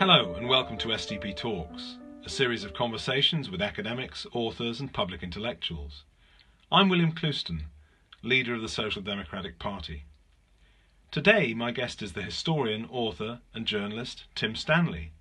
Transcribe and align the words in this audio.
Hello, 0.00 0.32
and 0.32 0.48
welcome 0.48 0.78
to 0.78 0.88
SDP 0.88 1.36
Talks, 1.36 1.98
a 2.24 2.30
series 2.30 2.64
of 2.64 2.72
conversations 2.72 3.50
with 3.50 3.60
academics, 3.60 4.26
authors, 4.32 4.80
and 4.80 4.90
public 4.90 5.22
intellectuals. 5.22 6.04
I'm 6.72 6.88
William 6.88 7.12
Clouston, 7.12 7.64
leader 8.22 8.54
of 8.54 8.62
the 8.62 8.68
Social 8.70 9.02
Democratic 9.02 9.58
Party. 9.58 10.04
Today, 11.10 11.52
my 11.52 11.70
guest 11.70 12.00
is 12.00 12.14
the 12.14 12.22
historian, 12.22 12.88
author, 12.90 13.40
and 13.52 13.66
journalist 13.66 14.24
Tim 14.34 14.56
Stanley. 14.56 15.12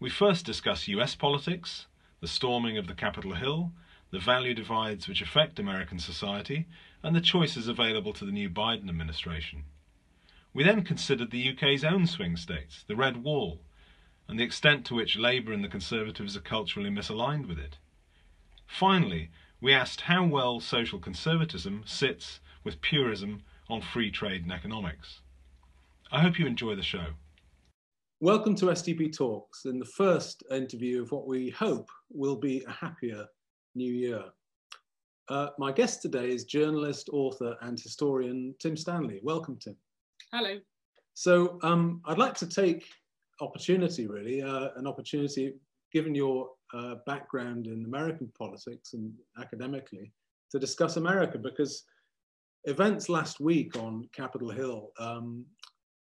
We 0.00 0.08
first 0.08 0.46
discuss 0.46 0.88
US 0.88 1.14
politics, 1.14 1.84
the 2.22 2.26
storming 2.26 2.78
of 2.78 2.86
the 2.86 2.94
Capitol 2.94 3.34
Hill, 3.34 3.72
the 4.10 4.18
value 4.18 4.54
divides 4.54 5.06
which 5.06 5.20
affect 5.20 5.58
American 5.58 5.98
society, 5.98 6.64
and 7.02 7.14
the 7.14 7.20
choices 7.20 7.68
available 7.68 8.14
to 8.14 8.24
the 8.24 8.32
new 8.32 8.48
Biden 8.48 8.88
administration. 8.88 9.64
We 10.54 10.64
then 10.64 10.84
considered 10.84 11.32
the 11.32 11.50
UK's 11.50 11.84
own 11.84 12.06
swing 12.06 12.38
states, 12.38 12.82
the 12.88 12.96
Red 12.96 13.22
Wall, 13.22 13.60
and 14.28 14.38
the 14.38 14.44
extent 14.44 14.84
to 14.86 14.94
which 14.94 15.16
Labour 15.16 15.52
and 15.52 15.62
the 15.62 15.68
Conservatives 15.68 16.36
are 16.36 16.40
culturally 16.40 16.90
misaligned 16.90 17.48
with 17.48 17.58
it. 17.58 17.78
Finally, 18.66 19.30
we 19.60 19.72
asked 19.72 20.02
how 20.02 20.24
well 20.24 20.60
social 20.60 20.98
conservatism 20.98 21.82
sits 21.86 22.40
with 22.64 22.80
purism 22.80 23.42
on 23.68 23.80
free 23.80 24.10
trade 24.10 24.42
and 24.42 24.52
economics. 24.52 25.20
I 26.10 26.20
hope 26.20 26.38
you 26.38 26.46
enjoy 26.46 26.74
the 26.74 26.82
show. 26.82 27.06
Welcome 28.20 28.54
to 28.56 28.66
SDP 28.66 29.16
Talks 29.16 29.66
in 29.66 29.78
the 29.78 29.84
first 29.84 30.42
interview 30.50 31.02
of 31.02 31.12
what 31.12 31.26
we 31.26 31.50
hope 31.50 31.88
will 32.10 32.36
be 32.36 32.64
a 32.64 32.72
happier 32.72 33.26
new 33.74 33.92
year. 33.92 34.24
Uh, 35.28 35.48
my 35.58 35.72
guest 35.72 36.02
today 36.02 36.30
is 36.30 36.44
journalist, 36.44 37.10
author, 37.12 37.56
and 37.60 37.78
historian 37.78 38.54
Tim 38.58 38.76
Stanley. 38.76 39.20
Welcome, 39.22 39.58
Tim. 39.60 39.76
Hello. 40.32 40.58
So 41.14 41.58
um, 41.62 42.00
I'd 42.06 42.18
like 42.18 42.34
to 42.34 42.46
take 42.46 42.86
opportunity, 43.40 44.06
really, 44.06 44.42
uh, 44.42 44.68
an 44.76 44.86
opportunity, 44.86 45.54
given 45.92 46.14
your 46.14 46.50
uh, 46.74 46.96
background 47.06 47.66
in 47.66 47.84
American 47.84 48.30
politics 48.36 48.94
and 48.94 49.12
academically, 49.40 50.12
to 50.50 50.58
discuss 50.58 50.96
America 50.96 51.38
because 51.38 51.84
events 52.64 53.08
last 53.08 53.40
week 53.40 53.76
on 53.76 54.08
Capitol 54.14 54.50
Hill 54.50 54.90
um, 54.98 55.44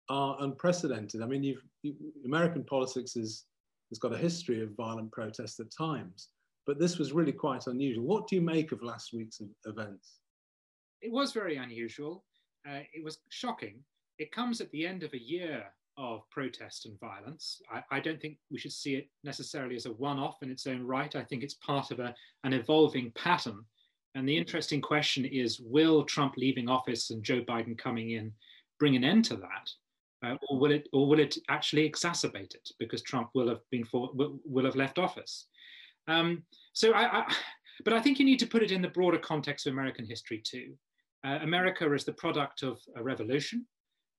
are 0.10 0.38
unprecedented. 0.42 1.22
I 1.22 1.26
mean, 1.26 1.44
you've, 1.44 1.64
you, 1.82 1.96
American 2.26 2.64
politics 2.64 3.16
is, 3.16 3.46
has 3.90 4.00
got 4.00 4.14
a 4.14 4.18
history 4.18 4.62
of 4.62 4.76
violent 4.76 5.12
protest 5.12 5.60
at 5.60 5.68
times, 5.76 6.30
but 6.66 6.80
this 6.80 6.98
was 6.98 7.14
really 7.14 7.32
quite 7.32 7.68
unusual. 7.68 8.06
What 8.06 8.28
do 8.28 8.36
you 8.36 8.42
make 8.42 8.72
of 8.72 8.82
last 8.84 9.14
week's 9.14 9.42
events? 9.66 10.20
It 11.02 11.12
was 11.12 11.34
very 11.34 11.58
unusual. 11.58 12.24
Uh, 12.68 12.80
it 12.94 13.04
was 13.04 13.18
shocking. 13.30 13.84
It 14.20 14.32
comes 14.32 14.62
at 14.62 14.72
the 14.72 14.88
end 14.88 15.04
of 15.04 15.14
a 15.14 15.22
year 15.22 15.66
of 15.98 16.30
protest 16.30 16.86
and 16.86 17.00
violence. 17.00 17.62
I, 17.72 17.84
I, 17.92 18.00
don't 18.00 18.20
think 18.20 18.38
we 18.52 18.58
should 18.58 18.72
see 18.72 18.96
it 18.96 19.10
necessarily 19.24 19.76
as 19.76 19.86
a 19.86 19.92
one 19.92 20.18
off 20.18 20.42
in 20.42 20.50
its 20.50 20.66
own 20.66 20.82
right. 20.82 21.16
I 21.16 21.24
think 21.24 21.44
it's 21.44 21.54
part 21.56 21.92
of 21.92 22.00
a, 22.00 22.16
an 22.44 22.54
evolving 22.54 23.12
pattern. 23.16 23.64
And 24.16 24.28
the 24.28 24.38
interesting 24.38 24.82
question 24.82 25.26
is 25.26 25.60
will 25.60 26.04
Trump 26.04 26.36
leaving 26.38 26.70
office 26.70 27.10
and 27.10 27.24
Joe 27.24 27.42
Biden 27.42 27.78
coming 27.78 28.12
in 28.12 28.32
bring 28.80 28.96
an 28.96 29.04
end 29.04 29.26
to 29.26 29.36
that? 29.38 29.70
Uh, 30.26 30.36
or 30.50 30.58
will 30.58 30.72
it 30.72 30.88
or 30.94 31.08
will 31.08 31.20
it 31.20 31.38
actually 31.50 31.90
exacerbate 31.90 32.56
it 32.56 32.70
because 32.80 33.02
Trump 33.02 33.30
will 33.36 33.50
have 33.50 33.62
been 33.72 33.84
for, 33.84 34.10
will, 34.14 34.40
will 34.46 34.66
have 34.66 34.76
left 34.76 34.98
office? 34.98 35.48
Um, 36.08 36.44
so 36.74 36.94
I, 36.94 37.20
I, 37.20 37.34
but 37.84 37.94
I 37.94 38.02
think 38.02 38.20
you 38.20 38.26
need 38.26 38.40
to 38.40 38.48
put 38.48 38.64
it 38.64 38.72
in 38.72 38.82
the 38.82 38.88
broader 38.88 39.18
context 39.18 39.68
of 39.68 39.74
American 39.74 40.06
history 40.06 40.42
too. 40.44 40.74
Uh, 41.26 41.40
America 41.42 41.92
is 41.94 42.04
the 42.04 42.14
product 42.14 42.64
of 42.64 42.80
a 42.96 43.04
revolution, 43.04 43.66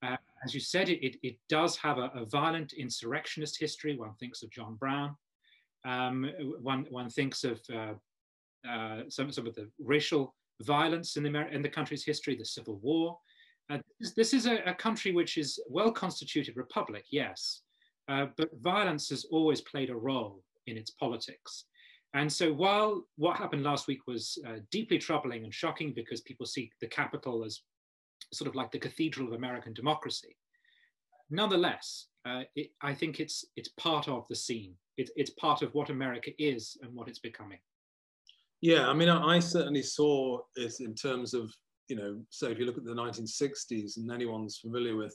uh, 0.05 0.17
as 0.45 0.55
you 0.55 0.61
said, 0.61 0.89
it, 0.89 1.17
it, 1.23 1.37
does 1.49 1.77
have 1.77 1.99
a, 1.99 2.11
a, 2.15 2.25
violent 2.27 2.73
insurrectionist 2.75 3.59
history. 3.59 3.97
One 3.97 4.15
thinks 4.15 4.43
of 4.43 4.51
John 4.51 4.75
Brown. 4.75 5.17
Um, 5.87 6.31
one, 6.61 6.87
one 6.91 7.09
thinks 7.09 7.45
of 7.45 7.61
uh, 7.73 7.95
uh, 8.69 9.03
some, 9.09 9.31
some 9.31 9.47
of 9.47 9.55
the 9.55 9.71
racial 9.79 10.35
violence 10.63 11.17
in 11.17 11.23
the, 11.23 11.49
in 11.49 11.63
the 11.63 11.69
country's 11.69 12.05
history, 12.05 12.37
the 12.37 12.45
Civil 12.45 12.77
War. 12.77 13.19
Uh, 13.71 13.79
this, 14.01 14.13
this, 14.13 14.35
is 14.35 14.47
a, 14.47 14.63
a, 14.67 14.75
country 14.75 15.13
which 15.13 15.39
is 15.39 15.59
well-constituted 15.69 16.57
republic, 16.57 17.05
yes, 17.11 17.63
uh, 18.09 18.27
but 18.37 18.51
violence 18.61 19.09
has 19.09 19.25
always 19.31 19.63
played 19.63 19.91
a 19.91 19.97
role 19.97 20.43
in 20.67 20.77
its 20.77 20.91
politics. 20.91 21.65
And 22.13 22.33
so 22.33 22.53
while 22.53 23.05
what 23.17 23.37
happened 23.37 23.65
last 23.65 23.89
week 23.89 24.07
was 24.07 24.39
uh, 24.47 24.59
deeply 24.71 24.99
troubling 24.99 25.45
and 25.45 25.53
shocking 25.53 25.93
because 25.95 26.21
people 26.21 26.47
see 26.47 26.71
the 26.81 26.87
Capitol 26.87 27.45
as 27.45 27.63
sort 28.35 28.49
of 28.49 28.55
like 28.55 28.71
the 28.71 28.79
cathedral 28.79 29.29
of 29.29 29.35
American 29.35 29.73
democracy. 29.73 30.37
Nonetheless, 31.31 32.09
uh, 32.27 32.43
it, 32.55 32.71
I 32.83 32.95
think 32.95 33.21
it's 33.21 33.45
it's 33.57 33.71
part 33.71 34.09
of 34.09 34.27
the 34.29 34.37
scene. 34.37 34.75
It, 34.97 35.11
it's 35.17 35.31
part 35.31 35.63
of 35.63 35.75
what 35.75 35.91
America 35.91 36.31
is 36.39 36.77
and 36.83 36.95
what 36.95 37.09
it's 37.09 37.19
becoming. 37.19 37.59
Yeah, 38.61 38.89
I 38.89 38.95
mean, 38.95 39.09
I, 39.09 39.37
I 39.37 39.39
certainly 39.41 39.83
saw 39.83 40.41
it 40.57 40.75
in 40.81 40.95
terms 40.95 41.35
of 41.35 41.53
you 41.89 41.97
know, 41.97 42.21
so 42.31 42.49
if 42.49 42.59
you 42.59 42.65
look 42.65 42.79
at 42.79 42.85
the 42.85 42.95
1960s, 42.95 43.97
and 43.97 44.11
anyone's 44.11 44.59
familiar 44.59 44.97
with 44.97 45.15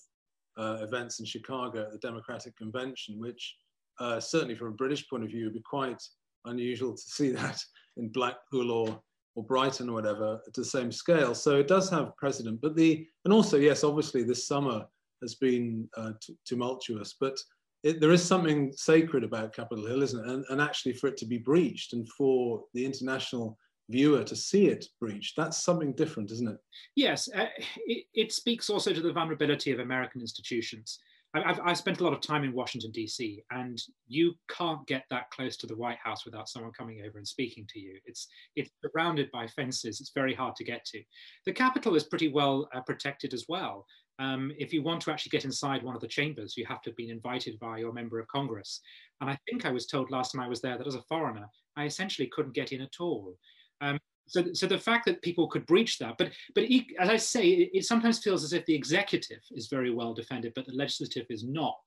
uh, 0.57 0.77
events 0.81 1.19
in 1.19 1.25
Chicago 1.25 1.83
at 1.83 1.91
the 1.91 1.97
Democratic 1.97 2.55
Convention, 2.57 3.19
which 3.19 3.55
uh, 3.99 4.19
certainly 4.19 4.55
from 4.55 4.67
a 4.67 4.75
British 4.75 5.09
point 5.09 5.23
of 5.23 5.29
view 5.29 5.45
would 5.45 5.53
be 5.53 5.61
quite 5.61 6.01
unusual 6.45 6.93
to 6.93 7.01
see 7.01 7.31
that 7.31 7.59
in 7.97 8.09
Blackpool 8.09 8.71
or 8.71 9.01
or 9.35 9.43
Brighton 9.43 9.89
or 9.89 9.93
whatever 9.93 10.39
at 10.45 10.53
the 10.53 10.65
same 10.65 10.91
scale. 10.91 11.33
So 11.33 11.57
it 11.57 11.67
does 11.67 11.89
have 11.89 12.15
precedent. 12.17 12.61
But 12.61 12.75
the, 12.75 13.07
and 13.25 13.33
also, 13.33 13.57
yes, 13.57 13.83
obviously 13.83 14.23
this 14.23 14.47
summer 14.47 14.85
has 15.21 15.35
been 15.35 15.87
uh, 15.97 16.13
tumultuous, 16.45 17.15
but 17.19 17.37
it, 17.83 18.01
there 18.01 18.11
is 18.11 18.23
something 18.23 18.71
sacred 18.75 19.23
about 19.23 19.53
Capitol 19.53 19.85
Hill, 19.85 20.03
isn't 20.03 20.19
it? 20.19 20.29
And, 20.29 20.45
and, 20.49 20.61
actually 20.61 20.93
for 20.93 21.07
it 21.07 21.17
to 21.17 21.25
be 21.25 21.37
breached 21.37 21.93
and 21.93 22.07
for 22.09 22.63
the 22.73 22.85
international 22.85 23.57
viewer 23.89 24.23
to 24.23 24.35
see 24.35 24.67
it 24.67 24.85
breached, 24.99 25.35
that's 25.37 25.63
something 25.63 25.93
different, 25.93 26.31
isn't 26.31 26.49
it? 26.49 26.57
Yes, 26.95 27.29
uh, 27.35 27.45
it, 27.85 28.05
it 28.13 28.31
speaks 28.31 28.69
also 28.69 28.93
to 28.93 29.01
the 29.01 29.13
vulnerability 29.13 29.71
of 29.71 29.79
American 29.79 30.21
institutions. 30.21 30.99
I've, 31.33 31.59
I've, 31.63 31.77
spent 31.77 31.99
a 31.99 32.03
lot 32.03 32.13
of 32.13 32.21
time 32.21 32.43
in 32.43 32.53
Washington, 32.53 32.91
D.C., 32.91 33.43
and 33.51 33.79
you 34.07 34.33
can't 34.49 34.85
get 34.87 35.03
that 35.11 35.29
close 35.29 35.57
to 35.57 35.67
the 35.67 35.75
White 35.75 35.99
House 36.03 36.25
without 36.25 36.49
someone 36.49 36.71
coming 36.71 37.03
over 37.05 37.19
and 37.19 37.27
speaking 37.27 37.67
to 37.69 37.79
you. 37.79 37.99
It's, 38.05 38.27
it's 38.55 38.71
surrounded 38.83 39.29
by 39.31 39.45
fences, 39.47 40.01
it's 40.01 40.11
very 40.15 40.33
hard 40.33 40.55
to 40.55 40.63
get 40.63 40.83
to. 40.85 41.03
The 41.45 41.53
Capitol 41.53 41.95
is 41.95 42.03
pretty 42.03 42.29
well 42.29 42.67
uh, 42.73 42.81
protected 42.81 43.33
as 43.33 43.45
well. 43.47 43.85
Um, 44.17 44.51
if 44.57 44.73
you 44.73 44.81
want 44.81 45.01
to 45.03 45.11
actually 45.11 45.29
get 45.29 45.45
inside 45.45 45.83
one 45.83 45.95
of 45.95 46.01
the 46.01 46.07
chambers, 46.07 46.57
you 46.57 46.65
have 46.65 46.81
to 46.81 46.89
have 46.89 46.97
been 46.97 47.11
invited 47.11 47.59
by 47.59 47.77
your 47.77 47.93
member 47.93 48.19
of 48.19 48.27
Congress. 48.27 48.81
And 49.21 49.29
I 49.29 49.37
think 49.47 49.65
I 49.65 49.71
was 49.71 49.85
told 49.85 50.09
last 50.09 50.33
time 50.33 50.41
I 50.41 50.49
was 50.49 50.61
there 50.61 50.77
that 50.77 50.87
as 50.87 50.95
a 50.95 51.03
foreigner, 51.03 51.45
I 51.77 51.85
essentially 51.85 52.29
couldn't 52.33 52.55
get 52.55 52.71
in 52.71 52.81
at 52.81 52.99
all. 52.99 53.37
Um, 53.81 53.99
so, 54.29 54.53
so 54.53 54.67
the 54.67 54.77
fact 54.77 55.05
that 55.05 55.21
people 55.21 55.47
could 55.47 55.65
breach 55.65 55.97
that, 55.97 56.17
but 56.17 56.31
but 56.55 56.65
as 56.99 57.09
I 57.09 57.17
say, 57.17 57.47
it, 57.47 57.69
it 57.79 57.85
sometimes 57.85 58.19
feels 58.19 58.43
as 58.43 58.53
if 58.53 58.65
the 58.65 58.75
executive 58.75 59.41
is 59.51 59.67
very 59.67 59.91
well 59.91 60.13
defended, 60.13 60.53
but 60.55 60.65
the 60.65 60.73
legislative 60.73 61.25
is 61.29 61.43
not. 61.43 61.81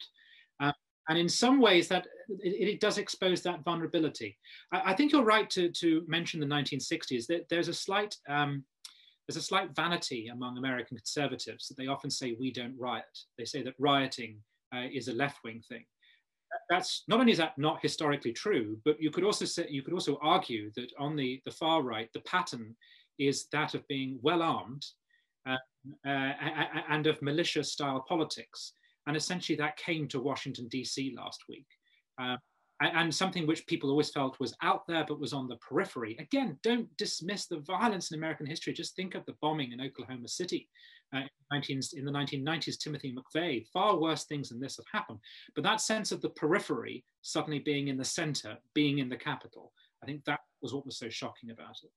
Um, 0.61 0.73
and 1.09 1.19
in 1.19 1.29
some 1.29 1.61
ways, 1.61 1.89
that 1.89 2.07
it, 2.29 2.69
it 2.69 2.81
does 2.81 2.99
expose 2.99 3.43
that 3.43 3.65
vulnerability. 3.65 4.37
I, 4.73 4.93
I, 4.93 4.95
think 4.95 5.13
you're 5.13 5.25
right 5.25 5.49
to 5.51 5.71
to 5.71 6.05
mention 6.09 6.41
the 6.41 6.47
1960s. 6.47 7.27
That 7.27 7.49
there's 7.49 7.69
a 7.69 7.75
slight 7.75 8.17
um, 8.29 8.65
there's 9.27 9.37
a 9.37 9.47
slight 9.47 9.75
vanity 9.75 10.29
among 10.29 10.59
American 10.59 10.97
conservatives 10.97 11.69
that 11.69 11.77
they 11.77 11.87
often 11.87 12.11
say 12.11 12.37
we 12.39 12.53
don't 12.53 12.79
riot. 12.79 13.19
They 13.39 13.45
say 13.45 13.63
that 13.63 13.75
rioting 13.79 14.39
uh, 14.75 14.87
is 14.93 15.09
a 15.09 15.13
left 15.13 15.39
wing 15.45 15.63
thing 15.69 15.85
that's 16.69 17.05
not 17.09 17.21
only 17.21 17.33
is 17.33 17.39
that 17.39 17.57
not 17.59 17.81
historically 17.83 18.33
true, 18.33 18.79
but 18.85 19.01
you 19.01 19.11
could 19.11 19.25
also 19.25 19.45
say 19.45 19.67
you 19.69 19.83
could 19.83 19.95
also 19.95 20.19
argue 20.23 20.71
that 20.77 20.93
on 20.99 21.17
the, 21.17 21.41
the 21.45 21.51
far 21.51 21.83
right, 21.83 22.09
the 22.13 22.21
pattern 22.21 22.75
is 23.19 23.47
that 23.53 23.75
of 23.75 23.87
being 23.89 24.19
well 24.23 24.43
armed 24.43 24.85
uh, 25.47 25.57
uh, 26.07 26.33
and 26.89 27.07
of 27.07 27.21
militia 27.23 27.65
style 27.65 28.05
politics. 28.09 28.73
And 29.07 29.17
essentially 29.17 29.57
that 29.57 29.77
came 29.77 30.07
to 30.09 30.21
Washington, 30.21 30.69
DC 30.73 31.15
last 31.17 31.41
week. 31.49 31.67
Uh, 32.21 32.37
and 32.81 33.15
something 33.15 33.47
which 33.47 33.67
people 33.67 33.91
always 33.91 34.11
felt 34.11 34.41
was 34.41 34.57
out 34.63 34.87
there 34.89 35.05
but 35.07 35.21
was 35.21 35.33
on 35.33 35.47
the 35.47 35.57
periphery. 35.57 36.17
Again, 36.19 36.59
don't 36.65 36.89
dismiss 36.97 37.47
the 37.47 37.61
violence 37.61 38.11
in 38.11 38.19
American 38.19 38.47
history. 38.47 38.73
Just 38.73 38.97
think 38.97 39.15
of 39.15 39.25
the 39.27 39.37
bombing 39.41 39.73
in 39.73 39.81
Oklahoma 39.81 40.27
City 40.27 40.69
uh, 41.13 41.21
in 41.69 42.05
the 42.05 42.13
1990s, 42.13 42.79
Timothy 42.79 43.15
McVeigh. 43.15 43.67
Far 43.73 43.99
worse 43.99 44.25
things 44.25 44.49
than 44.49 44.61
this 44.61 44.77
have 44.77 44.87
happened. 45.01 45.19
But 45.55 45.65
that 45.65 45.81
sense 45.81 46.13
of 46.13 46.23
the 46.23 46.31
periphery 46.31 47.05
suddenly 47.21 47.59
being 47.59 47.89
in 47.89 47.97
the 47.97 48.05
center, 48.05 48.57
being 48.75 48.99
in 48.99 49.09
the 49.09 49.17
capital, 49.17 49.73
I 50.03 50.07
think 50.07 50.25
that 50.25 50.41
was 50.63 50.73
what 50.73 50.87
was 50.87 50.99
so 50.99 51.09
shocking 51.09 51.51
about 51.51 51.77
it. 51.83 51.91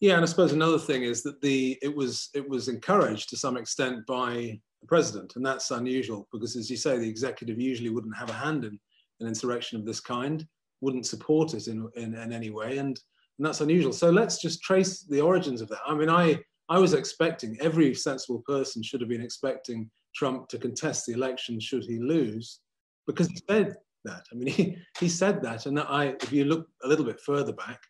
Yeah, 0.00 0.14
and 0.14 0.22
I 0.22 0.26
suppose 0.26 0.52
another 0.52 0.78
thing 0.78 1.02
is 1.02 1.22
that 1.22 1.40
the 1.40 1.78
it 1.82 1.94
was 1.94 2.28
it 2.34 2.46
was 2.46 2.68
encouraged 2.68 3.30
to 3.30 3.36
some 3.36 3.56
extent 3.56 4.06
by 4.06 4.60
the 4.80 4.86
president, 4.86 5.36
and 5.36 5.44
that's 5.44 5.70
unusual 5.70 6.28
because, 6.32 6.54
as 6.54 6.70
you 6.70 6.76
say, 6.76 6.98
the 6.98 7.08
executive 7.08 7.58
usually 7.58 7.90
wouldn't 7.90 8.16
have 8.16 8.28
a 8.28 8.34
hand 8.34 8.64
in 8.64 8.78
an 9.20 9.26
insurrection 9.26 9.78
of 9.78 9.86
this 9.86 10.00
kind, 10.00 10.46
wouldn't 10.82 11.06
support 11.06 11.54
it 11.54 11.66
in 11.68 11.88
in, 11.96 12.14
in 12.14 12.32
any 12.32 12.50
way, 12.50 12.78
and, 12.78 13.00
and 13.38 13.46
that's 13.46 13.62
unusual. 13.62 13.92
So 13.92 14.10
let's 14.10 14.40
just 14.40 14.62
trace 14.62 15.02
the 15.02 15.20
origins 15.20 15.62
of 15.62 15.68
that. 15.68 15.80
I 15.86 15.94
mean, 15.94 16.10
I 16.10 16.40
I 16.68 16.78
was 16.78 16.94
expecting, 16.94 17.56
every 17.60 17.94
sensible 17.94 18.42
person 18.46 18.82
should 18.82 19.00
have 19.00 19.10
been 19.10 19.22
expecting 19.22 19.90
Trump 20.14 20.48
to 20.48 20.58
contest 20.58 21.06
the 21.06 21.12
election 21.12 21.60
should 21.60 21.84
he 21.84 21.98
lose, 21.98 22.60
because 23.06 23.28
he 23.28 23.40
said 23.48 23.76
that. 24.04 24.24
I 24.32 24.34
mean, 24.36 24.48
he, 24.52 24.76
he 24.98 25.08
said 25.08 25.42
that. 25.42 25.66
And 25.66 25.78
I, 25.78 26.16
if 26.22 26.32
you 26.32 26.44
look 26.44 26.66
a 26.82 26.88
little 26.88 27.04
bit 27.04 27.20
further 27.20 27.52
back, 27.52 27.80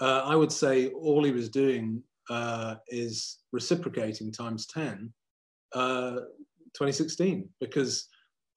uh, 0.00 0.22
I 0.24 0.36
would 0.36 0.52
say 0.52 0.88
all 0.88 1.22
he 1.22 1.32
was 1.32 1.48
doing 1.48 2.02
uh, 2.30 2.76
is 2.88 3.38
reciprocating 3.52 4.32
times 4.32 4.66
10 4.66 5.12
uh, 5.74 6.16
2016 6.74 7.48
because 7.60 8.08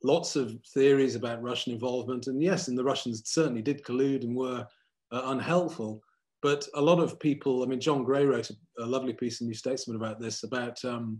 lots 0.03 0.35
of 0.35 0.55
theories 0.73 1.15
about 1.15 1.41
Russian 1.41 1.73
involvement. 1.73 2.27
And 2.27 2.41
yes, 2.41 2.67
and 2.67 2.77
the 2.77 2.83
Russians 2.83 3.23
certainly 3.25 3.61
did 3.61 3.83
collude 3.83 4.23
and 4.23 4.35
were 4.35 4.65
uh, 5.11 5.21
unhelpful. 5.25 6.01
But 6.45 6.67
a 6.75 6.81
lot 6.81 6.99
of 6.99 7.19
people, 7.19 7.63
I 7.63 7.65
mean, 7.65 7.79
John 7.79 8.03
Gray 8.03 8.23
wrote 8.23 8.51
a, 8.51 8.83
a 8.83 8.85
lovely 8.85 9.13
piece 9.13 9.41
in 9.41 9.47
New 9.47 9.55
Statesman 9.55 9.97
about 9.97 10.21
this, 10.21 10.43
about 10.43 10.77
um, 10.85 11.19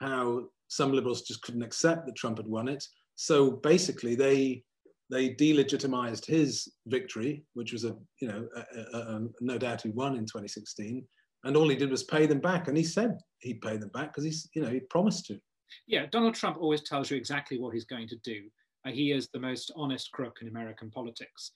how 0.00 0.44
some 0.68 0.92
liberals 0.92 1.22
just 1.22 1.42
couldn't 1.42 1.64
accept 1.64 2.06
that 2.06 2.14
Trump 2.14 2.36
had 2.36 2.46
won 2.46 2.68
it. 2.68 2.86
So 3.16 3.50
basically, 3.50 4.14
they 4.14 4.62
they 5.10 5.34
delegitimized 5.34 6.24
his 6.24 6.68
victory, 6.86 7.42
which 7.54 7.72
was 7.72 7.84
a 7.84 7.96
you 8.20 8.28
know 8.28 8.46
a, 8.54 8.96
a, 8.96 9.26
no 9.40 9.58
doubt 9.58 9.82
he 9.82 9.88
won 9.88 10.12
in 10.14 10.20
2016, 10.20 11.04
and 11.42 11.56
all 11.56 11.68
he 11.68 11.74
did 11.74 11.90
was 11.90 12.04
pay 12.04 12.26
them 12.26 12.38
back, 12.38 12.68
and 12.68 12.76
he 12.76 12.84
said 12.84 13.18
he'd 13.40 13.60
pay 13.62 13.76
them 13.76 13.90
back 13.92 14.12
because 14.12 14.22
he's 14.22 14.48
you 14.54 14.62
know 14.62 14.68
he 14.68 14.78
promised 14.78 15.26
to. 15.26 15.40
Yeah, 15.88 16.06
Donald 16.12 16.36
Trump 16.36 16.58
always 16.60 16.82
tells 16.82 17.10
you 17.10 17.16
exactly 17.16 17.58
what 17.58 17.74
he's 17.74 17.86
going 17.86 18.06
to 18.06 18.16
do. 18.22 18.42
Uh, 18.86 18.92
he 18.92 19.10
is 19.10 19.30
the 19.30 19.40
most 19.40 19.72
honest 19.74 20.12
crook 20.12 20.36
in 20.40 20.46
American 20.46 20.92
politics. 20.92 21.50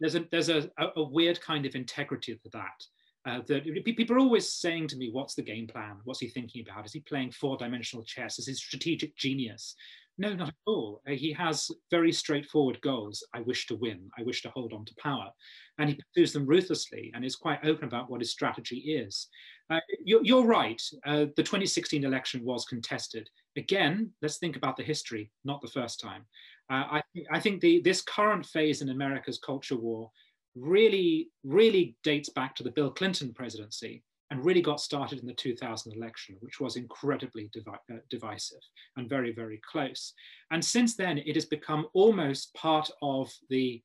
There's 0.00 0.14
a 0.14 0.24
there's 0.30 0.48
a, 0.48 0.68
a, 0.96 1.02
weird 1.02 1.40
kind 1.40 1.66
of 1.66 1.74
integrity 1.74 2.34
to 2.34 2.50
that. 2.52 2.84
Uh, 3.24 3.40
that 3.46 3.64
people 3.84 4.16
are 4.16 4.18
always 4.18 4.52
saying 4.52 4.88
to 4.88 4.96
me, 4.96 5.10
"What's 5.10 5.34
the 5.34 5.42
game 5.42 5.66
plan? 5.66 5.96
What's 6.04 6.20
he 6.20 6.28
thinking 6.28 6.64
about? 6.68 6.86
Is 6.86 6.92
he 6.92 7.00
playing 7.00 7.32
four-dimensional 7.32 8.04
chess? 8.04 8.38
Is 8.38 8.46
he 8.46 8.54
strategic 8.54 9.16
genius?" 9.16 9.74
No, 10.18 10.34
not 10.34 10.48
at 10.48 10.54
all. 10.66 11.00
Uh, 11.08 11.12
he 11.12 11.32
has 11.32 11.70
very 11.90 12.12
straightforward 12.12 12.80
goals. 12.82 13.24
I 13.32 13.40
wish 13.40 13.66
to 13.66 13.76
win. 13.76 14.10
I 14.18 14.22
wish 14.22 14.42
to 14.42 14.50
hold 14.50 14.72
on 14.72 14.84
to 14.84 14.94
power, 14.98 15.30
and 15.78 15.88
he 15.88 15.98
pursues 16.14 16.32
them 16.32 16.46
ruthlessly 16.46 17.10
and 17.14 17.24
is 17.24 17.36
quite 17.36 17.64
open 17.64 17.84
about 17.84 18.10
what 18.10 18.20
his 18.20 18.30
strategy 18.30 18.76
is. 18.76 19.28
Uh, 19.70 19.80
you're, 20.04 20.22
you're, 20.22 20.44
right. 20.44 20.80
Uh, 21.06 21.26
the 21.36 21.42
2016 21.42 22.04
election 22.04 22.44
was 22.44 22.66
contested. 22.66 23.28
Again, 23.56 24.10
let's 24.20 24.36
think 24.36 24.56
about 24.56 24.76
the 24.76 24.82
history, 24.82 25.30
not 25.44 25.62
the 25.62 25.68
first 25.68 25.98
time. 25.98 26.26
Uh, 26.72 26.84
I, 26.90 27.02
I 27.30 27.38
think 27.38 27.60
the, 27.60 27.80
this 27.80 28.00
current 28.00 28.46
phase 28.46 28.80
in 28.80 28.88
America's 28.88 29.38
culture 29.38 29.76
war 29.76 30.10
really, 30.54 31.28
really 31.44 31.96
dates 32.02 32.30
back 32.30 32.54
to 32.56 32.62
the 32.62 32.70
Bill 32.70 32.90
Clinton 32.90 33.34
presidency 33.34 34.02
and 34.30 34.42
really 34.42 34.62
got 34.62 34.80
started 34.80 35.18
in 35.20 35.26
the 35.26 35.34
2000 35.34 35.92
election, 35.92 36.36
which 36.40 36.60
was 36.60 36.76
incredibly 36.76 37.50
uh, 37.68 37.96
divisive 38.08 38.62
and 38.96 39.06
very, 39.06 39.32
very 39.32 39.60
close. 39.70 40.14
And 40.50 40.64
since 40.64 40.96
then, 40.96 41.18
it 41.18 41.34
has 41.34 41.44
become 41.44 41.88
almost 41.92 42.54
part 42.54 42.90
of 43.02 43.30
the, 43.50 43.82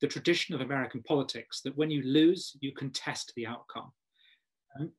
the 0.00 0.06
tradition 0.06 0.54
of 0.54 0.62
American 0.62 1.02
politics 1.02 1.60
that 1.62 1.76
when 1.76 1.90
you 1.90 2.02
lose, 2.02 2.56
you 2.60 2.72
contest 2.72 3.34
the 3.36 3.46
outcome. 3.46 3.92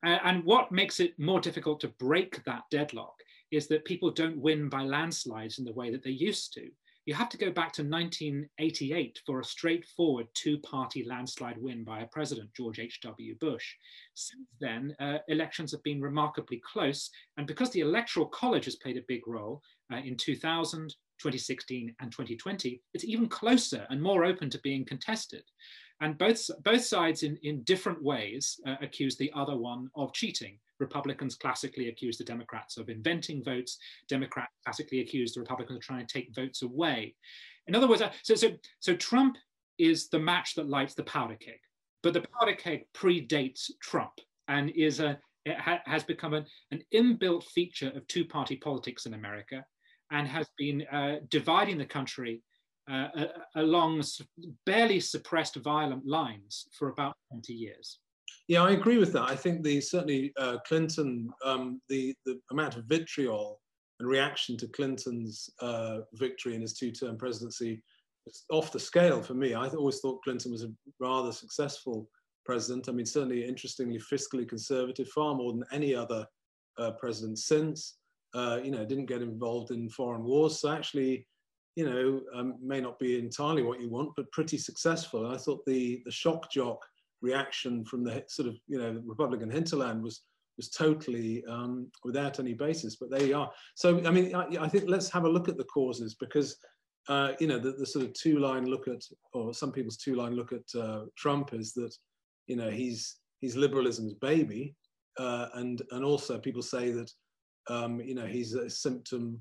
And 0.04 0.44
what 0.44 0.72
makes 0.72 1.00
it 1.00 1.18
more 1.18 1.40
difficult 1.40 1.80
to 1.80 1.88
break 1.88 2.44
that 2.44 2.64
deadlock 2.70 3.16
is 3.50 3.68
that 3.68 3.86
people 3.86 4.12
don't 4.12 4.38
win 4.38 4.70
by 4.70 4.84
landslides 4.84 5.58
in 5.58 5.66
the 5.66 5.74
way 5.74 5.90
that 5.90 6.04
they 6.04 6.12
used 6.12 6.54
to 6.54 6.70
you 7.06 7.14
have 7.14 7.30
to 7.30 7.38
go 7.38 7.52
back 7.52 7.72
to 7.74 7.84
1988 7.84 9.20
for 9.26 9.40
a 9.40 9.46
straightforward 9.46 10.28
two-party 10.34 11.06
landslide 11.08 11.58
win 11.58 11.84
by 11.84 12.02
a 12.02 12.08
president, 12.08 12.54
George 12.56 12.80
H.W. 12.80 13.36
Bush. 13.40 13.76
Since 14.14 14.48
then, 14.60 14.96
uh, 15.00 15.18
elections 15.28 15.72
have 15.72 15.84
been 15.84 16.02
remarkably 16.02 16.62
close, 16.72 17.10
and 17.38 17.48
because 17.48 17.72
the 17.72 17.80
Electoral 17.80 18.28
College 18.28 18.66
has 18.66 18.76
played 18.76 18.98
a 18.98 19.06
big 19.08 19.28
role 19.28 19.62
uh, 19.92 19.98
in 19.98 20.16
2000, 20.16 20.94
2016, 21.20 21.96
and 22.00 22.12
2020, 22.12 22.82
it's 22.94 23.06
even 23.06 23.28
closer 23.28 23.86
and 23.90 24.02
more 24.02 24.26
open 24.26 24.50
to 24.50 24.60
being 24.60 24.86
contested. 24.86 25.44
And 26.02 26.18
both, 26.18 26.50
both 26.64 26.84
sides, 26.84 27.22
in, 27.24 27.38
in 27.44 27.62
different 27.64 28.02
ways, 28.02 28.60
uh, 28.66 28.76
accuse 28.82 29.16
the 29.18 29.32
other 29.36 29.56
one 29.56 29.90
of 29.96 30.14
cheating. 30.14 30.58
Republicans 30.82 31.36
classically 31.36 31.88
accuse 31.88 32.18
the 32.18 32.24
Democrats 32.24 32.78
of 32.78 32.90
inventing 32.90 33.44
votes. 33.44 33.78
Democrats 34.10 34.52
classically 34.66 35.00
accuse 35.00 35.34
the 35.34 35.40
Republicans 35.40 35.78
of 35.78 35.84
trying 35.84 36.06
to 36.06 36.14
take 36.14 36.36
votes 36.36 36.62
away. 36.62 37.16
In 37.68 37.76
other 37.76 37.88
words, 37.88 38.02
uh, 38.02 38.12
so, 38.24 38.36
so, 38.36 38.50
so 38.80 38.96
Trump 38.96 39.38
is 39.78 40.10
the 40.10 40.20
match 40.20 40.56
that 40.56 40.70
lights 40.70 40.96
the 40.96 41.04
powder 41.04 41.36
keg, 41.36 41.60
but 42.04 42.14
the 42.14 42.26
powder 42.40 42.56
keg 42.56 42.86
predates 42.94 43.72
Trump 43.82 44.14
and 44.48 44.70
is 44.72 45.00
a, 45.00 45.18
ha, 45.48 45.80
has 45.86 46.04
become 46.04 46.34
an, 46.34 46.46
an 46.72 46.84
inbuilt 46.94 47.44
feature 47.46 47.92
of 47.96 48.06
two-party 48.08 48.58
politics 48.58 49.06
in 49.06 49.14
America 49.14 49.64
and 50.12 50.28
has 50.28 50.48
been 50.58 50.86
uh, 50.92 51.18
dividing 51.30 51.78
the 51.78 51.86
country 51.86 52.42
uh, 52.92 53.08
along 53.56 54.04
barely 54.66 55.00
suppressed 55.00 55.56
violent 55.58 56.06
lines 56.06 56.68
for 56.78 56.90
about 56.90 57.16
20 57.32 57.54
years. 57.54 58.00
Yeah, 58.52 58.64
I 58.64 58.72
agree 58.72 58.98
with 58.98 59.14
that. 59.14 59.30
I 59.30 59.36
think 59.38 59.64
the 59.64 59.80
certainly 59.80 60.34
uh, 60.36 60.58
Clinton, 60.68 61.32
um, 61.46 61.82
the 61.88 62.14
the 62.26 62.38
amount 62.52 62.76
of 62.76 62.84
vitriol 62.84 63.62
and 64.02 64.10
reaction 64.10 64.58
to 64.58 64.68
Clinton's 64.68 65.50
uh, 65.62 66.00
victory 66.16 66.56
in 66.56 66.62
his 66.62 66.74
two-term 66.74 67.18
presidency 67.18 67.82
is 68.28 68.44
off 68.52 68.74
the 68.74 68.78
scale 68.78 69.22
for 69.22 69.36
me. 69.36 69.54
I 69.54 69.70
always 69.70 70.02
thought 70.02 70.22
Clinton 70.26 70.52
was 70.52 70.66
a 70.66 70.74
rather 71.00 71.32
successful 71.32 72.10
president. 72.44 72.90
I 72.90 72.92
mean, 72.92 73.06
certainly 73.06 73.48
interestingly 73.48 73.98
fiscally 74.00 74.46
conservative, 74.46 75.08
far 75.08 75.34
more 75.34 75.54
than 75.54 75.64
any 75.72 75.96
other 75.96 76.28
uh, 76.78 76.92
president 77.00 77.40
since. 77.40 78.00
Uh, 78.34 78.60
you 78.62 78.72
know, 78.72 78.84
didn't 78.84 79.06
get 79.06 79.22
involved 79.22 79.72
in 79.72 79.88
foreign 79.88 80.26
wars. 80.26 80.60
So 80.60 80.74
actually, 80.74 81.26
you 81.78 81.90
know, 81.90 82.20
um, 82.38 82.58
may 82.62 82.82
not 82.82 83.00
be 83.00 83.18
entirely 83.18 83.64
what 83.64 83.80
you 83.80 83.90
want, 83.90 84.10
but 84.18 84.30
pretty 84.34 84.58
successful. 84.58 85.26
And 85.26 85.34
I 85.34 85.38
thought 85.38 85.66
the 85.66 86.02
the 86.04 86.12
shock 86.12 86.52
jock 86.52 86.82
reaction 87.22 87.86
from 87.86 88.04
the 88.04 88.24
sort 88.28 88.50
of 88.50 88.58
you 88.68 88.80
know 88.80 89.02
Republican 89.06 89.50
hinterland 89.50 90.02
was 90.04 90.22
was 90.58 90.70
totally 90.70 91.44
um, 91.46 91.88
without 92.04 92.40
any 92.40 92.54
basis. 92.54 92.96
But 92.96 93.10
there 93.10 93.24
you 93.24 93.38
are. 93.38 93.52
So 93.76 94.04
I 94.06 94.12
mean, 94.12 94.36
I, 94.36 94.46
I 94.60 94.68
think 94.68 94.86
let's 94.88 95.10
have 95.10 95.24
a 95.24 95.30
look 95.30 95.50
at 95.50 95.58
the 95.58 95.64
causes 95.66 96.16
because 96.16 96.58
uh, 97.08 97.34
you 97.40 97.48
know 97.48 97.60
the, 97.60 97.72
the, 97.74 97.86
sort 97.86 98.06
of 98.06 98.14
two 98.14 98.40
line 98.40 98.66
look 98.66 98.88
at, 98.88 99.02
or 99.34 99.54
some 99.54 99.72
people's 99.72 99.98
two 99.98 100.16
line 100.16 100.36
look 100.36 100.52
at 100.54 100.80
uh, 100.80 101.06
Trump 101.18 101.54
is 101.54 101.74
that 101.74 101.96
you 102.48 102.56
know 102.56 102.70
he's 102.70 103.18
he's 103.40 103.56
liberalism's 103.56 104.14
baby, 104.14 104.76
uh, 105.18 105.48
and 105.56 105.82
and 105.92 106.06
also 106.06 106.38
people 106.38 106.62
say 106.62 106.92
that 106.92 107.12
um, 107.70 108.00
you 108.02 108.16
know 108.16 108.26
he's 108.26 108.54
a 108.54 108.70
symptom 108.70 109.40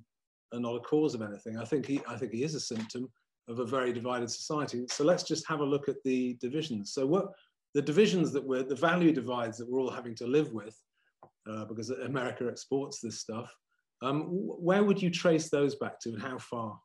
and 0.52 0.62
not 0.62 0.76
a 0.76 0.80
cause 0.80 1.14
of 1.14 1.22
anything. 1.22 1.58
I 1.58 1.64
think 1.64 1.86
he 1.86 2.00
I 2.08 2.16
think 2.16 2.32
he 2.32 2.44
is 2.44 2.54
a 2.54 2.60
symptom 2.60 3.10
of 3.48 3.58
a 3.58 3.66
very 3.66 3.92
divided 3.92 4.30
society. 4.30 4.84
So 4.88 5.04
let's 5.04 5.24
just 5.24 5.46
have 5.48 5.60
a 5.60 5.64
look 5.64 5.88
at 5.88 6.02
the 6.04 6.34
divisions. 6.40 6.92
So 6.92 7.04
what 7.04 7.32
the 7.74 7.82
divisions 7.82 8.32
that 8.32 8.46
we're, 8.46 8.62
the 8.62 8.74
value 8.74 9.12
divides 9.12 9.58
that 9.58 9.70
we're 9.70 9.80
all 9.80 9.90
having 9.90 10.14
to 10.16 10.26
live 10.26 10.52
with, 10.52 10.76
uh, 11.48 11.64
because 11.64 11.90
America 11.90 12.46
exports 12.48 13.00
this 13.00 13.20
stuff, 13.20 13.54
um, 14.02 14.24
where 14.28 14.82
would 14.82 15.00
you 15.00 15.10
trace 15.10 15.50
those 15.50 15.76
back 15.76 16.00
to 16.00 16.10
and 16.10 16.22
how 16.22 16.38
far? 16.38 16.78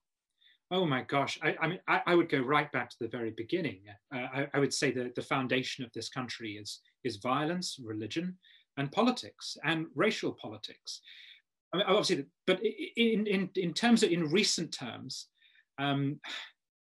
Oh 0.72 0.86
my 0.86 1.04
gosh, 1.04 1.40
I, 1.44 1.56
I 1.62 1.68
mean, 1.68 1.80
I, 1.88 2.02
I, 2.08 2.16
would 2.16 2.28
go 2.28 2.40
right 2.40 2.72
back 2.72 2.90
to 2.90 2.96
the 3.00 3.08
very 3.08 3.30
beginning. 3.30 3.82
Uh, 4.14 4.18
I, 4.18 4.48
I, 4.54 4.60
would 4.60 4.74
say 4.74 4.90
that 4.92 5.14
the 5.14 5.22
foundation 5.22 5.86
of 5.86 5.92
this 5.94 6.10
country 6.10 6.54
is, 6.54 6.80
is 7.04 7.18
violence, 7.18 7.78
religion, 7.84 8.36
and 8.78 8.92
politics, 8.92 9.58
and 9.64 9.86
racial 9.94 10.34
politics. 10.34 11.02
I 11.72 11.78
mean, 11.78 11.86
obviously, 11.88 12.26
but 12.48 12.62
in, 12.64 13.28
in, 13.28 13.50
in 13.56 13.74
terms 13.74 14.02
of, 14.02 14.12
in 14.12 14.32
recent 14.32 14.74
terms, 14.74 15.28
um, 15.78 16.20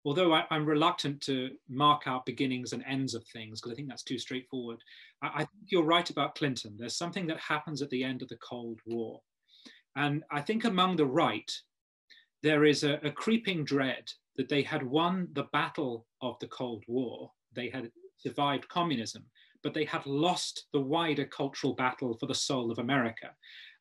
although 0.05 0.33
I, 0.33 0.45
am 0.51 0.65
reluctant 0.65 1.19
to 1.21 1.51
mark 1.67 2.03
out 2.05 2.25
beginnings 2.25 2.73
and 2.73 2.83
ends 2.87 3.15
of 3.15 3.25
things 3.27 3.59
because 3.59 3.73
I 3.73 3.75
think 3.75 3.89
that's 3.89 4.03
too 4.03 4.19
straightforward, 4.19 4.79
I, 5.21 5.27
I, 5.27 5.37
think 5.39 5.65
you're 5.67 5.83
right 5.83 6.09
about 6.09 6.35
Clinton. 6.35 6.75
There's 6.77 6.95
something 6.95 7.25
that 7.27 7.39
happens 7.39 7.81
at 7.81 7.89
the 7.89 8.03
end 8.03 8.21
of 8.21 8.29
the 8.29 8.37
Cold 8.37 8.79
War. 8.85 9.19
And 9.95 10.23
I 10.31 10.41
think 10.41 10.63
among 10.63 10.95
the 10.95 11.05
right, 11.05 11.51
there 12.43 12.65
is 12.65 12.83
a, 12.83 12.99
a 13.03 13.11
creeping 13.11 13.65
dread 13.65 14.11
that 14.37 14.49
they 14.49 14.61
had 14.61 14.83
won 14.83 15.27
the 15.33 15.47
battle 15.51 16.05
of 16.21 16.37
the 16.39 16.47
Cold 16.47 16.83
War. 16.87 17.31
They 17.53 17.69
had 17.69 17.91
survived 18.17 18.69
communism, 18.69 19.25
but 19.63 19.73
they 19.73 19.85
had 19.85 20.05
lost 20.05 20.65
the 20.73 20.81
wider 20.81 21.25
cultural 21.25 21.73
battle 21.73 22.15
for 22.19 22.27
the 22.27 22.35
soul 22.35 22.71
of 22.71 22.77
America. 22.77 23.31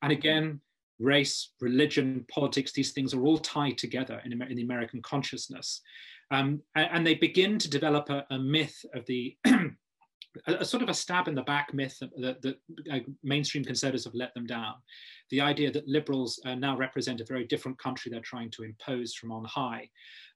And 0.03 0.13
again, 0.13 0.61
race, 0.99 1.51
religion, 1.61 2.25
politics, 2.31 2.73
these 2.73 2.93
things 2.93 3.15
are 3.15 3.25
all 3.25 3.39
tied 3.39 3.79
together 3.79 4.23
in, 4.25 4.41
in 4.43 4.57
the 4.57 4.63
American 4.63 5.03
consciousness. 5.03 5.83
Um, 6.31 6.63
and, 6.75 7.07
they 7.07 7.15
begin 7.15 7.59
to 7.59 7.71
develop 7.71 8.09
a, 8.11 8.25
a 8.31 8.39
myth 8.39 8.85
of 8.95 9.05
the, 9.07 9.37
a, 10.47 10.65
sort 10.65 10.83
of 10.83 10.89
a 10.89 10.95
stab 10.95 11.29
in 11.29 11.35
the 11.35 11.43
back 11.43 11.73
myth 11.75 11.99
that, 12.17 12.43
that 12.43 12.57
uh, 12.91 12.99
mainstream 13.23 13.65
conservatives 13.65 14.05
have 14.05 14.15
let 14.15 14.35
them 14.35 14.47
down. 14.47 14.75
The 15.31 15.41
idea 15.41 15.71
that 15.73 15.89
liberals 15.89 16.41
uh, 16.45 16.55
now 16.55 16.77
represent 16.77 17.21
a 17.21 17.27
very 17.27 17.45
different 17.45 17.79
country 17.79 18.11
they're 18.11 18.21
trying 18.21 18.51
to 18.53 18.65
impose 18.65 19.15
from 19.15 19.33
on 19.33 19.45
high. 19.45 19.91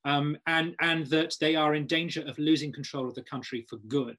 Um, 0.04 0.36
and, 0.46 0.74
and 0.80 1.06
that 1.06 1.34
they 1.40 1.56
are 1.56 1.74
in 1.74 1.86
danger 1.86 2.22
of 2.26 2.38
losing 2.38 2.72
control 2.72 3.08
of 3.08 3.14
the 3.14 3.22
country 3.22 3.66
for 3.68 3.78
good. 3.88 4.16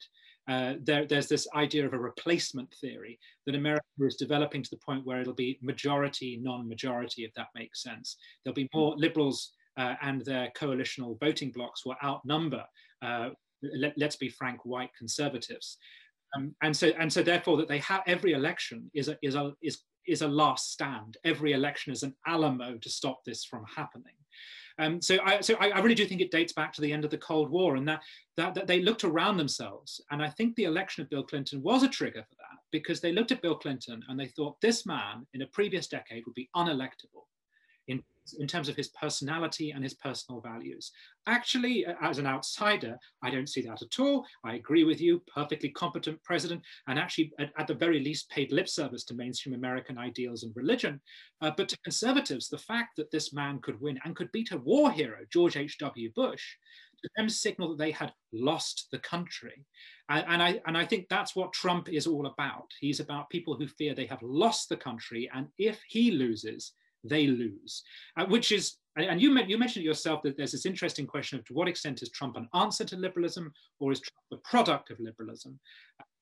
Uh, 0.50 0.74
there, 0.82 1.06
there's 1.06 1.28
this 1.28 1.48
idea 1.54 1.86
of 1.86 1.94
a 1.94 2.00
replacement 2.00 2.74
theory 2.82 3.20
that 3.46 3.54
America 3.54 3.84
is 4.00 4.16
developing 4.16 4.64
to 4.64 4.70
the 4.72 4.78
point 4.78 5.06
where 5.06 5.22
it'll 5.22 5.34
be 5.34 5.60
majority, 5.62 6.40
non-majority, 6.42 7.24
if 7.24 7.32
that 7.36 7.50
makes 7.54 7.84
sense. 7.84 8.18
There'll 8.44 8.56
be 8.56 8.70
more 8.74 8.96
liberals 8.98 9.52
uh, 9.80 9.96
and 10.02 10.24
their 10.26 10.52
coalitional 10.58 11.18
voting 11.20 11.52
blocs 11.52 11.86
will 11.86 11.96
outnumber, 12.04 12.66
uh, 13.02 13.30
let, 13.64 14.02
us 14.02 14.18
be 14.18 14.30
frank, 14.30 14.66
white 14.66 14.92
conservatives. 14.98 15.78
Um, 16.36 16.54
and 16.62 16.76
so, 16.76 16.92
and 17.00 17.12
so, 17.12 17.24
therefore, 17.24 17.58
that 17.58 17.70
they 17.70 17.80
have 17.80 18.04
every 18.06 18.34
election 18.34 18.92
is 18.94 19.08
a 19.08 19.18
is 19.24 19.36
a 19.36 19.54
is 19.64 19.80
is 20.06 20.22
a 20.22 20.28
last 20.28 20.72
stand. 20.72 21.18
Every 21.24 21.54
election 21.54 21.94
is 21.94 22.04
an 22.04 22.14
Alamo 22.28 22.78
to 22.78 22.90
stop 22.90 23.22
this 23.26 23.46
from 23.46 23.64
happening. 23.76 24.14
Um, 24.80 25.02
so 25.02 25.18
I, 25.26 25.42
so 25.42 25.56
I, 25.60 25.70
I, 25.72 25.80
really 25.80 25.96
do 25.96 26.06
think 26.06 26.22
it 26.22 26.32
dates 26.32 26.54
back 26.54 26.72
to 26.74 26.82
the 26.82 26.94
end 26.94 27.04
of 27.04 27.12
the 27.12 27.18
Cold 27.18 27.50
War 27.50 27.76
and 27.76 27.86
that, 27.86 28.02
that, 28.38 28.54
that 28.54 28.66
they 28.66 28.82
looked 28.82 29.04
around 29.04 29.36
themselves. 29.36 30.00
And 30.10 30.24
I 30.24 30.30
think 30.30 30.56
the 30.56 30.64
election 30.64 31.04
of 31.04 31.10
Bill 31.10 31.24
Clinton 31.24 31.62
was 31.62 31.84
a 31.84 31.90
trigger 31.90 32.24
for 32.24 32.36
that 32.36 32.60
because 32.72 33.02
they 33.02 33.12
looked 33.12 33.34
at 33.34 33.42
Bill 33.42 33.56
Clinton 33.56 34.02
and 34.08 34.18
they 34.18 34.28
thought 34.28 34.62
this 34.62 34.86
man 34.86 35.28
in 35.34 35.42
a 35.42 35.48
previous 35.48 35.88
decade 35.88 36.24
would 36.26 36.34
be 36.34 36.50
unelectable 36.56 37.26
in, 38.40 38.48
terms 38.48 38.70
of 38.70 38.76
his 38.76 38.90
personality 38.90 39.72
and 39.72 39.84
his 39.84 39.94
personal 39.94 40.42
values. 40.42 40.92
Actually, 41.28 41.86
as 42.02 42.18
an 42.18 42.28
outsider, 42.28 42.98
I 43.24 43.30
don't 43.30 43.50
see 43.50 43.62
that 43.62 43.82
at 43.82 44.00
all. 44.00 44.26
I 44.44 44.56
agree 44.56 44.84
with 44.84 45.02
you, 45.02 45.22
perfectly 45.34 45.70
competent 45.70 46.22
president, 46.24 46.62
and 46.88 46.98
actually, 47.00 47.32
at, 47.40 47.52
at 47.58 47.68
the 47.68 47.74
very 47.74 48.00
least, 48.00 48.30
paid 48.30 48.52
lip 48.52 48.70
service 48.70 49.04
to 49.06 49.14
mainstream 49.14 49.56
American 49.56 49.98
ideals 49.98 50.44
and 50.44 50.56
religion. 50.56 51.00
Uh, 51.42 51.52
but 51.56 51.70
to 51.70 51.78
conservatives, 51.80 52.48
the 52.48 52.58
fact 52.58 52.96
that 52.98 53.12
this 53.12 53.34
man 53.34 53.60
could 53.60 53.80
win 53.82 54.00
and 54.04 54.16
could 54.16 54.32
beat 54.32 54.52
a 54.52 54.58
war 54.58 54.92
hero, 54.92 55.20
George 55.32 55.58
H.W. 55.58 56.12
Bush, 56.16 56.56
to 57.02 57.10
them 57.16 57.30
signal 57.30 57.70
that 57.70 57.78
they 57.78 57.92
had 57.92 58.14
lost 58.34 58.88
the 58.92 59.00
country. 59.00 59.66
And, 60.10 60.26
and, 60.28 60.44
I, 60.44 60.62
and 60.66 60.78
I 60.78 60.86
think 60.86 61.08
that's 61.10 61.36
what 61.36 61.54
Trump 61.54 61.90
is 61.90 62.08
all 62.08 62.28
about. 62.28 62.68
He's 62.80 63.00
about 63.00 63.30
people 63.30 63.56
who 63.56 63.68
fear 63.68 63.94
they 63.94 64.06
have 64.08 64.22
lost 64.22 64.70
the 64.70 64.78
country. 64.78 65.30
And 65.34 65.48
if 65.58 65.82
he 65.88 66.12
loses, 66.12 66.74
they 67.04 67.28
lose, 67.28 67.84
uh, 68.18 68.26
which 68.26 68.52
is, 68.52 68.78
and 68.96 69.22
you, 69.22 69.38
you 69.48 69.58
mentioned 69.58 69.86
yourself 69.86 70.22
that 70.24 70.36
there's 70.36 70.52
this 70.52 70.66
interesting 70.66 71.08
question 71.08 71.40
of 71.40 71.46
to 71.46 71.54
what 71.54 71.68
extent 71.68 72.02
is 72.02 72.10
Trump 72.10 72.36
an 72.36 72.50
answer 72.54 72.84
to 72.84 72.98
liberalism 72.98 73.52
or 73.80 73.92
is 73.92 74.02
Trump 74.02 74.26
the 74.32 74.50
product 74.50 74.92
of 74.92 75.00
liberalism? 75.00 75.60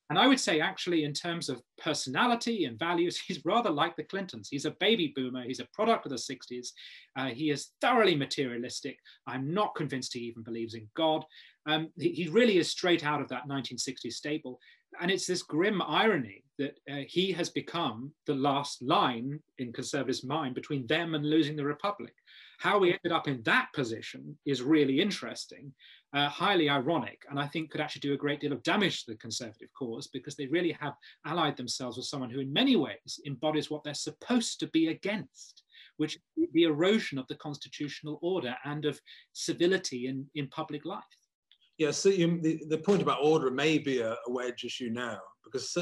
And 0.10 0.18
I 0.18 0.28
would 0.28 0.40
say, 0.40 0.62
actually, 0.62 1.04
in 1.04 1.12
terms 1.12 1.50
of 1.50 1.62
personality 1.78 2.64
and 2.64 2.80
values, 2.80 3.20
he's 3.28 3.44
rather 3.44 3.70
like 3.70 3.96
the 3.96 4.04
Clintons. 4.04 4.48
He's 4.50 4.66
a 4.66 4.72
baby 4.80 5.12
boomer. 5.16 5.44
He's 5.44 5.60
a 5.60 5.68
product 5.74 6.06
of 6.06 6.12
the 6.12 6.18
60s. 6.18 6.70
Uh, 7.18 7.28
he 7.28 7.50
is 7.50 7.72
thoroughly 7.82 8.16
materialistic. 8.16 9.00
I'm 9.26 9.54
not 9.54 9.76
convinced 9.76 10.14
he 10.14 10.22
even 10.22 10.44
believes 10.44 10.76
in 10.76 10.88
God. 10.96 11.26
Um, 11.66 11.90
he, 11.98 12.12
he, 12.12 12.28
really 12.30 12.60
is 12.60 12.70
straight 12.70 13.06
out 13.06 13.20
of 13.20 13.28
that 13.28 13.50
1960s 13.50 14.14
stable 14.14 14.58
and 15.00 15.12
it's 15.12 15.28
this 15.28 15.44
grim 15.44 15.82
irony 15.82 16.44
that 16.58 16.80
uh, 16.92 17.04
he 17.08 17.32
has 17.32 17.50
become 17.50 18.12
the 18.26 18.34
last 18.34 18.82
line 18.82 19.40
in 19.60 19.72
conservatives' 19.72 20.24
mind 20.24 20.56
between 20.56 20.88
them 20.88 21.16
and 21.16 21.26
losing 21.26 21.56
the 21.56 21.66
republic. 21.66 22.14
How 22.60 22.80
we 22.80 22.90
ended 22.90 23.12
up 23.12 23.28
in 23.28 23.44
that 23.44 23.68
position 23.74 24.38
is 24.46 24.64
really 24.64 25.00
interesting, 25.00 25.72
uh, 26.14 26.28
highly 26.28 26.70
ironic, 26.70 27.24
and 27.30 27.40
I 27.40 27.46
think 27.48 27.70
could 27.70 27.82
actually 27.82 28.00
do 28.00 28.14
a 28.14 28.18
great 28.18 28.40
deal 28.40 28.54
of 28.54 28.64
damage 28.64 29.06
to 29.06 29.12
the 29.12 29.18
conservative 29.18 29.70
cause 29.78 30.08
because 30.08 30.36
they 30.36 30.48
really 30.48 30.76
have 30.80 30.94
allied 31.26 31.58
themselves 31.58 31.98
with 31.98 32.08
someone 32.08 32.32
who, 32.32 32.40
in 32.40 32.52
many 32.52 32.76
ways, 32.76 33.20
embodies 33.28 33.70
what 33.70 33.84
they're 33.84 33.94
supposed 33.94 34.60
to 34.62 34.68
be 34.68 34.88
against, 34.88 35.64
which 35.98 36.16
is 36.16 36.48
the 36.54 36.64
erosion 36.64 37.20
of 37.20 37.28
the 37.28 37.36
constitutional 37.36 38.18
order 38.24 38.56
and 38.66 38.86
of 38.86 39.00
civility 39.34 40.08
in, 40.08 40.26
in 40.34 40.48
public 40.48 40.86
life. 40.86 41.04
Yeah, 41.78 41.92
so 41.92 42.10
the, 42.10 42.64
the 42.70 42.80
point 42.80 43.04
about 43.04 43.20
order 43.22 43.52
may 43.52 43.78
be 43.78 44.00
a, 44.00 44.14
a 44.14 44.32
wedge 44.32 44.64
issue 44.64 44.90
now 44.90 45.20
because 45.52 45.76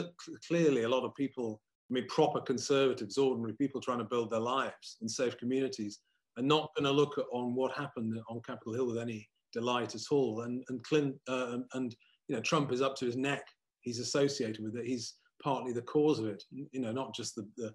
clearly 0.48 0.84
a 0.84 0.90
lot 0.90 1.04
of 1.04 1.16
people, 1.16 1.62
I 1.90 1.94
mean, 1.94 2.08
proper 2.08 2.42
conservatives, 2.42 3.18
ordinary 3.18 3.54
people 3.54 3.82
trying 3.82 4.00
to 4.00 4.06
build 4.06 4.32
their 4.32 4.40
lives 4.40 4.98
in 5.02 5.10
safe 5.10 5.38
communities, 5.38 6.00
are 6.38 6.44
not 6.44 6.70
going 6.76 6.86
to 6.86 6.92
look 6.92 7.18
at, 7.18 7.26
on 7.32 7.56
what 7.56 7.76
happened 7.76 8.20
on 8.30 8.42
Capitol 8.46 8.74
Hill 8.74 8.88
with 8.88 8.98
any 8.98 9.28
delight 9.54 9.96
at 9.96 10.02
all. 10.12 10.42
And 10.42 10.64
and 10.70 10.84
Clint 10.84 11.16
uh, 11.28 11.58
and 11.74 11.96
you 12.28 12.36
know 12.36 12.42
Trump 12.42 12.72
is 12.72 12.82
up 12.82 12.96
to 12.98 13.06
his 13.06 13.18
neck. 13.18 13.44
He's 13.82 14.00
associated 14.00 14.64
with 14.64 14.76
it. 14.76 14.86
He's 14.86 15.16
partly 15.42 15.72
the 15.72 15.82
cause 15.82 16.20
of 16.20 16.28
it. 16.28 16.44
You 16.52 16.82
know, 16.82 16.92
not 16.92 17.14
just 17.16 17.36
the, 17.36 17.48
the 17.58 17.74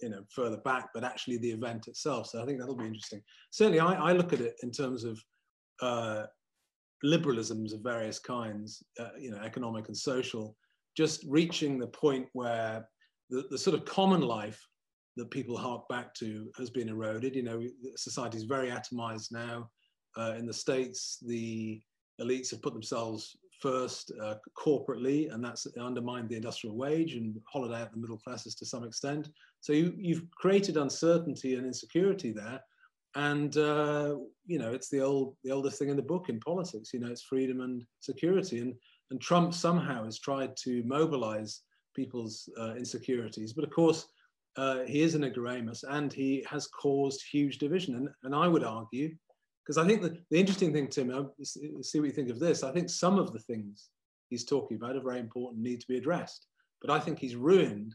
you 0.00 0.08
know 0.08 0.22
further 0.30 0.58
back, 0.58 0.88
but 0.94 1.04
actually 1.04 1.38
the 1.38 1.50
event 1.50 1.88
itself. 1.88 2.26
So 2.28 2.42
I 2.42 2.46
think 2.46 2.58
that'll 2.58 2.76
be 2.76 2.86
interesting. 2.86 3.22
Certainly, 3.50 3.80
I, 3.80 3.94
I 3.94 4.12
look 4.12 4.32
at 4.32 4.40
it 4.40 4.56
in 4.62 4.70
terms 4.70 5.04
of 5.04 5.22
uh, 5.80 6.26
liberalisms 7.04 7.72
of 7.72 7.80
various 7.80 8.18
kinds, 8.18 8.82
uh, 8.98 9.10
you 9.18 9.30
know, 9.30 9.38
economic 9.38 9.88
and 9.88 9.96
social, 9.96 10.56
just 10.96 11.24
reaching 11.26 11.78
the 11.78 11.86
point 11.86 12.26
where 12.32 12.86
the, 13.30 13.44
the 13.50 13.58
sort 13.58 13.74
of 13.74 13.84
common 13.84 14.20
life 14.20 14.60
that 15.16 15.30
people 15.30 15.56
hark 15.56 15.86
back 15.88 16.14
to 16.14 16.50
has 16.56 16.70
been 16.70 16.88
eroded. 16.88 17.34
You 17.34 17.42
know, 17.42 17.62
society 17.96 18.38
is 18.38 18.44
very 18.44 18.70
atomized 18.70 19.32
now. 19.32 19.68
Uh, 20.16 20.34
in 20.38 20.46
the 20.46 20.52
States, 20.52 21.18
the 21.26 21.80
elites 22.20 22.50
have 22.50 22.62
put 22.62 22.72
themselves 22.72 23.36
first 23.60 24.12
uh, 24.22 24.34
corporately, 24.58 25.32
and 25.32 25.44
that's 25.44 25.66
undermined 25.78 26.28
the 26.28 26.36
industrial 26.36 26.76
wage 26.76 27.14
and 27.14 27.36
hollowed 27.50 27.72
out 27.72 27.92
the 27.92 27.98
middle 27.98 28.18
classes 28.18 28.54
to 28.56 28.66
some 28.66 28.84
extent. 28.84 29.28
So 29.60 29.72
you, 29.72 29.94
you've 29.96 30.30
created 30.32 30.76
uncertainty 30.76 31.54
and 31.54 31.66
insecurity 31.66 32.32
there 32.32 32.60
and 33.14 33.56
uh, 33.58 34.16
you 34.46 34.58
know 34.58 34.72
it's 34.72 34.88
the 34.88 35.00
old 35.00 35.36
the 35.44 35.50
oldest 35.50 35.78
thing 35.78 35.90
in 35.90 35.96
the 35.96 36.02
book 36.02 36.28
in 36.28 36.40
politics 36.40 36.92
you 36.92 37.00
know 37.00 37.10
it's 37.10 37.22
freedom 37.22 37.60
and 37.60 37.84
security 38.00 38.60
and 38.60 38.74
and 39.12 39.20
trump 39.20 39.52
somehow 39.52 40.04
has 40.04 40.18
tried 40.18 40.56
to 40.56 40.82
mobilize 40.84 41.60
people's 41.94 42.48
uh, 42.58 42.74
insecurities. 42.74 43.52
But 43.52 43.64
of 43.64 43.70
course 43.70 44.08
uh, 44.56 44.80
he 44.80 45.02
is 45.02 45.14
an 45.14 45.22
ignoramus 45.22 45.84
and 45.84 46.12
he 46.12 46.44
has 46.48 46.66
caused 46.66 47.22
huge 47.30 47.58
division. 47.58 47.94
And, 47.94 48.08
and 48.24 48.34
i 48.34 48.48
would 48.48 48.64
argue 48.64 49.14
because 49.64 49.78
i 49.78 49.86
think 49.86 50.02
the, 50.02 50.16
the 50.30 50.40
interesting 50.40 50.72
thing 50.72 50.88
tim 50.88 51.14
I'll 51.14 51.34
see 51.44 52.00
what 52.00 52.06
you 52.06 52.12
think 52.12 52.30
of 52.30 52.40
this. 52.40 52.64
I 52.64 52.72
think 52.72 52.88
some 52.88 53.18
of 53.18 53.32
the 53.32 53.38
things 53.38 53.90
he's 54.30 54.46
talking 54.46 54.78
about 54.78 54.96
are 54.96 55.02
very 55.02 55.20
important 55.20 55.62
need 55.62 55.80
to 55.82 55.88
be 55.88 55.98
addressed. 55.98 56.46
But 56.80 56.90
i 56.90 56.98
think 56.98 57.18
he's 57.18 57.36
ruined 57.36 57.94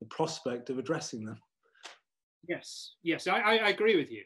the 0.00 0.06
prospect 0.06 0.70
of 0.70 0.78
addressing 0.78 1.24
them. 1.24 1.38
Yes 2.46 2.96
yes 3.02 3.26
i, 3.26 3.40
I 3.40 3.68
agree 3.70 3.96
with 3.96 4.10
you. 4.10 4.24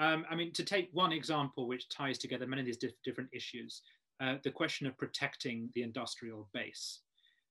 Um, 0.00 0.26
I 0.28 0.34
mean, 0.34 0.52
to 0.54 0.64
take 0.64 0.88
one 0.92 1.12
example 1.12 1.68
which 1.68 1.88
ties 1.88 2.18
together 2.18 2.48
many 2.48 2.62
of 2.62 2.66
these 2.66 2.76
diff 2.76 2.94
different 3.04 3.30
issues, 3.32 3.82
uh, 4.20 4.36
the 4.42 4.50
question 4.50 4.86
of 4.86 4.96
protecting 4.98 5.70
the 5.74 5.82
industrial 5.82 6.48
base. 6.52 7.00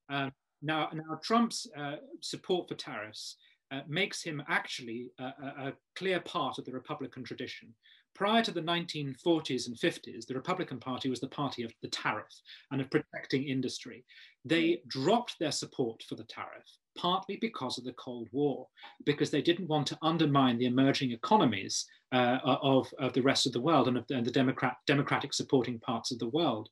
Um, 0.10 0.32
now, 0.62 0.90
now, 0.94 1.20
Trump's 1.22 1.68
uh, 1.78 1.98
support 2.22 2.70
for 2.70 2.76
tariffs 2.76 3.36
uh, 3.72 3.82
makes 3.88 4.24
him 4.24 4.42
actually 4.48 5.12
a, 5.20 5.24
a, 5.24 5.74
clear 5.96 6.20
part 6.20 6.58
of 6.58 6.66
the 6.66 6.72
Republican 6.72 7.24
tradition. 7.24 7.74
Prior 8.14 8.44
to 8.44 8.52
the 8.52 8.62
1940s 8.62 9.68
and 9.68 9.76
50s, 9.76 10.28
the 10.28 10.36
Republican 10.36 10.80
Party 10.80 11.10
was 11.10 11.20
the 11.20 11.28
party 11.28 11.64
of 11.64 11.74
the 11.82 11.88
tariff 11.88 12.42
and 12.72 12.80
of 12.80 12.92
protecting 12.92 13.44
industry. 13.44 14.06
They 14.46 14.82
dropped 14.88 15.38
their 15.40 15.52
support 15.52 16.04
for 16.08 16.16
the 16.16 16.26
tariff 16.26 16.68
partly 16.98 17.38
because 17.38 17.78
of 17.78 17.84
the 17.84 17.94
Cold 17.94 18.28
War, 18.32 18.68
because 19.06 19.32
they 19.32 19.42
didn't 19.42 19.68
want 19.68 19.88
to 19.88 19.98
undermine 20.02 20.58
the 20.58 20.66
emerging 20.66 21.12
economies 21.12 21.86
uh, 22.12 22.40
of, 22.44 22.92
of 23.00 23.14
the 23.14 23.22
rest 23.22 23.46
of 23.46 23.54
the 23.54 23.62
world 23.62 23.88
and 23.88 23.98
of 23.98 24.08
the, 24.08 24.16
and 24.16 24.26
the 24.26 24.32
Democrat, 24.32 24.78
democratic 24.88 25.34
supporting 25.34 25.80
parts 25.80 26.12
of 26.12 26.20
the 26.20 26.30
world. 26.30 26.70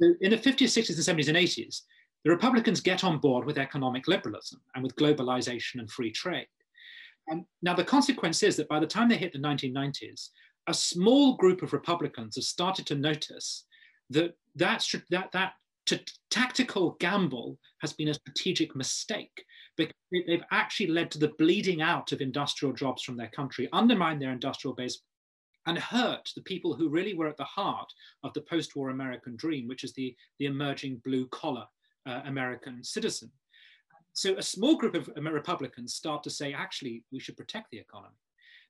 In 0.00 0.30
the 0.30 0.38
50s, 0.38 0.68
60s, 0.68 1.08
and 1.08 1.18
70s 1.18 1.28
and 1.28 1.36
80s, 1.36 1.82
the 2.24 2.30
Republicans 2.30 2.80
get 2.80 3.04
on 3.04 3.18
board 3.18 3.44
with 3.46 3.58
economic 3.58 4.06
liberalism 4.06 4.60
and 4.74 4.82
with 4.82 4.94
globalization 4.96 5.80
and 5.80 5.90
free 5.90 6.12
trade. 6.12 6.46
And 7.28 7.44
now 7.62 7.74
the 7.74 7.84
consequence 7.84 8.42
is 8.42 8.56
that 8.56 8.68
by 8.68 8.80
the 8.80 8.86
time 8.86 9.08
they 9.08 9.16
hit 9.16 9.32
the 9.32 9.38
1990s, 9.38 10.28
a 10.66 10.74
small 10.74 11.36
group 11.36 11.62
of 11.62 11.72
Republicans 11.72 12.36
have 12.36 12.44
started 12.44 12.86
to 12.86 12.94
notice 12.94 13.66
that 14.10 14.34
that, 14.56 14.84
that, 15.10 15.32
that 15.32 15.52
tactical 16.30 16.96
gamble 17.00 17.58
has 17.80 17.92
been 17.92 18.08
a 18.08 18.14
strategic 18.14 18.74
mistake 18.74 19.44
because 19.78 19.94
they've 20.26 20.44
actually 20.50 20.88
led 20.88 21.10
to 21.12 21.18
the 21.18 21.32
bleeding 21.38 21.80
out 21.80 22.12
of 22.12 22.20
industrial 22.20 22.74
jobs 22.74 23.02
from 23.02 23.16
their 23.16 23.28
country, 23.28 23.68
undermined 23.72 24.20
their 24.20 24.32
industrial 24.32 24.74
base, 24.74 24.98
and 25.66 25.78
hurt 25.78 26.30
the 26.34 26.42
people 26.42 26.74
who 26.74 26.88
really 26.88 27.14
were 27.14 27.28
at 27.28 27.36
the 27.36 27.44
heart 27.44 27.90
of 28.24 28.32
the 28.34 28.40
post-war 28.42 28.90
American 28.90 29.36
dream, 29.36 29.68
which 29.68 29.84
is 29.84 29.92
the, 29.94 30.14
the 30.38 30.46
emerging 30.46 31.00
blue-collar 31.04 31.66
uh, 32.06 32.20
American 32.24 32.82
citizen. 32.82 33.30
So 34.12 34.36
a 34.36 34.42
small 34.42 34.76
group 34.76 34.94
of 34.94 35.10
Republicans 35.16 35.94
start 35.94 36.22
to 36.24 36.30
say, 36.30 36.52
actually, 36.52 37.04
we 37.12 37.20
should 37.20 37.36
protect 37.36 37.70
the 37.70 37.78
economy. 37.78 38.16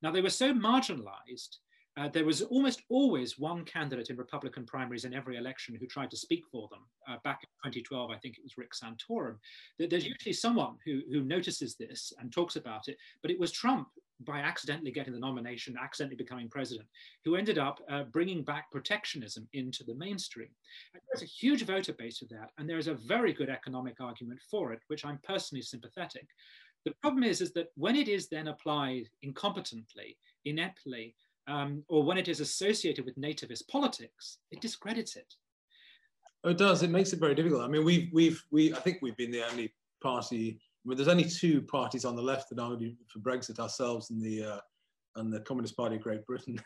Now, 0.03 0.11
they 0.11 0.21
were 0.21 0.31
so 0.31 0.53
marginalized 0.53 1.57
uh, 1.99 2.09
there 2.09 2.25
was 2.25 2.43
almost 2.43 2.83
always 2.88 3.38
one 3.38 3.64
candidate 3.64 4.11
in 4.11 4.17
Republican 4.17 4.64
primaries 4.64 5.05
in 5.05 5.14
every 5.14 5.37
election 5.37 5.75
who 5.75 5.87
tried 5.87 6.11
to 6.11 6.17
speak 6.17 6.45
for 6.50 6.69
them. 6.69 6.81
Uh, 7.09 7.17
back 7.25 7.40
in 7.43 7.73
2012, 7.73 8.11
I 8.11 8.19
think 8.19 8.37
it 8.37 8.45
was 8.45 8.57
Rick 8.57 8.73
Santorum. 8.73 9.37
There's 9.78 10.07
usually 10.07 10.33
someone 10.33 10.76
who, 10.85 11.02
who 11.11 11.23
notices 11.23 11.75
this 11.75 12.12
and 12.19 12.33
talks 12.33 12.57
about 12.57 12.88
it, 12.88 12.97
but 13.23 13.31
it 13.31 13.40
was 13.40 13.50
Trump, 13.50 13.88
by 14.21 14.40
accidentally 14.40 14.90
getting 14.90 15.12
the 15.12 15.19
nomination, 15.19 15.76
accidentally 15.81 16.17
becoming 16.17 16.49
president, 16.49 16.88
who 17.25 17.37
ended 17.37 17.59
up 17.59 17.81
uh, 17.88 18.02
bringing 18.05 18.43
back 18.43 18.71
protectionism 18.71 19.49
into 19.52 19.85
the 19.85 19.95
mainstream. 19.95 20.49
And 20.93 21.02
there's 21.09 21.23
a 21.23 21.33
huge 21.33 21.64
voter 21.64 21.93
base 21.93 22.19
for 22.19 22.25
that, 22.26 22.50
and 22.59 22.69
there 22.69 22.78
is 22.78 22.88
a 22.88 22.95
very 22.95 23.33
good 23.33 23.49
economic 23.49 24.00
argument 24.00 24.40
for 24.50 24.73
it, 24.73 24.81
which 24.88 25.05
I'm 25.05 25.21
personally 25.23 25.62
sympathetic. 25.62 26.26
The 26.85 26.95
problem 27.00 27.23
is, 27.23 27.40
is 27.40 27.52
that 27.52 27.69
when 27.76 27.97
it 27.97 28.09
is 28.09 28.28
then 28.28 28.49
applied 28.49 29.09
incompetently, 29.25 30.17
ineptly, 30.45 31.14
um, 31.49 31.83
or 31.88 32.02
when 32.02 32.19
it 32.19 32.28
is 32.28 32.40
associated 32.40 33.05
with 33.05 33.19
nativist 33.19 33.67
politics, 33.69 34.38
it 34.50 34.61
discredits 34.61 35.17
it. 35.17 35.35
Oh, 36.45 36.50
it 36.50 36.59
does. 36.59 36.83
It 36.83 36.90
makes 36.90 37.12
it 37.12 37.19
very 37.19 37.35
difficult. 37.35 37.62
I 37.62 37.69
mean, 37.69 37.85
we've, 37.85 38.11
we've, 38.12 38.43
we, 38.50 38.73
I 38.73 38.78
think 38.78 38.99
we've 39.02 39.17
been 39.17 39.31
the 39.31 39.49
only 39.50 39.73
party. 40.02 40.61
I 40.61 40.88
mean, 40.88 40.97
there's 40.97 41.09
only 41.09 41.25
two 41.25 41.62
parties 41.62 42.05
on 42.05 42.14
the 42.14 42.23
left 42.23 42.50
that 42.50 42.61
argue 42.61 42.95
for 43.09 43.19
Brexit: 43.19 43.59
ourselves 43.59 44.11
and 44.11 44.23
the 44.23 44.45
uh, 44.45 44.61
and 45.17 45.33
the 45.33 45.40
Communist 45.40 45.76
Party 45.76 45.97
of 45.97 46.02
Great 46.02 46.25
Britain. 46.26 46.61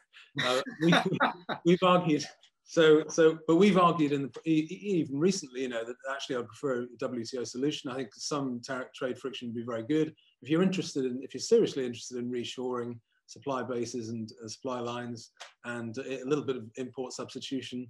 Uh, 0.44 0.60
we, 0.82 0.94
we've 1.64 1.82
argued. 1.82 2.24
So, 2.64 3.02
so, 3.08 3.38
but 3.46 3.56
we've 3.56 3.76
argued 3.76 4.12
in 4.12 4.22
the, 4.22 4.50
even 4.50 5.18
recently, 5.18 5.62
you 5.62 5.68
know, 5.68 5.84
that 5.84 5.96
actually 6.10 6.36
I 6.36 6.42
prefer 6.42 6.82
a 6.84 7.04
WTO 7.04 7.46
solution. 7.46 7.90
I 7.90 7.96
think 7.96 8.10
some 8.14 8.60
trade 8.94 9.18
friction 9.18 9.48
would 9.48 9.56
be 9.56 9.64
very 9.64 9.82
good. 9.82 10.14
If 10.42 10.48
you're 10.48 10.62
interested 10.62 11.04
in, 11.04 11.20
if 11.22 11.34
you're 11.34 11.40
seriously 11.40 11.84
interested 11.84 12.18
in 12.18 12.30
reshoring 12.30 12.98
supply 13.32 13.60
bases 13.62 14.04
and 14.12 14.30
uh, 14.44 14.48
supply 14.48 14.78
lines 14.80 15.30
and 15.64 15.92
a 15.98 16.24
little 16.30 16.44
bit 16.44 16.56
of 16.56 16.64
import 16.76 17.12
substitution, 17.12 17.80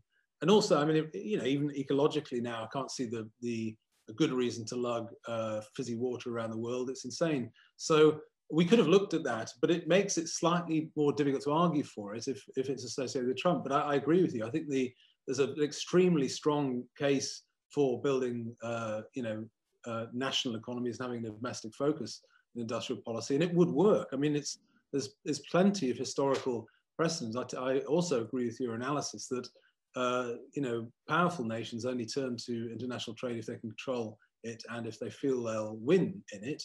and 0.41 0.51
also, 0.51 0.81
I 0.81 0.85
mean, 0.85 1.09
you 1.15 1.39
know, 1.39 1.45
even 1.55 1.71
ecologically 1.71 2.43
now, 2.43 2.65
I 2.65 2.69
can't 2.73 2.91
see 2.91 3.07
the 3.07 3.29
the 3.41 3.77
a 4.11 4.13
good 4.13 4.33
reason 4.33 4.65
to 4.67 4.77
lug 4.77 5.07
uh, 5.29 5.61
fizzy 5.77 5.97
water 6.07 6.29
around 6.31 6.51
the 6.51 6.65
world. 6.67 6.91
It's 6.91 7.05
insane. 7.05 7.51
So 7.77 8.21
we 8.51 8.65
could 8.65 8.81
have 8.81 8.89
looked 8.95 9.15
at 9.15 9.23
that, 9.25 9.49
but 9.61 9.71
it 9.71 9.87
makes 9.87 10.19
it 10.19 10.29
slightly 10.29 10.91
more 10.97 11.13
difficult 11.13 11.45
to 11.45 11.53
argue 11.53 11.85
for 11.85 12.17
it 12.17 12.27
if, 12.27 12.43
if 12.57 12.69
it's 12.69 12.85
associated 12.85 13.29
with 13.29 13.39
Trump. 13.39 13.63
But 13.63 13.73
I, 13.73 13.81
I 13.93 13.95
agree 13.95 14.23
with 14.23 14.35
you. 14.35 14.45
I 14.45 14.51
think 14.51 14.69
the 14.69 14.93
there's 15.27 15.39
an 15.39 15.55
extremely 15.63 16.29
strong 16.29 16.83
case 16.99 17.45
for 17.73 18.03
building, 18.03 18.57
uh, 18.63 19.03
you 19.15 19.23
know, 19.23 19.39
uh, 19.87 20.07
national 20.13 20.57
economies 20.57 20.99
and 20.99 21.07
having 21.07 21.25
a 21.27 21.31
domestic 21.31 21.73
focus 21.75 22.21
in 22.55 22.61
industrial 22.63 23.01
policy, 23.03 23.35
and 23.35 23.45
it 23.45 23.55
would 23.55 23.71
work. 23.71 24.09
I 24.13 24.17
mean, 24.17 24.35
it's 24.35 24.59
there's 24.93 25.11
there's 25.25 25.41
plenty 25.51 25.91
of 25.91 25.97
historical 25.97 26.67
precedents. 26.97 27.55
I, 27.55 27.59
I 27.59 27.79
also 27.81 28.23
agree 28.23 28.47
with 28.47 28.61
your 28.61 28.75
analysis 28.75 29.27
that 29.29 29.49
uh, 29.95 30.33
you 30.55 30.63
know, 30.63 30.91
powerful 31.09 31.45
nations 31.45 31.85
only 31.85 32.07
turn 32.07 32.37
to 32.47 32.73
international 32.73 33.15
trade 33.15 33.39
if 33.39 33.47
they 33.47 33.57
can 33.57 33.71
control 33.71 34.19
it 34.43 34.63
and 34.71 34.87
if 34.87 34.99
they 34.99 35.11
feel 35.11 35.43
they'll 35.43 35.77
win 35.77 36.23
in 36.33 36.45
it. 36.45 36.63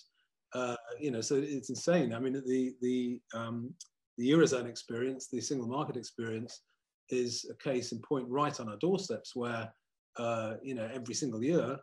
Uh, 0.54 0.76
you 1.00 1.12
know, 1.12 1.22
so 1.22 1.36
it's 1.36 1.70
insane. 1.70 2.14
I 2.14 2.20
mean, 2.20 2.42
the 2.46 2.74
the 2.82 3.20
um, 3.34 3.74
the 4.18 4.32
eurozone 4.32 4.68
experience, 4.68 5.28
the 5.28 5.42
single 5.42 5.68
market 5.68 5.98
experience, 5.98 6.62
is 7.10 7.46
a 7.52 7.56
case 7.64 7.92
in 7.92 8.00
point 8.00 8.28
right 8.30 8.58
on 8.60 8.70
our 8.70 8.78
doorsteps, 8.78 9.36
where 9.36 9.72
uh, 10.18 10.54
you 10.64 10.74
know 10.74 10.90
every 10.94 11.14
single 11.14 11.44
year, 11.44 11.78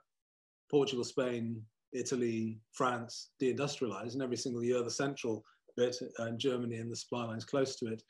Portugal, 0.70 1.04
Spain, 1.04 1.60
Italy, 1.92 2.58
France 2.72 3.32
deindustrialize, 3.40 4.14
and 4.14 4.22
every 4.22 4.38
single 4.38 4.64
year 4.64 4.82
the 4.82 4.90
central 4.90 5.44
bit 5.76 5.96
and 6.18 6.38
Germany 6.38 6.76
and 6.76 6.90
the 6.90 6.96
supply 6.96 7.24
lines 7.24 7.44
close 7.44 7.76
to 7.76 7.86
it 7.86 8.02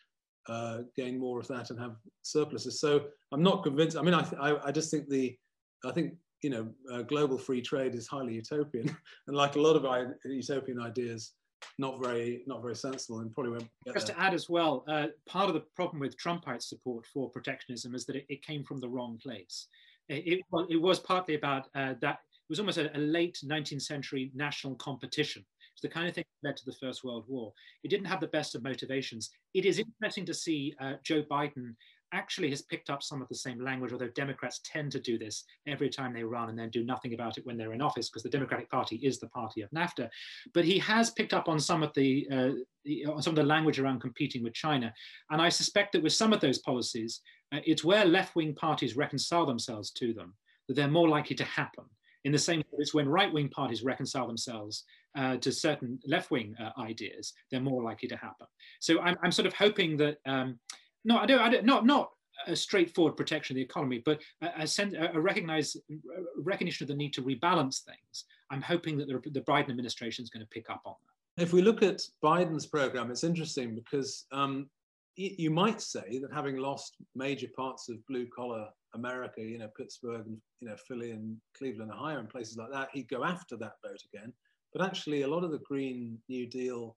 uh, 0.49 0.79
gain 0.97 1.19
more 1.19 1.41
of 1.41 1.49
that 1.49 1.71
and 1.71 1.79
have 1.79 1.97
surpluses. 2.23 2.81
So 2.81 3.07
I'm 3.33 3.43
not 3.43 3.63
convinced. 3.63 3.97
I 3.97 4.03
mean, 4.03 4.15
I, 4.15 4.27
I, 4.41 4.67
I 4.67 4.73
just 4.73 4.91
think 4.91 5.09
the, 5.09 5.37
I 5.85 5.93
think, 5.93 6.15
you 6.43 6.51
know, 6.51 6.69
uh, 6.93 7.03
global 7.03 7.39
free 7.39 7.63
trade 7.63 7.95
is 7.95 8.07
highly 8.07 8.35
utopian. 8.35 8.95
and 9.27 9.37
like 9.37 9.57
a 9.57 9.61
lot 9.61 9.77
of 9.77 10.15
utopian 10.25 10.81
ideas, 10.81 11.33
not 11.79 12.01
very, 12.01 12.43
not 12.47 12.61
very 12.61 12.77
sensible 12.77 13.21
and 13.21 13.33
probably 13.33 13.53
won't 13.53 13.69
Just 13.95 14.09
there. 14.09 14.17
to 14.17 14.21
add 14.21 14.35
as 14.35 14.51
well, 14.51 14.85
uh, 14.89 15.07
part 15.27 15.49
of 15.49 15.55
the 15.55 15.65
problem 15.75 16.01
with 16.01 16.17
Trumpite 16.19 16.63
support 16.63 17.07
for 17.07 17.31
protectionism 17.31 17.95
is 17.95 18.05
that 18.07 18.17
it, 18.17 18.27
it 18.29 18.45
came 18.45 18.65
from 18.65 18.81
the 18.81 18.89
wrong 18.89 19.19
place. 19.23 19.69
It, 20.11 20.27
it, 20.27 20.41
it 20.69 20.77
was 20.77 21.01
partly 21.01 21.35
about 21.35 21.69
uh, 21.75 21.95
that, 22.03 22.19
it 22.35 22.51
was 22.51 22.61
almost 22.61 22.77
a, 22.77 22.95
a 22.95 23.01
late 23.01 23.39
19th 23.43 23.81
century 23.81 24.31
national 24.35 24.75
competition 24.75 25.43
it's 25.75 25.83
the 25.83 25.89
kind 25.89 26.09
of 26.09 26.15
thing 26.15 26.25
that 26.43 26.49
led 26.49 26.57
to 26.57 26.65
the 26.65 26.73
First 26.73 27.05
World 27.05 27.25
War. 27.27 27.53
It 27.83 27.89
didn't 27.89 28.07
have 28.07 28.21
the 28.21 28.29
best 28.29 28.55
of 28.55 28.63
motivations. 28.63 29.31
It 29.55 29.67
is 29.67 29.81
interesting 29.81 30.25
to 30.27 30.35
see 30.35 30.75
uh, 30.81 30.95
Joe 31.03 31.25
Biden 31.29 31.75
actually 32.13 32.49
has 32.51 32.63
picked 32.63 32.91
up 32.91 33.03
some 33.03 33.21
of 33.21 33.29
the 33.29 33.35
same 33.35 33.61
language, 33.61 33.93
although 33.93 34.09
Democrats 34.15 34.61
tend 34.65 34.93
to 34.93 35.01
do 35.01 35.19
this 35.19 35.43
every 35.67 35.89
time 35.89 36.15
they 36.15 36.23
run 36.23 36.49
and 36.49 36.57
then 36.57 36.71
do 36.71 36.85
nothing 36.85 37.13
about 37.13 37.37
it 37.39 37.45
when 37.45 37.57
they're 37.57 37.73
in 37.73 37.83
office, 37.83 38.09
because 38.09 38.23
the 38.23 38.29
Democratic 38.29 38.71
Party 38.71 38.97
is 39.03 39.19
the 39.19 39.27
party 39.31 39.63
of 39.63 39.71
NAFTA. 39.71 40.09
But 40.53 40.65
he 40.65 40.79
has 40.79 41.11
picked 41.11 41.35
up 41.35 41.49
on 41.49 41.59
some 41.59 41.83
of 41.83 41.93
the, 41.95 42.29
uh, 42.31 42.51
the 42.85 43.07
on 43.07 43.21
some 43.21 43.33
of 43.33 43.37
the 43.37 43.43
language 43.43 43.81
around 43.81 44.01
competing 44.01 44.45
with 44.45 44.55
China, 44.55 44.95
and 45.31 45.43
I 45.43 45.49
suspect 45.49 45.91
that 45.93 46.05
with 46.05 46.13
some 46.13 46.33
of 46.33 46.41
those 46.41 46.59
policies, 46.59 47.21
uh, 47.53 47.59
it's 47.67 47.83
where 47.83 48.05
left-wing 48.05 48.55
parties 48.55 48.97
reconcile 48.97 49.45
themselves 49.45 49.91
to 49.93 50.13
them 50.15 50.35
that 50.69 50.75
they're 50.75 50.89
more 50.89 51.09
likely 51.09 51.35
to 51.37 51.45
happen. 51.45 51.85
In 52.25 52.33
the 52.33 52.39
same 52.39 52.61
way, 52.61 52.79
it's 52.79 52.95
when 52.95 53.09
right-wing 53.09 53.49
parties 53.49 53.83
reconcile 53.83 54.27
themselves 54.27 54.85
uh, 55.17 55.37
to 55.37 55.53
certain 55.53 55.99
left-wing 56.07 56.55
uh, 56.61 56.71
ideas, 56.81 57.33
they're 57.51 57.61
more 57.61 57.83
likely 57.83 58.09
to 58.09 58.17
happen. 58.17 58.47
So 58.81 59.01
I'm, 59.01 59.17
I'm 59.23 59.33
sort 59.33 59.47
of 59.47 59.55
hoping 59.55 59.97
that, 59.99 60.19
um, 60.27 60.59
no, 61.05 61.19
I 61.19 61.27
don't, 61.27 61.41
I 61.41 61.49
don't, 61.51 61.65
not, 61.65 61.87
not 61.87 62.11
a 62.47 62.57
straightforward 62.57 63.17
protection 63.17 63.55
of 63.55 63.57
the 63.57 63.63
economy, 63.63 64.03
but 64.05 64.21
a, 64.43 64.67
a, 64.67 65.11
a 65.15 65.21
recognize, 65.21 65.77
a 65.77 66.41
recognition 66.41 66.85
of 66.85 66.89
the 66.89 66.95
need 66.95 67.13
to 67.15 67.23
rebalance 67.23 67.85
things. 67.85 68.25
I'm 68.51 68.63
hoping 68.63 68.99
that 68.99 69.09
the, 69.09 69.21
the 69.31 69.41
Biden 69.43 69.71
administration 69.71 70.23
is 70.23 70.31
going 70.31 70.45
to 70.45 70.51
pick 70.51 70.69
up 70.71 70.83
on 70.85 70.95
that. 71.07 71.43
If 71.43 71.53
we 71.53 71.63
look 71.63 71.83
at 71.83 72.01
Biden's 72.23 72.67
program, 72.67 73.11
it's 73.11 73.25
interesting 73.25 73.75
because 73.75 74.27
um, 74.31 74.69
you 75.17 75.51
might 75.51 75.81
say 75.81 76.19
that 76.21 76.33
having 76.33 76.57
lost 76.57 76.97
major 77.15 77.49
parts 77.57 77.89
of 77.89 78.05
blue 78.07 78.27
collar 78.27 78.69
America, 78.95 79.41
you 79.41 79.59
know, 79.59 79.69
Pittsburgh 79.77 80.27
and 80.27 80.37
you 80.61 80.69
know 80.69 80.77
Philly 80.89 81.11
and 81.11 81.37
Cleveland, 81.57 81.91
Ohio, 81.91 82.19
and 82.19 82.29
places 82.29 82.57
like 82.57 82.71
that, 82.71 82.89
he'd 82.93 83.09
go 83.09 83.25
after 83.25 83.57
that 83.57 83.75
vote 83.85 84.03
again. 84.13 84.33
But 84.75 84.85
actually, 84.85 85.23
a 85.23 85.29
lot 85.29 85.45
of 85.45 85.53
the 85.53 85.61
Green 85.61 86.19
New 86.29 86.47
Deal, 86.47 86.97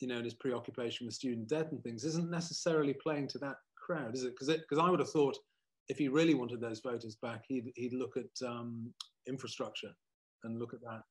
you 0.00 0.08
know, 0.08 0.16
and 0.16 0.24
his 0.24 0.34
preoccupation 0.34 1.06
with 1.06 1.14
student 1.14 1.48
debt 1.48 1.70
and 1.70 1.82
things 1.82 2.04
isn't 2.04 2.30
necessarily 2.30 2.94
playing 2.94 3.28
to 3.28 3.38
that 3.38 3.56
crowd, 3.76 4.14
is 4.14 4.24
it? 4.24 4.34
Because 4.38 4.78
I 4.78 4.90
would 4.90 5.00
have 5.00 5.10
thought 5.10 5.36
if 5.88 5.98
he 5.98 6.08
really 6.08 6.34
wanted 6.34 6.60
those 6.60 6.80
voters 6.80 7.16
back, 7.20 7.44
he'd 7.48 7.70
he'd 7.76 7.92
look 7.92 8.16
at 8.16 8.46
um, 8.46 8.92
infrastructure 9.26 9.92
and 10.44 10.58
look 10.58 10.74
at 10.74 10.80
that. 10.80 11.02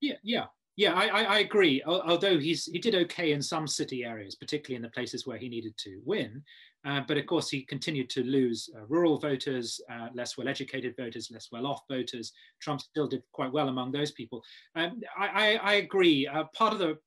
Yeah, 0.00 0.16
yeah, 0.22 0.46
yeah, 0.76 0.94
I, 0.94 1.06
I, 1.06 1.22
I, 1.22 1.38
agree. 1.40 1.82
Although 1.84 2.38
he's 2.38 2.64
he 2.66 2.78
did 2.78 2.94
okay 2.94 3.32
in 3.32 3.42
some 3.42 3.66
city 3.66 4.04
areas, 4.04 4.34
particularly 4.34 4.76
in 4.76 4.82
the 4.82 4.88
places 4.88 5.26
where 5.26 5.36
he 5.36 5.48
needed 5.48 5.76
to 5.78 6.00
win, 6.04 6.42
uh, 6.84 7.02
but 7.06 7.18
of 7.18 7.26
course 7.26 7.50
he 7.50 7.62
continued 7.62 8.08
to 8.10 8.24
lose 8.24 8.68
uh, 8.76 8.84
rural 8.88 9.18
voters, 9.18 9.80
uh, 9.90 10.08
less 10.14 10.36
well-educated 10.36 10.94
voters, 10.96 11.30
less 11.30 11.48
well-off 11.52 11.82
voters. 11.88 12.32
Trump 12.60 12.80
still 12.80 13.06
did 13.06 13.22
quite 13.32 13.52
well 13.52 13.68
among 13.68 13.92
those 13.92 14.12
people. 14.12 14.42
Um, 14.74 15.00
I, 15.16 15.58
I, 15.62 15.74
agree. 15.74 16.26
Uh, 16.26 16.44
part 16.54 16.72
of 16.72 16.78
the 16.78 16.98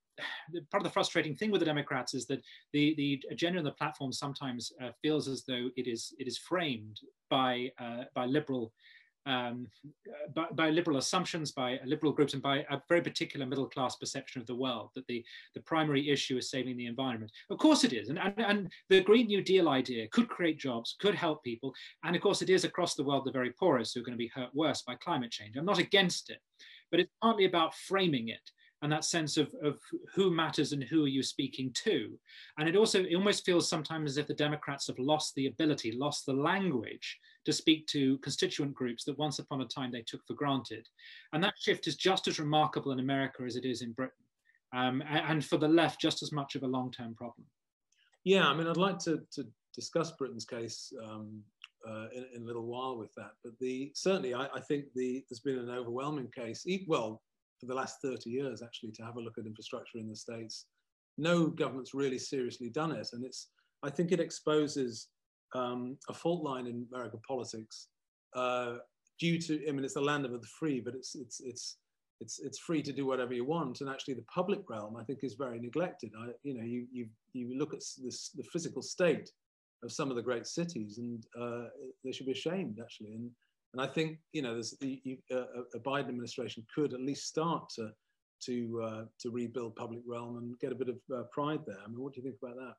part 0.71 0.81
of 0.81 0.83
the 0.83 0.93
frustrating 0.93 1.35
thing 1.35 1.51
with 1.51 1.59
the 1.59 1.65
Democrats 1.65 2.13
is 2.13 2.25
that 2.27 2.41
the 2.71 2.93
the 2.95 3.21
agenda 3.31 3.57
and 3.57 3.67
the 3.67 3.71
platform 3.71 4.13
sometimes 4.13 4.71
uh, 4.81 4.91
feels 5.01 5.27
as 5.27 5.43
though 5.43 5.69
it 5.75 5.87
is 5.87 6.13
it 6.19 6.27
is 6.27 6.37
framed 6.37 6.99
by 7.29 7.69
uh, 7.79 8.03
by 8.13 8.25
liberal 8.25 8.71
um, 9.25 9.67
by, 10.33 10.47
by, 10.53 10.69
liberal 10.69 10.97
assumptions, 10.97 11.51
by 11.51 11.79
liberal 11.85 12.11
groups, 12.11 12.33
and 12.33 12.43
by 12.43 12.65
a 12.69 12.81
very 12.87 13.01
particular 13.01 13.45
middle 13.45 13.67
class 13.67 13.95
perception 13.95 14.41
of 14.41 14.47
the 14.47 14.55
world 14.55 14.89
that 14.95 15.07
the, 15.07 15.23
the 15.55 15.61
primary 15.61 16.09
issue 16.09 16.37
is 16.37 16.49
saving 16.49 16.77
the 16.77 16.85
environment. 16.85 17.31
Of 17.49 17.57
course 17.57 17.83
it 17.83 17.93
is. 17.93 18.09
And, 18.09 18.19
and, 18.19 18.33
and 18.37 18.71
the 18.89 19.01
Green 19.01 19.27
New 19.27 19.41
Deal 19.41 19.69
idea 19.69 20.07
could 20.09 20.29
create 20.29 20.59
jobs, 20.59 20.95
could 20.99 21.15
help 21.15 21.43
people. 21.43 21.73
And 22.03 22.15
of 22.15 22.21
course 22.21 22.41
it 22.41 22.49
is 22.49 22.63
across 22.63 22.95
the 22.95 23.03
world 23.03 23.25
the 23.25 23.31
very 23.31 23.51
poorest 23.51 23.93
who 23.93 24.01
are 24.01 24.03
going 24.03 24.17
to 24.17 24.17
be 24.17 24.31
hurt 24.33 24.53
worse 24.53 24.81
by 24.83 24.95
climate 24.95 25.31
change. 25.31 25.55
I'm 25.57 25.65
not 25.65 25.79
against 25.79 26.29
it, 26.29 26.39
but 26.91 26.99
it's 26.99 27.11
partly 27.21 27.45
about 27.45 27.75
framing 27.75 28.29
it 28.29 28.51
and 28.85 28.91
that 28.91 29.03
sense 29.03 29.35
of, 29.37 29.51
of 29.63 29.79
who 30.13 30.29
matters 30.29 30.71
and 30.71 30.83
who 30.83 31.05
are 31.05 31.07
you 31.07 31.23
speaking 31.23 31.71
to. 31.73 32.19
And 32.59 32.69
it 32.69 32.75
also 32.75 33.03
it 33.03 33.15
almost 33.15 33.43
feels 33.43 33.67
sometimes 33.67 34.11
as 34.11 34.17
if 34.19 34.27
the 34.27 34.35
Democrats 34.35 34.85
have 34.85 34.99
lost 34.99 35.33
the 35.33 35.47
ability, 35.47 35.91
lost 35.91 36.27
the 36.27 36.33
language 36.33 37.17
to 37.45 37.51
speak 37.51 37.87
to 37.87 38.19
constituent 38.19 38.75
groups 38.75 39.03
that 39.05 39.17
once 39.17 39.39
upon 39.39 39.61
a 39.61 39.65
time 39.65 39.91
they 39.91 40.03
took 40.03 40.23
for 40.27 40.35
granted. 40.35 40.87
And 41.33 41.43
that 41.43 41.55
shift 41.59 41.87
is 41.87 41.95
just 41.95 42.27
as 42.27 42.39
remarkable 42.39 42.91
in 42.91 42.99
America 42.99 43.41
as 43.43 43.55
it 43.55 43.65
is 43.65 43.81
in 43.81 43.91
Britain. 43.91 44.23
Um, 44.71 45.01
and 45.09 45.43
for 45.43 45.57
the 45.57 45.67
left, 45.67 45.99
just 45.99 46.21
as 46.21 46.31
much 46.31 46.53
of 46.53 46.61
a 46.61 46.67
long-term 46.67 47.15
problem. 47.15 47.47
Yeah, 48.23 48.47
I 48.47 48.53
mean, 48.53 48.67
I'd 48.67 48.77
like 48.77 48.99
to, 48.99 49.23
to 49.31 49.47
discuss 49.73 50.11
Britain's 50.11 50.45
case 50.45 50.93
um, 51.03 51.41
uh, 51.89 52.05
in, 52.15 52.25
in, 52.35 52.41
a 52.43 52.45
little 52.45 52.67
while 52.67 52.99
with 52.99 53.15
that. 53.15 53.31
But 53.43 53.57
the 53.59 53.91
certainly, 53.95 54.35
I, 54.35 54.45
I 54.53 54.59
think 54.59 54.85
the, 54.93 55.23
there's 55.27 55.39
been 55.39 55.57
an 55.57 55.71
overwhelming 55.71 56.29
case. 56.35 56.67
Well, 56.87 57.23
for 57.59 57.65
the 57.65 57.73
last 57.73 58.01
30 58.01 58.29
years, 58.29 58.61
actually, 58.61 58.91
to 58.91 59.03
have 59.03 59.17
a 59.17 59.21
look 59.21 59.37
at 59.37 59.45
infrastructure 59.45 59.97
in 59.97 60.09
the 60.09 60.15
states. 60.15 60.65
No 61.17 61.47
government's 61.47 61.93
really 61.93 62.19
seriously 62.19 62.69
done 62.69 62.91
it, 62.91 63.07
and 63.13 63.23
it's. 63.23 63.49
I 63.83 63.89
think 63.89 64.11
it 64.11 64.19
exposes 64.19 65.09
um, 65.53 65.97
a 66.09 66.13
fault 66.13 66.43
line 66.43 66.67
in 66.67 66.87
American 66.91 67.19
politics 67.27 67.87
uh, 68.35 68.77
due 69.19 69.39
to, 69.39 69.67
I 69.67 69.71
mean, 69.71 69.85
it's 69.85 69.93
the 69.93 70.01
land 70.01 70.25
of 70.25 70.31
the 70.31 70.47
free, 70.59 70.81
but 70.81 70.93
it's, 70.93 71.15
it's, 71.15 71.39
it's, 71.39 71.77
it's, 72.19 72.39
it's 72.39 72.59
free 72.59 72.81
to 72.81 72.91
do 72.91 73.05
whatever 73.05 73.33
you 73.33 73.45
want. 73.45 73.81
And 73.81 73.89
actually 73.89 74.15
the 74.15 74.25
public 74.33 74.69
realm, 74.69 74.97
I 74.97 75.03
think, 75.03 75.19
is 75.23 75.35
very 75.35 75.59
neglected. 75.59 76.11
I, 76.19 76.27
you 76.43 76.53
know, 76.53 76.63
you, 76.63 76.85
you, 76.91 77.07
you 77.33 77.57
look 77.57 77.73
at 77.73 77.79
this, 78.03 78.31
the 78.35 78.43
physical 78.51 78.81
state 78.81 79.29
of 79.83 79.91
some 79.91 80.09
of 80.09 80.15
the 80.15 80.21
great 80.21 80.47
cities 80.47 80.97
and 80.97 81.25
uh, 81.39 81.69
they 82.03 82.11
should 82.11 82.25
be 82.25 82.31
ashamed, 82.33 82.79
actually. 82.81 83.13
And, 83.13 83.31
and 83.75 83.81
I 83.81 83.87
think, 83.87 84.19
you 84.31 84.41
know, 84.41 84.61
you, 84.79 85.17
uh, 85.29 85.63
a 85.73 85.79
Biden 85.79 86.07
administration 86.07 86.65
could 86.73 86.93
at 86.93 87.01
least 87.01 87.27
start 87.27 87.67
to, 87.75 87.91
to, 88.45 88.81
uh, 88.81 89.03
to 89.19 89.31
rebuild 89.31 89.75
public 89.75 89.99
realm 90.07 90.37
and 90.37 90.57
get 90.59 90.71
a 90.71 90.75
bit 90.75 90.87
of 90.87 90.95
uh, 91.13 91.23
pride 91.33 91.59
there. 91.67 91.75
I 91.83 91.89
mean, 91.89 91.99
what 91.99 92.13
do 92.13 92.21
you 92.21 92.23
think 92.23 92.37
about 92.41 92.55
that? 92.55 92.75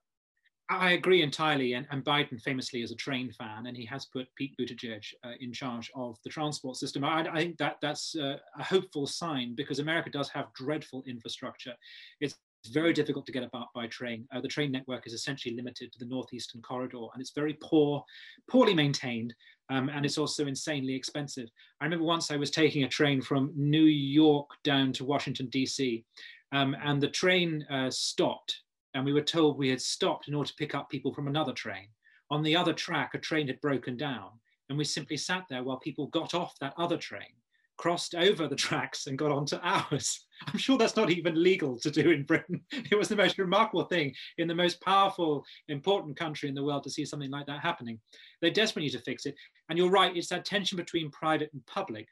I 0.70 0.92
agree 0.92 1.20
entirely. 1.20 1.74
And, 1.74 1.86
and, 1.90 2.02
Biden 2.02 2.40
famously 2.40 2.80
is 2.80 2.92
a 2.92 2.96
train 2.96 3.30
fan, 3.30 3.66
and 3.66 3.76
he 3.76 3.84
has 3.84 4.06
put 4.06 4.34
Pete 4.36 4.56
Buttigieg 4.58 5.04
uh, 5.22 5.32
in 5.38 5.52
charge 5.52 5.90
of 5.94 6.16
the 6.24 6.30
transport 6.30 6.78
system. 6.78 7.04
I, 7.04 7.28
I 7.30 7.40
think 7.40 7.58
that 7.58 7.76
that's 7.82 8.16
uh, 8.16 8.38
a 8.58 8.64
hopeful 8.64 9.06
sign 9.06 9.54
because 9.54 9.80
America 9.80 10.08
does 10.08 10.30
have 10.30 10.46
dreadful 10.54 11.04
infrastructure. 11.06 11.74
It's 12.22 12.36
very 12.72 12.92
difficult 12.92 13.26
to 13.26 13.32
get 13.32 13.42
about 13.42 13.68
by 13.74 13.86
train. 13.86 14.26
Uh, 14.34 14.40
the 14.40 14.48
train 14.48 14.72
network 14.72 15.06
is 15.06 15.12
essentially 15.12 15.54
limited 15.54 15.92
to 15.92 15.98
the 15.98 16.06
northeastern 16.06 16.62
corridor, 16.62 17.06
and 17.12 17.20
it's 17.20 17.32
very 17.32 17.56
poor, 17.62 18.02
poorly 18.50 18.74
maintained, 18.74 19.34
um, 19.68 19.88
and 19.88 20.04
it's 20.04 20.18
also 20.18 20.46
insanely 20.46 20.94
expensive. 20.94 21.48
I 21.80 21.84
remember 21.84 22.04
once 22.04 22.30
I 22.30 22.36
was 22.36 22.50
taking 22.50 22.84
a 22.84 22.88
train 22.88 23.20
from 23.20 23.52
New 23.56 23.84
York 23.84 24.50
down 24.64 24.92
to 24.94 25.04
Washington 25.04 25.46
D.C., 25.46 26.04
um, 26.52 26.76
and 26.82 27.02
the 27.02 27.08
train 27.08 27.66
uh, 27.70 27.90
stopped 27.90 28.60
and 28.96 29.04
we 29.04 29.12
were 29.12 29.20
told 29.20 29.58
we 29.58 29.68
had 29.68 29.80
stopped 29.80 30.26
in 30.26 30.34
order 30.34 30.48
to 30.48 30.56
pick 30.56 30.74
up 30.74 30.88
people 30.88 31.12
from 31.12 31.28
another 31.28 31.52
train. 31.52 31.88
On 32.30 32.42
the 32.42 32.56
other 32.56 32.72
track, 32.72 33.12
a 33.12 33.18
train 33.18 33.46
had 33.46 33.60
broken 33.60 33.94
down, 33.94 34.30
and 34.70 34.78
we 34.78 34.84
simply 34.84 35.18
sat 35.18 35.44
there 35.50 35.62
while 35.62 35.76
people 35.78 36.06
got 36.06 36.32
off 36.32 36.58
that 36.60 36.72
other 36.78 36.96
train, 36.96 37.34
crossed 37.76 38.14
over 38.14 38.48
the 38.48 38.56
tracks, 38.56 39.06
and 39.06 39.18
got 39.18 39.32
onto 39.32 39.56
ours. 39.62 40.26
I'm 40.46 40.58
sure 40.58 40.76
that's 40.76 40.96
not 40.96 41.10
even 41.10 41.42
legal 41.42 41.78
to 41.80 41.90
do 41.90 42.10
in 42.10 42.24
Britain. 42.24 42.60
It 42.90 42.98
was 42.98 43.08
the 43.08 43.16
most 43.16 43.38
remarkable 43.38 43.84
thing 43.84 44.14
in 44.38 44.48
the 44.48 44.54
most 44.54 44.80
powerful, 44.82 45.44
important 45.68 46.16
country 46.16 46.48
in 46.48 46.54
the 46.54 46.64
world 46.64 46.84
to 46.84 46.90
see 46.90 47.04
something 47.04 47.30
like 47.30 47.46
that 47.46 47.60
happening. 47.60 47.98
They 48.42 48.50
desperately 48.50 48.86
need 48.86 48.98
to 48.98 49.04
fix 49.04 49.26
it. 49.26 49.34
And 49.68 49.78
you're 49.78 49.90
right, 49.90 50.16
it's 50.16 50.28
that 50.28 50.44
tension 50.44 50.76
between 50.76 51.10
private 51.10 51.50
and 51.52 51.64
public 51.66 52.06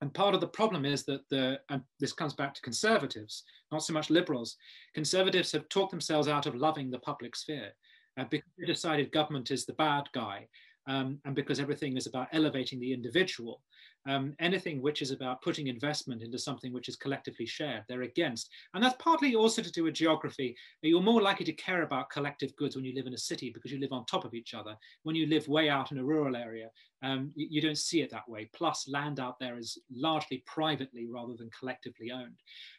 and 0.00 0.12
part 0.12 0.34
of 0.34 0.40
the 0.40 0.48
problem 0.48 0.84
is 0.84 1.04
that 1.04 1.28
the, 1.30 1.58
and 1.70 1.82
this 2.00 2.12
comes 2.12 2.34
back 2.34 2.54
to 2.54 2.62
conservatives, 2.62 3.44
not 3.72 3.82
so 3.82 3.92
much 3.92 4.10
liberals. 4.10 4.56
Conservatives 4.94 5.52
have 5.52 5.68
talked 5.68 5.90
themselves 5.90 6.28
out 6.28 6.46
of 6.46 6.54
loving 6.54 6.90
the 6.90 6.98
public 6.98 7.34
sphere 7.34 7.70
uh, 8.18 8.24
because 8.30 8.50
they 8.58 8.66
decided 8.66 9.10
government 9.12 9.50
is 9.50 9.64
the 9.64 9.72
bad 9.74 10.04
guy 10.12 10.46
um, 10.86 11.18
and 11.24 11.34
because 11.34 11.58
everything 11.58 11.96
is 11.96 12.06
about 12.06 12.28
elevating 12.32 12.78
the 12.78 12.92
individual 12.92 13.62
um, 14.06 14.34
anything 14.40 14.80
which 14.80 15.02
is 15.02 15.10
about 15.10 15.42
putting 15.42 15.66
investment 15.66 16.22
into 16.22 16.38
something 16.38 16.72
which 16.72 16.88
is 16.88 16.96
collectively 16.96 17.46
shared, 17.46 17.84
they're 17.88 18.02
against. 18.02 18.50
And 18.74 18.82
that's 18.82 18.96
partly 18.98 19.34
also 19.34 19.62
to 19.62 19.72
do 19.72 19.84
with 19.84 19.94
geography. 19.94 20.56
You're 20.82 21.00
more 21.00 21.22
likely 21.22 21.46
to 21.46 21.52
care 21.52 21.82
about 21.82 22.10
collective 22.10 22.54
goods 22.56 22.76
when 22.76 22.84
you 22.84 22.94
live 22.94 23.06
in 23.06 23.14
a 23.14 23.18
city 23.18 23.50
because 23.50 23.72
you 23.72 23.80
live 23.80 23.92
on 23.92 24.04
top 24.06 24.24
of 24.24 24.34
each 24.34 24.54
other. 24.54 24.76
When 25.02 25.16
you 25.16 25.26
live 25.26 25.48
way 25.48 25.68
out 25.68 25.92
in 25.92 25.98
a 25.98 26.04
rural 26.04 26.36
area, 26.36 26.70
um, 27.02 27.30
you, 27.34 27.46
you, 27.50 27.60
don't 27.60 27.78
see 27.78 28.00
it 28.00 28.10
that 28.10 28.28
way. 28.28 28.48
Plus, 28.54 28.88
land 28.88 29.20
out 29.20 29.38
there 29.38 29.58
is 29.58 29.78
largely 29.94 30.42
privately 30.46 31.06
rather 31.06 31.34
than 31.34 31.50
collectively 31.58 32.10
owned. 32.10 32.36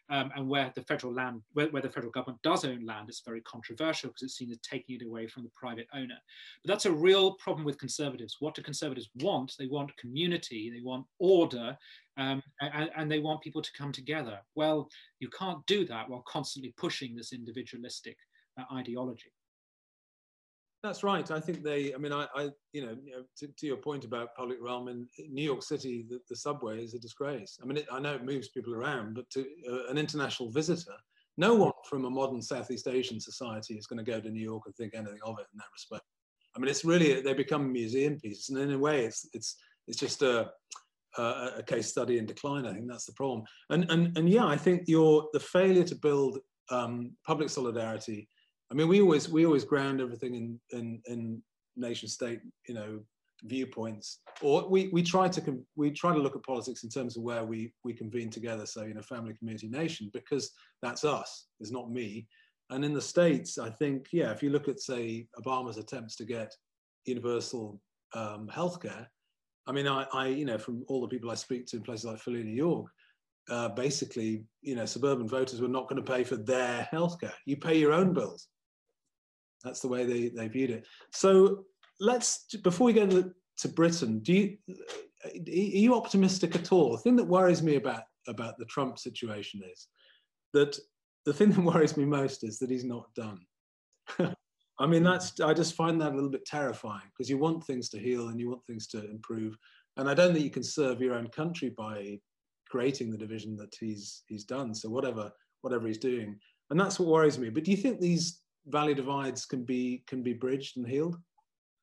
Um, 0.10 0.32
and 0.36 0.48
where 0.48 0.72
the 0.74 0.84
federal 0.84 1.14
land, 1.14 1.42
where, 1.54 1.68
where, 1.68 1.82
the 1.82 1.90
federal 1.90 2.12
government 2.12 2.42
does 2.42 2.64
own 2.64 2.86
land, 2.86 3.10
it's 3.10 3.22
very 3.26 3.42
controversial 3.42 4.10
because 4.10 4.24
it's 4.24 4.38
seen 4.38 4.50
as 4.52 4.58
taking 4.60 4.96
it 4.96 5.06
away 5.06 5.28
from 5.28 5.44
the 5.44 5.52
private 5.54 5.88
owner. 5.94 6.16
But 6.64 6.70
that's 6.70 6.86
a 6.86 6.92
real 6.92 7.34
problem 7.34 7.66
with 7.66 7.78
conservatives. 7.78 8.38
What 8.40 8.56
do 8.56 8.62
conservatives 8.62 9.10
want? 9.18 9.54
They 9.60 9.68
want 9.68 9.96
community, 9.98 10.72
they 10.74 10.82
want 10.82 11.06
order, 11.20 11.78
um, 12.18 12.42
and, 12.62 12.90
and, 12.96 13.12
they 13.12 13.20
want 13.20 13.42
people 13.42 13.62
to 13.62 13.72
come 13.78 13.92
together. 13.92 14.40
Well, 14.56 14.90
you 15.20 15.30
can't 15.30 15.64
do 15.68 15.86
that 15.86 16.10
while 16.10 16.24
constantly 16.28 16.74
pushing 16.78 17.16
this 17.16 17.34
individualistic 17.34 18.18
uh, 18.60 18.64
ideology. 18.74 19.32
That's 20.84 21.04
right. 21.04 21.30
I 21.32 21.40
think 21.40 21.64
they. 21.64 21.94
I 21.94 21.98
mean, 21.98 22.14
I, 22.14 22.28
I 22.36 22.50
you 22.72 22.86
know, 22.86 22.96
you 23.04 23.12
know 23.12 23.24
to, 23.38 23.48
to, 23.48 23.66
your 23.66 23.78
point 23.78 24.06
about 24.06 24.36
public 24.36 24.60
realm 24.62 24.88
in 24.88 25.08
New 25.30 25.44
York 25.44 25.64
City, 25.64 26.06
the, 26.08 26.20
the 26.30 26.36
subway 26.36 26.84
is 26.84 26.94
a 26.94 27.00
disgrace. 27.00 27.58
I 27.62 27.66
mean, 27.66 27.78
it, 27.78 27.88
I 27.92 28.00
know 28.00 28.14
it 28.14 28.24
moves 28.24 28.50
people 28.50 28.76
around, 28.76 29.16
but 29.16 29.30
to 29.32 29.46
uh, 29.70 29.90
an 29.90 29.98
international 29.98 30.52
visitor, 30.52 30.94
no 31.38 31.56
one 31.56 31.72
from 31.90 32.06
a 32.06 32.10
modern 32.10 32.42
Southeast 32.42 32.88
Asian 32.88 33.20
society 33.20 33.76
is 33.76 33.88
going 33.88 34.04
to 34.04 34.12
go 34.12 34.20
to 34.20 34.30
New 34.30 34.42
York 34.42 34.64
and 34.66 34.76
think 34.76 34.94
anything 34.94 35.20
of 35.24 35.40
it 35.40 35.48
in 35.52 35.58
that 35.58 35.66
respect. 35.74 36.04
I 36.56 36.60
mean, 36.60 36.70
it's 36.70 36.86
really 36.86 37.22
they 37.22 37.34
become 37.34 37.72
museum 37.72 38.20
pieces, 38.20 38.50
and 38.50 38.60
in 38.60 38.72
a 38.72 38.80
way, 38.80 39.06
it's 39.06 39.28
it's 39.34 39.58
it's 39.88 40.00
just 40.00 40.22
a 40.22 40.52
uh, 41.18 41.52
a 41.58 41.64
case 41.64 41.88
study 41.88 42.20
in 42.20 42.26
decline. 42.26 42.66
I 42.66 42.74
think 42.74 42.88
that's 42.88 43.06
the 43.06 43.14
problem. 43.14 43.44
And 43.70 43.90
and 43.90 44.18
and 44.18 44.30
yeah, 44.30 44.46
I 44.46 44.58
think 44.58 44.84
your 44.88 45.28
the 45.34 45.40
failure 45.40 45.84
to 45.84 45.96
build 45.96 46.40
um, 46.70 47.12
public 47.26 47.50
solidarity. 47.50 48.30
I 48.72 48.74
mean, 48.74 48.88
we 48.88 49.02
always 49.02 49.30
we 49.30 49.46
always 49.46 49.64
ground 49.64 50.02
everything 50.02 50.36
in 50.36 50.60
in, 50.78 51.02
in 51.06 51.42
nation 51.76 52.08
state, 52.10 52.42
you 52.68 52.76
know, 52.76 53.00
viewpoints, 53.44 54.20
or 54.42 54.68
we 54.68 54.90
we 54.90 55.02
try 55.04 55.28
to 55.28 55.64
we 55.76 55.92
try 55.92 56.14
to 56.14 56.20
look 56.20 56.36
at 56.36 56.44
politics 56.44 56.84
in 56.84 56.90
terms 56.90 57.16
of 57.16 57.24
where 57.24 57.46
we 57.46 57.74
we 57.84 57.94
convene 57.94 58.30
together. 58.30 58.66
So 58.66 58.84
you 58.84 58.94
know, 58.94 59.02
family, 59.02 59.36
community, 59.36 59.68
nation, 59.68 60.10
because 60.14 60.52
that's 60.82 61.06
us. 61.06 61.48
It's 61.60 61.72
not 61.72 61.92
me. 61.92 62.28
And 62.70 62.84
in 62.84 62.94
the 62.94 63.02
states, 63.02 63.58
I 63.58 63.70
think 63.70 64.08
yeah, 64.12 64.32
if 64.32 64.44
you 64.44 64.50
look 64.50 64.68
at 64.68 64.82
say 64.82 65.28
Obama's 65.42 65.78
attempts 65.78 66.16
to 66.18 66.26
get 66.26 66.54
universal 67.06 67.80
um, 68.14 68.50
healthcare, 68.54 69.08
I 69.66 69.72
mean, 69.72 69.88
I, 69.88 70.06
I, 70.14 70.28
you 70.28 70.46
know, 70.46 70.58
from 70.58 70.84
all 70.88 71.02
the 71.02 71.08
people 71.08 71.32
I 71.32 71.36
speak 71.36 71.68
to 71.68 71.78
in 71.78 71.84
places 71.84 72.06
like 72.06 72.20
Philly, 72.20 72.44
New 72.44 72.52
York, 72.52 72.88
uh, 73.50 73.70
basically, 73.70 74.44
you 74.62 74.76
know, 74.76 74.86
suburban 74.86 75.28
voters 75.28 75.62
were 75.62 75.68
not 75.68 75.88
going 75.88 76.04
to 76.04 76.12
pay 76.12 76.24
for 76.24 76.36
their 76.36 76.88
healthcare. 76.92 77.34
You 77.46 77.58
pay 77.58 77.78
your 77.78 77.94
own 77.94 78.14
bills. 78.14 78.48
That's 79.64 79.82
the 79.82 79.88
way 79.88 80.06
they, 80.06 80.30
they 80.30 80.48
viewed 80.48 80.72
it. 80.72 80.88
So 81.12 81.66
let's, 82.00 82.46
before 82.64 82.86
we 82.86 82.94
go 82.94 83.08
to, 83.08 83.32
to 83.60 83.68
Britain, 83.68 84.20
do 84.20 84.34
you, 84.34 84.58
are 85.26 85.32
you 85.50 85.96
optimistic 85.96 86.56
at 86.56 86.72
all? 86.72 86.92
The 86.92 87.00
thing 87.00 87.16
that 87.16 87.24
worries 87.24 87.64
me 87.64 87.76
about, 87.76 88.04
about 88.28 88.58
the 88.58 88.66
Trump 88.66 89.00
situation 89.00 89.62
is 89.72 89.88
that 90.54 90.78
the 91.26 91.34
thing 91.34 91.52
that 91.52 91.62
worries 91.62 91.98
me 91.98 92.06
most 92.06 92.44
is 92.44 92.60
that 92.60 92.70
he's 92.70 92.86
not 92.86 93.14
done. 93.16 93.40
I 94.80 94.86
mean, 94.86 95.04
that's 95.04 95.40
I 95.42 95.54
just 95.54 95.76
find 95.76 96.00
that 96.02 96.12
a 96.12 96.16
little 96.16 96.30
bit 96.30 96.46
terrifying 96.46 97.10
because 97.10 97.30
you 97.30 97.38
want 97.38 97.66
things 97.66 97.90
to 97.90 98.00
heal 98.00 98.28
and 98.28 98.40
you 98.40 98.50
want 98.50 98.66
things 98.66 98.88
to 98.88 99.10
improve, 99.10 99.58
and 99.98 100.10
I 100.10 100.14
don't 100.14 100.34
think 100.34 100.46
you 100.46 100.52
can 100.52 100.64
serve 100.64 101.02
your 101.02 101.16
own 101.16 101.28
country 101.30 101.70
by 101.76 102.20
creating 102.70 103.10
the 103.10 103.18
division 103.18 103.58
that 103.58 103.76
he's 103.80 104.24
he's 104.28 104.44
done. 104.44 104.76
So 104.76 104.90
whatever 104.90 105.32
whatever 105.62 105.88
he's 105.88 105.98
doing, 105.98 106.38
and 106.70 106.80
that's 106.80 107.00
what 107.00 107.10
worries 107.10 107.40
me. 107.40 107.50
But 107.50 107.64
do 107.64 107.72
you 107.72 107.78
think 107.78 108.00
these 108.00 108.42
value 108.68 108.96
divides 108.96 109.46
can 109.46 109.64
be 109.64 110.04
can 110.08 110.24
be 110.24 110.34
bridged 110.34 110.78
and 110.78 110.88
healed? 110.88 111.18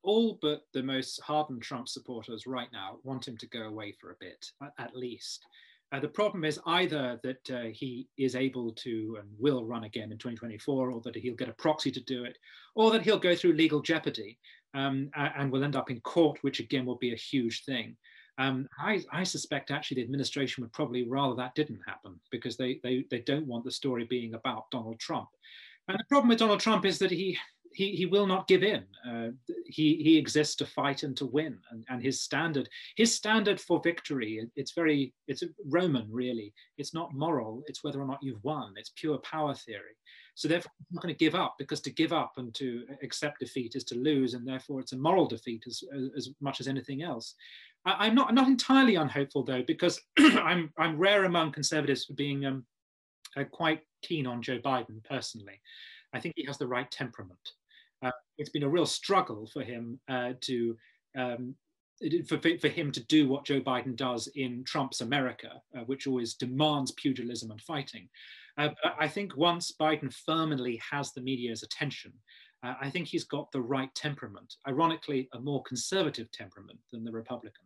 All 0.02 0.38
but 0.42 0.62
the 0.74 0.82
most 0.82 1.20
hardened 1.22 1.62
Trump 1.62 1.88
supporters 1.88 2.46
right 2.46 2.68
now 2.72 2.98
want 3.04 3.26
him 3.26 3.36
to 3.38 3.46
go 3.46 3.62
away 3.62 3.94
for 4.00 4.10
a 4.10 4.16
bit, 4.20 4.44
at 4.78 4.94
least. 4.94 5.46
Uh, 5.92 6.00
the 6.00 6.08
problem 6.08 6.44
is 6.44 6.58
either 6.66 7.20
that 7.22 7.50
uh, 7.50 7.68
he 7.72 8.08
is 8.18 8.34
able 8.34 8.72
to 8.72 9.16
and 9.20 9.28
will 9.38 9.64
run 9.64 9.84
again 9.84 10.10
in 10.10 10.18
2024, 10.18 10.90
or 10.90 11.00
that 11.02 11.14
he'll 11.14 11.34
get 11.34 11.48
a 11.48 11.54
proxy 11.54 11.90
to 11.90 12.00
do 12.00 12.24
it, 12.24 12.36
or 12.74 12.90
that 12.90 13.02
he'll 13.02 13.18
go 13.18 13.34
through 13.34 13.52
legal 13.52 13.80
jeopardy 13.80 14.38
um, 14.74 15.08
and 15.14 15.52
will 15.52 15.62
end 15.62 15.76
up 15.76 15.90
in 15.90 16.00
court, 16.00 16.38
which 16.42 16.58
again 16.58 16.84
will 16.84 16.96
be 16.96 17.12
a 17.12 17.16
huge 17.16 17.64
thing. 17.64 17.96
Um, 18.38 18.68
I, 18.78 19.04
I, 19.12 19.22
suspect 19.22 19.70
actually 19.70 19.96
the 19.96 20.02
administration 20.02 20.62
would 20.62 20.72
probably 20.72 21.08
rather 21.08 21.36
that 21.36 21.54
didn't 21.54 21.78
happen 21.86 22.18
because 22.32 22.56
they, 22.56 22.80
they, 22.82 23.04
they 23.08 23.20
don't 23.20 23.46
want 23.46 23.62
the 23.64 23.70
story 23.70 24.04
being 24.10 24.34
about 24.34 24.68
Donald 24.72 24.98
Trump. 24.98 25.28
And 25.88 25.98
the 25.98 26.04
problem 26.08 26.28
with 26.28 26.38
Donald 26.38 26.60
Trump 26.60 26.84
is 26.86 26.98
that 26.98 27.10
he 27.10 27.38
he, 27.74 27.90
he 27.90 28.06
will 28.06 28.26
not 28.26 28.46
give 28.46 28.62
in. 28.62 28.84
Uh, 29.06 29.28
he, 29.66 29.96
he 29.96 30.16
exists 30.16 30.54
to 30.56 30.66
fight 30.66 31.02
and 31.02 31.16
to 31.16 31.26
win. 31.26 31.58
And, 31.70 31.84
and 31.88 32.02
his 32.02 32.22
standard, 32.22 32.68
his 32.96 33.14
standard 33.14 33.60
for 33.60 33.80
victory, 33.82 34.48
it's 34.56 34.72
very, 34.72 35.12
it's 35.26 35.42
Roman 35.66 36.06
really. 36.10 36.54
It's 36.78 36.94
not 36.94 37.12
moral, 37.12 37.62
it's 37.66 37.82
whether 37.82 38.00
or 38.00 38.06
not 38.06 38.20
you've 38.22 38.42
won. 38.44 38.74
It's 38.76 38.92
pure 38.96 39.18
power 39.18 39.54
theory. 39.54 39.96
So 40.36 40.48
therefore, 40.48 40.72
I'm 40.78 40.94
not 40.94 41.02
going 41.02 41.14
to 41.14 41.18
give 41.18 41.34
up 41.34 41.56
because 41.58 41.80
to 41.82 41.90
give 41.90 42.12
up 42.12 42.32
and 42.36 42.54
to 42.54 42.84
accept 43.02 43.40
defeat 43.40 43.74
is 43.74 43.84
to 43.84 43.96
lose. 43.96 44.34
And 44.34 44.46
therefore 44.46 44.80
it's 44.80 44.92
a 44.92 44.96
moral 44.96 45.26
defeat 45.26 45.64
as, 45.66 45.82
as 46.16 46.30
much 46.40 46.60
as 46.60 46.68
anything 46.68 47.02
else. 47.02 47.34
I, 47.84 48.06
am 48.06 48.14
not, 48.14 48.28
I'm 48.28 48.34
not 48.34 48.48
entirely 48.48 48.94
unhopeful 48.94 49.44
though, 49.44 49.62
because 49.66 50.00
I'm, 50.18 50.72
I'm 50.78 50.96
rare 50.96 51.24
among 51.24 51.52
conservatives 51.52 52.04
for 52.04 52.14
being 52.14 52.46
um, 52.46 52.64
uh, 53.36 53.44
quite 53.44 53.80
keen 54.02 54.26
on 54.26 54.42
Joe 54.42 54.58
Biden 54.58 55.02
personally. 55.04 55.60
I 56.12 56.20
think 56.20 56.34
he 56.36 56.44
has 56.46 56.58
the 56.58 56.66
right 56.66 56.90
temperament 56.90 57.50
uh, 58.04 58.10
it's 58.38 58.50
been 58.50 58.62
a 58.64 58.68
real 58.68 58.86
struggle 58.86 59.48
for 59.52 59.62
him 59.62 59.98
uh, 60.08 60.32
to 60.42 60.76
um, 61.16 61.54
for, 62.28 62.38
for 62.38 62.68
him 62.68 62.90
to 62.90 63.04
do 63.06 63.28
what 63.28 63.46
Joe 63.46 63.60
Biden 63.60 63.94
does 63.94 64.28
in 64.34 64.64
Trump's 64.66 65.00
America, 65.00 65.62
uh, 65.76 65.82
which 65.82 66.06
always 66.06 66.34
demands 66.34 66.90
pugilism 66.92 67.52
and 67.52 67.60
fighting. 67.62 68.08
Uh, 68.58 68.70
I 68.98 69.06
think 69.06 69.36
once 69.36 69.72
Biden 69.80 70.12
firmly 70.12 70.80
has 70.90 71.12
the 71.12 71.22
media's 71.22 71.62
attention, 71.62 72.12
uh, 72.64 72.74
I 72.80 72.90
think 72.90 73.06
he's 73.06 73.24
got 73.24 73.50
the 73.52 73.62
right 73.62 73.94
temperament, 73.94 74.54
ironically, 74.66 75.28
a 75.34 75.40
more 75.40 75.62
conservative 75.62 76.30
temperament 76.32 76.80
than 76.92 77.04
the 77.04 77.12
Republican. 77.12 77.64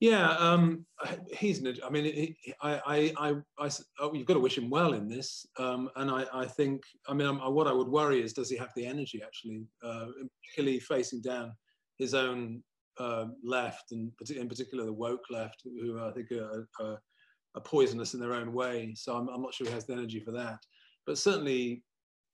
Yeah, 0.00 0.30
um, 0.30 0.86
he's. 1.30 1.62
I 1.84 1.90
mean, 1.90 2.04
he, 2.04 2.36
I, 2.62 2.80
I, 2.86 3.12
I, 3.18 3.34
I, 3.58 3.70
oh, 4.00 4.14
you've 4.14 4.26
got 4.26 4.34
to 4.34 4.40
wish 4.40 4.56
him 4.56 4.70
well 4.70 4.94
in 4.94 5.08
this. 5.08 5.44
Um, 5.58 5.90
and 5.96 6.10
I, 6.10 6.24
I 6.32 6.46
think, 6.46 6.82
I 7.06 7.12
mean, 7.12 7.28
um, 7.28 7.38
what 7.38 7.66
I 7.66 7.72
would 7.72 7.88
worry 7.88 8.22
is, 8.22 8.32
does 8.32 8.48
he 8.48 8.56
have 8.56 8.72
the 8.74 8.86
energy 8.86 9.20
actually, 9.22 9.66
uh, 9.84 10.06
particularly 10.42 10.80
facing 10.80 11.20
down 11.20 11.52
his 11.98 12.14
own 12.14 12.62
uh, 12.98 13.26
left, 13.44 13.92
and 13.92 14.10
in 14.34 14.48
particular 14.48 14.86
the 14.86 14.92
woke 14.92 15.24
left, 15.30 15.62
who 15.64 16.00
I 16.02 16.12
think 16.12 16.32
are, 16.32 16.66
are, 16.80 16.98
are 17.54 17.62
poisonous 17.62 18.14
in 18.14 18.20
their 18.20 18.32
own 18.32 18.54
way. 18.54 18.94
So 18.94 19.14
I'm, 19.14 19.28
I'm, 19.28 19.42
not 19.42 19.52
sure 19.52 19.66
he 19.66 19.72
has 19.74 19.84
the 19.84 19.92
energy 19.92 20.20
for 20.20 20.32
that. 20.32 20.58
But 21.06 21.18
certainly, 21.18 21.82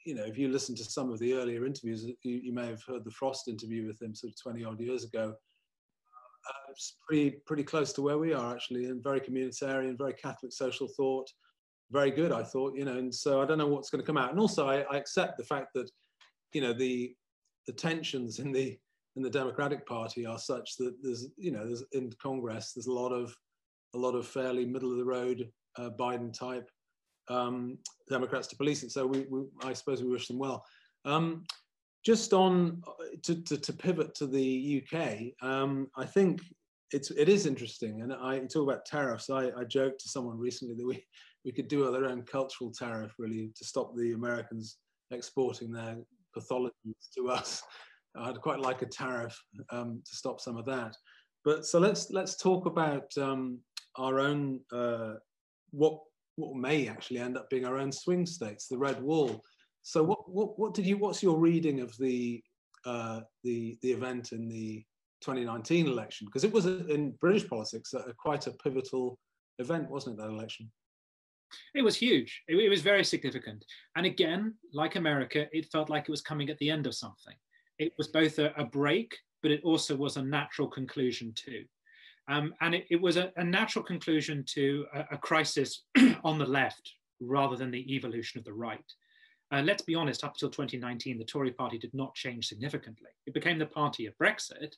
you 0.04 0.14
know, 0.14 0.24
if 0.24 0.38
you 0.38 0.48
listen 0.48 0.76
to 0.76 0.84
some 0.84 1.10
of 1.10 1.18
the 1.18 1.34
earlier 1.34 1.66
interviews, 1.66 2.04
you, 2.04 2.16
you 2.22 2.52
may 2.52 2.66
have 2.66 2.82
heard 2.84 3.04
the 3.04 3.10
Frost 3.10 3.48
interview 3.48 3.88
with 3.88 4.00
him 4.00 4.14
sort 4.14 4.32
of 4.32 4.40
20 4.40 4.64
odd 4.64 4.80
years 4.80 5.04
ago. 5.04 5.34
Uh, 6.48 6.70
it's 6.70 6.96
pretty, 7.06 7.30
pretty 7.46 7.64
close 7.64 7.92
to 7.92 8.02
where 8.02 8.18
we 8.18 8.32
are 8.32 8.54
actually, 8.54 8.86
and 8.86 9.02
very 9.02 9.20
communitarian, 9.20 9.98
very 9.98 10.12
Catholic 10.12 10.52
social 10.52 10.88
thought, 10.88 11.28
very 11.90 12.10
good, 12.10 12.32
I 12.32 12.42
thought, 12.42 12.76
you 12.76 12.84
know, 12.84 12.98
and 12.98 13.14
so 13.14 13.40
I 13.40 13.46
don't 13.46 13.58
know 13.58 13.66
what's 13.66 13.90
going 13.90 14.02
to 14.02 14.06
come 14.06 14.16
out. 14.18 14.30
And 14.30 14.40
also, 14.40 14.68
I, 14.68 14.84
I 14.90 14.96
accept 14.96 15.38
the 15.38 15.44
fact 15.44 15.68
that, 15.74 15.90
you 16.52 16.60
know, 16.60 16.72
the 16.72 17.14
the 17.66 17.72
tensions 17.72 18.38
in 18.38 18.52
the 18.52 18.78
in 19.16 19.22
the 19.22 19.30
Democratic 19.30 19.86
Party 19.86 20.26
are 20.26 20.38
such 20.38 20.76
that 20.76 20.94
there's, 21.02 21.28
you 21.36 21.50
know, 21.50 21.64
there's 21.66 21.84
in 21.92 22.12
Congress, 22.22 22.72
there's 22.72 22.86
a 22.86 22.92
lot 22.92 23.12
of 23.12 23.34
a 23.94 23.98
lot 23.98 24.14
of 24.14 24.26
fairly 24.26 24.66
middle 24.66 24.90
of 24.92 24.98
the 24.98 25.04
road 25.04 25.48
uh, 25.78 25.90
Biden 25.98 26.32
type 26.32 26.68
um, 27.28 27.78
Democrats 28.08 28.46
to 28.48 28.56
police 28.56 28.82
it. 28.82 28.92
So 28.92 29.06
we, 29.06 29.26
we, 29.30 29.44
I 29.62 29.72
suppose 29.72 30.02
we 30.02 30.10
wish 30.10 30.28
them 30.28 30.38
well. 30.38 30.64
Um, 31.04 31.44
just 32.06 32.32
on 32.32 32.80
uh, 32.86 32.92
to, 33.24 33.42
to, 33.42 33.58
to, 33.58 33.72
pivot 33.72 34.14
to 34.14 34.28
the 34.28 34.80
UK, 34.80 35.32
um, 35.42 35.88
I 35.96 36.04
think 36.04 36.40
it's 36.92 37.10
it 37.10 37.28
is 37.28 37.46
interesting, 37.46 38.02
and 38.02 38.12
I 38.12 38.38
talk 38.38 38.62
about 38.62 38.86
tariffs. 38.86 39.28
I, 39.28 39.50
I 39.58 39.64
joked 39.64 40.00
to 40.02 40.08
someone 40.08 40.38
recently 40.38 40.76
that 40.76 40.86
we 40.86 41.04
we 41.44 41.50
could 41.50 41.66
do 41.66 41.84
our 41.84 42.04
own 42.04 42.22
cultural 42.22 42.70
tariff 42.70 43.12
really 43.18 43.50
to 43.56 43.64
stop 43.64 43.96
the 43.96 44.12
Americans 44.12 44.78
exporting 45.10 45.72
their 45.72 45.96
pathologies 46.36 47.10
to 47.16 47.28
us. 47.28 47.60
I'd 48.16 48.40
quite 48.40 48.60
like 48.60 48.82
a 48.82 48.86
tariff 48.86 49.36
um, 49.70 50.00
to 50.08 50.16
stop 50.16 50.40
some 50.40 50.56
of 50.56 50.64
that. 50.66 50.94
But 51.44 51.66
so 51.66 51.80
let's 51.80 52.12
let's 52.12 52.36
talk 52.36 52.66
about 52.66 53.10
um, 53.18 53.58
our 53.96 54.20
own 54.20 54.60
uh, 54.72 55.14
what 55.72 55.98
what 56.36 56.54
may 56.54 56.86
actually 56.86 57.18
end 57.18 57.36
up 57.36 57.50
being 57.50 57.64
our 57.64 57.78
own 57.78 57.90
swing 57.90 58.26
states, 58.26 58.68
the 58.68 58.78
red 58.78 59.02
wall. 59.02 59.42
So 59.86 60.02
what 60.02 60.28
what 60.28 60.58
what 60.58 60.74
did 60.74 60.84
you 60.84 60.98
what's 60.98 61.22
your 61.22 61.38
reading 61.38 61.78
of 61.78 61.96
the 61.96 62.42
uh, 62.84 63.20
the 63.44 63.78
the 63.82 63.92
event 63.92 64.32
in 64.32 64.48
the 64.48 64.84
2019 65.20 65.86
election? 65.86 66.26
Because 66.26 66.42
it 66.42 66.52
was 66.52 66.66
in 66.66 67.12
British 67.20 67.48
politics 67.48 67.94
a, 67.94 67.98
a 67.98 68.12
quite 68.14 68.48
a 68.48 68.50
pivotal 68.50 69.16
event, 69.60 69.88
wasn't 69.88 70.18
it? 70.18 70.22
That 70.22 70.30
election. 70.30 70.72
It 71.72 71.82
was 71.82 71.94
huge. 71.94 72.42
It, 72.48 72.56
it 72.56 72.68
was 72.68 72.82
very 72.82 73.04
significant. 73.04 73.64
And 73.94 74.06
again, 74.06 74.56
like 74.72 74.96
America, 74.96 75.46
it 75.52 75.70
felt 75.70 75.88
like 75.88 76.08
it 76.08 76.10
was 76.10 76.20
coming 76.20 76.50
at 76.50 76.58
the 76.58 76.68
end 76.68 76.88
of 76.88 76.96
something. 76.96 77.36
It 77.78 77.92
was 77.96 78.08
both 78.08 78.40
a, 78.40 78.52
a 78.56 78.64
break, 78.64 79.16
but 79.40 79.52
it 79.52 79.62
also 79.62 79.94
was 79.94 80.16
a 80.16 80.22
natural 80.22 80.66
conclusion 80.66 81.32
too. 81.36 81.64
Um, 82.26 82.54
and 82.60 82.74
it, 82.74 82.86
it 82.90 83.00
was 83.00 83.16
a, 83.16 83.30
a, 83.36 83.44
natural 83.44 83.84
conclusion 83.84 84.44
to 84.48 84.84
a, 84.92 85.04
a 85.12 85.18
crisis 85.18 85.84
on 86.24 86.38
the 86.38 86.44
left 86.44 86.94
rather 87.20 87.54
than 87.54 87.70
the 87.70 87.94
evolution 87.94 88.40
of 88.40 88.44
the 88.44 88.52
right. 88.52 88.92
Uh, 89.52 89.62
let's 89.62 89.82
be 89.82 89.94
honest, 89.94 90.24
up 90.24 90.34
until 90.34 90.50
2019, 90.50 91.18
the 91.18 91.24
Tory 91.24 91.52
party 91.52 91.78
did 91.78 91.94
not 91.94 92.14
change 92.14 92.48
significantly. 92.48 93.10
It 93.26 93.34
became 93.34 93.58
the 93.58 93.66
party 93.66 94.06
of 94.06 94.18
Brexit, 94.18 94.74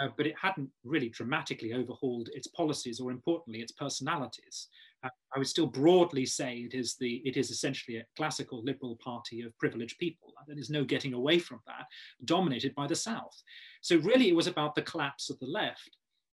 uh, 0.00 0.08
but 0.16 0.26
it 0.26 0.34
hadn't 0.40 0.70
really 0.84 1.08
dramatically 1.08 1.72
overhauled 1.72 2.28
its 2.34 2.46
policies 2.48 3.00
or, 3.00 3.10
importantly, 3.10 3.60
its 3.60 3.72
personalities. 3.72 4.68
Uh, 5.04 5.08
I 5.34 5.38
would 5.38 5.48
still 5.48 5.66
broadly 5.66 6.26
say 6.26 6.58
it 6.58 6.74
is 6.74 6.96
the 6.96 7.22
it 7.24 7.36
is 7.36 7.50
essentially 7.50 7.98
a 7.98 8.06
classical 8.16 8.62
liberal 8.62 8.96
party 9.02 9.42
of 9.42 9.58
privileged 9.58 9.98
people. 9.98 10.32
There 10.46 10.58
is 10.58 10.70
no 10.70 10.84
getting 10.84 11.14
away 11.14 11.38
from 11.38 11.60
that, 11.66 11.86
dominated 12.24 12.74
by 12.74 12.86
the 12.86 12.96
South. 12.96 13.42
So 13.80 13.96
really, 13.96 14.28
it 14.28 14.36
was 14.36 14.46
about 14.46 14.74
the 14.74 14.82
collapse 14.82 15.30
of 15.30 15.38
the 15.40 15.46
left 15.46 15.96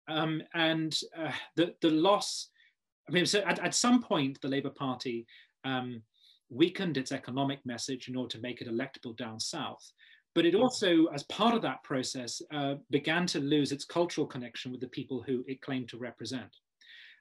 um, 0.08 0.42
and 0.54 0.96
uh, 1.18 1.32
the, 1.56 1.74
the 1.80 1.90
loss, 1.90 2.48
I 3.08 3.12
mean, 3.12 3.26
so 3.26 3.40
at, 3.40 3.58
at 3.60 3.74
some 3.74 4.02
point, 4.02 4.40
the 4.40 4.48
Labour 4.48 4.70
Party 4.70 5.26
um, 5.64 6.02
weakened 6.52 6.96
its 6.96 7.12
economic 7.12 7.64
message 7.64 8.08
in 8.08 8.16
order 8.16 8.28
to 8.36 8.42
make 8.42 8.60
it 8.60 8.68
electable 8.68 9.16
down 9.16 9.40
south. 9.40 9.92
But 10.34 10.46
it 10.46 10.54
also, 10.54 11.06
as 11.06 11.24
part 11.24 11.54
of 11.54 11.62
that 11.62 11.82
process, 11.82 12.40
uh, 12.52 12.76
began 12.90 13.26
to 13.28 13.40
lose 13.40 13.72
its 13.72 13.84
cultural 13.84 14.26
connection 14.26 14.72
with 14.72 14.80
the 14.80 14.88
people 14.88 15.22
who 15.22 15.44
it 15.46 15.60
claimed 15.60 15.88
to 15.90 15.98
represent. 15.98 16.56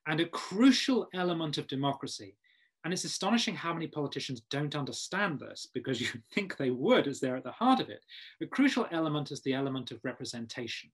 And 0.08 0.20
a 0.20 0.28
crucial 0.28 1.08
element 1.14 1.58
of 1.58 1.68
democracy, 1.68 2.38
and 2.84 2.94
it's 2.94 3.04
astonishing 3.04 3.54
how 3.54 3.74
many 3.74 3.88
politicians 3.88 4.42
don't 4.50 4.76
understand 4.76 5.40
this 5.40 5.68
because 5.74 6.00
you 6.02 6.08
think 6.34 6.56
they 6.56 6.72
would 6.72 7.08
as 7.08 7.20
they're 7.20 7.38
at 7.38 7.44
the 7.44 7.52
heart 7.52 7.80
of 7.80 7.90
it. 7.90 8.04
A 8.42 8.48
crucial 8.48 8.88
element 8.92 9.32
is 9.32 9.42
the 9.42 9.54
element 9.54 9.92
of 9.92 10.00
representation 10.04 10.90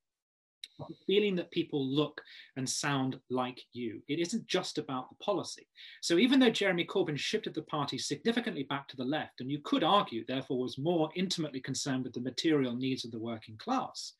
feeling 1.05 1.35
that 1.35 1.51
people 1.51 1.83
look 1.83 2.21
and 2.55 2.69
sound 2.69 3.19
like 3.29 3.61
you. 3.73 4.01
It 4.07 4.19
isn't 4.19 4.47
just 4.47 4.77
about 4.77 5.09
the 5.09 5.15
policy. 5.15 5.67
So 6.01 6.17
even 6.17 6.39
though 6.39 6.49
Jeremy 6.49 6.85
Corbyn 6.85 7.17
shifted 7.17 7.53
the 7.53 7.63
party 7.63 7.97
significantly 7.97 8.63
back 8.63 8.87
to 8.89 8.97
the 8.97 9.03
left, 9.03 9.41
and 9.41 9.51
you 9.51 9.59
could 9.63 9.83
argue, 9.83 10.23
therefore, 10.25 10.59
was 10.59 10.77
more 10.77 11.09
intimately 11.15 11.59
concerned 11.59 12.03
with 12.03 12.13
the 12.13 12.21
material 12.21 12.75
needs 12.75 13.05
of 13.05 13.11
the 13.11 13.19
working 13.19 13.57
class, 13.57 14.13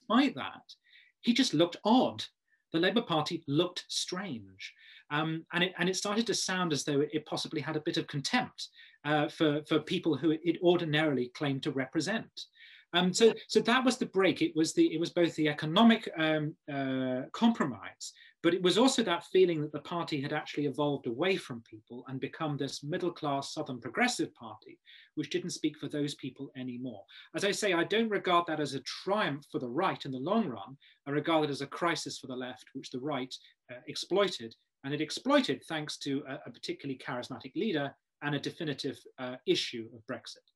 despite 0.00 0.34
that, 0.34 0.74
he 1.22 1.32
just 1.32 1.54
looked 1.54 1.76
odd. 1.84 2.24
The 2.72 2.80
Labour 2.80 3.02
Party 3.02 3.42
looked 3.46 3.84
strange. 3.88 4.74
Um, 5.10 5.46
and, 5.52 5.64
it, 5.64 5.74
and 5.78 5.88
it 5.88 5.96
started 5.96 6.26
to 6.26 6.34
sound 6.34 6.72
as 6.72 6.84
though 6.84 7.00
it 7.00 7.26
possibly 7.26 7.60
had 7.60 7.76
a 7.76 7.80
bit 7.80 7.96
of 7.96 8.06
contempt 8.06 8.68
uh, 9.04 9.28
for, 9.28 9.62
for 9.68 9.78
people 9.78 10.16
who 10.16 10.30
it 10.30 10.58
ordinarily 10.62 11.30
claimed 11.34 11.62
to 11.62 11.70
represent. 11.70 12.46
Um, 12.94 13.12
so, 13.12 13.34
so 13.48 13.60
that 13.60 13.84
was 13.84 13.98
the 13.98 14.06
break. 14.06 14.40
It 14.40 14.54
was 14.54 14.72
the 14.72 14.94
it 14.94 15.00
was 15.00 15.10
both 15.10 15.34
the 15.34 15.48
economic 15.48 16.08
um, 16.16 16.54
uh, 16.72 17.22
compromise, 17.32 18.12
but 18.42 18.54
it 18.54 18.62
was 18.62 18.78
also 18.78 19.02
that 19.02 19.24
feeling 19.24 19.60
that 19.62 19.72
the 19.72 19.80
party 19.80 20.20
had 20.20 20.32
actually 20.32 20.66
evolved 20.66 21.08
away 21.08 21.36
from 21.36 21.62
people 21.68 22.04
and 22.06 22.20
become 22.20 22.56
this 22.56 22.84
middle 22.84 23.10
class 23.10 23.52
Southern 23.52 23.80
progressive 23.80 24.32
party, 24.34 24.78
which 25.16 25.30
didn't 25.30 25.50
speak 25.50 25.76
for 25.76 25.88
those 25.88 26.14
people 26.14 26.50
anymore. 26.56 27.02
As 27.34 27.44
I 27.44 27.50
say, 27.50 27.72
I 27.72 27.82
don't 27.82 28.08
regard 28.08 28.46
that 28.46 28.60
as 28.60 28.74
a 28.74 28.80
triumph 28.80 29.44
for 29.50 29.58
the 29.58 29.68
right 29.68 30.04
in 30.04 30.12
the 30.12 30.18
long 30.18 30.46
run. 30.46 30.76
I 31.06 31.10
regard 31.10 31.44
it 31.44 31.50
as 31.50 31.62
a 31.62 31.66
crisis 31.66 32.18
for 32.18 32.28
the 32.28 32.36
left, 32.36 32.66
which 32.74 32.90
the 32.90 33.00
right 33.00 33.34
uh, 33.72 33.80
exploited, 33.88 34.54
and 34.84 34.94
it 34.94 35.00
exploited 35.00 35.64
thanks 35.64 35.98
to 35.98 36.22
a, 36.28 36.34
a 36.46 36.50
particularly 36.50 37.00
charismatic 37.04 37.56
leader 37.56 37.92
and 38.22 38.36
a 38.36 38.38
definitive 38.38 38.98
uh, 39.18 39.34
issue 39.46 39.88
of 39.94 40.06
Brexit. 40.06 40.53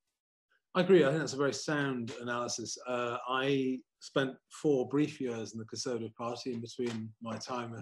I 0.75 0.81
agree. 0.81 1.03
I 1.03 1.07
think 1.07 1.19
that's 1.19 1.33
a 1.33 1.37
very 1.37 1.53
sound 1.53 2.13
analysis. 2.21 2.77
Uh, 2.87 3.17
I 3.27 3.79
spent 4.01 4.31
four 4.61 4.87
brief 4.87 5.19
years 5.19 5.53
in 5.53 5.59
the 5.59 5.65
Conservative 5.65 6.15
Party 6.15 6.53
in 6.53 6.61
between 6.61 7.09
my 7.21 7.37
time 7.37 7.73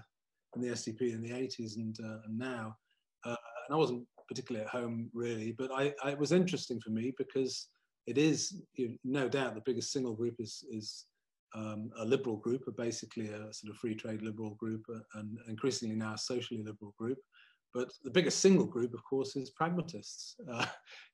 in 0.55 0.61
the 0.61 0.69
SDP 0.69 1.13
in 1.13 1.21
the 1.21 1.31
80s 1.31 1.75
and, 1.75 1.95
uh, 2.03 2.19
and 2.25 2.37
now. 2.37 2.75
Uh, 3.25 3.35
and 3.67 3.73
I 3.73 3.75
wasn't 3.75 4.05
particularly 4.27 4.65
at 4.65 4.71
home 4.71 5.09
really, 5.13 5.53
but 5.57 5.71
I, 5.71 5.93
I, 6.03 6.11
it 6.11 6.19
was 6.19 6.31
interesting 6.31 6.79
for 6.79 6.91
me 6.91 7.13
because 7.17 7.67
it 8.07 8.17
is 8.17 8.61
you 8.75 8.97
no 9.03 9.27
doubt 9.27 9.55
the 9.55 9.61
biggest 9.65 9.91
single 9.91 10.13
group 10.13 10.35
is, 10.39 10.63
is 10.71 11.05
um, 11.55 11.89
a 11.99 12.05
liberal 12.05 12.37
group, 12.37 12.63
basically 12.77 13.27
a 13.27 13.53
sort 13.53 13.71
of 13.71 13.77
free 13.77 13.95
trade 13.95 14.21
liberal 14.21 14.51
group, 14.51 14.85
uh, 14.93 14.99
and 15.19 15.37
increasingly 15.47 15.95
now 15.95 16.13
a 16.13 16.17
socially 16.17 16.63
liberal 16.63 16.93
group. 16.97 17.17
But 17.73 17.89
the 18.03 18.11
biggest 18.11 18.39
single 18.39 18.65
group, 18.65 18.93
of 18.93 19.03
course, 19.03 19.35
is 19.35 19.51
pragmatists. 19.51 20.35
Uh, 20.51 20.65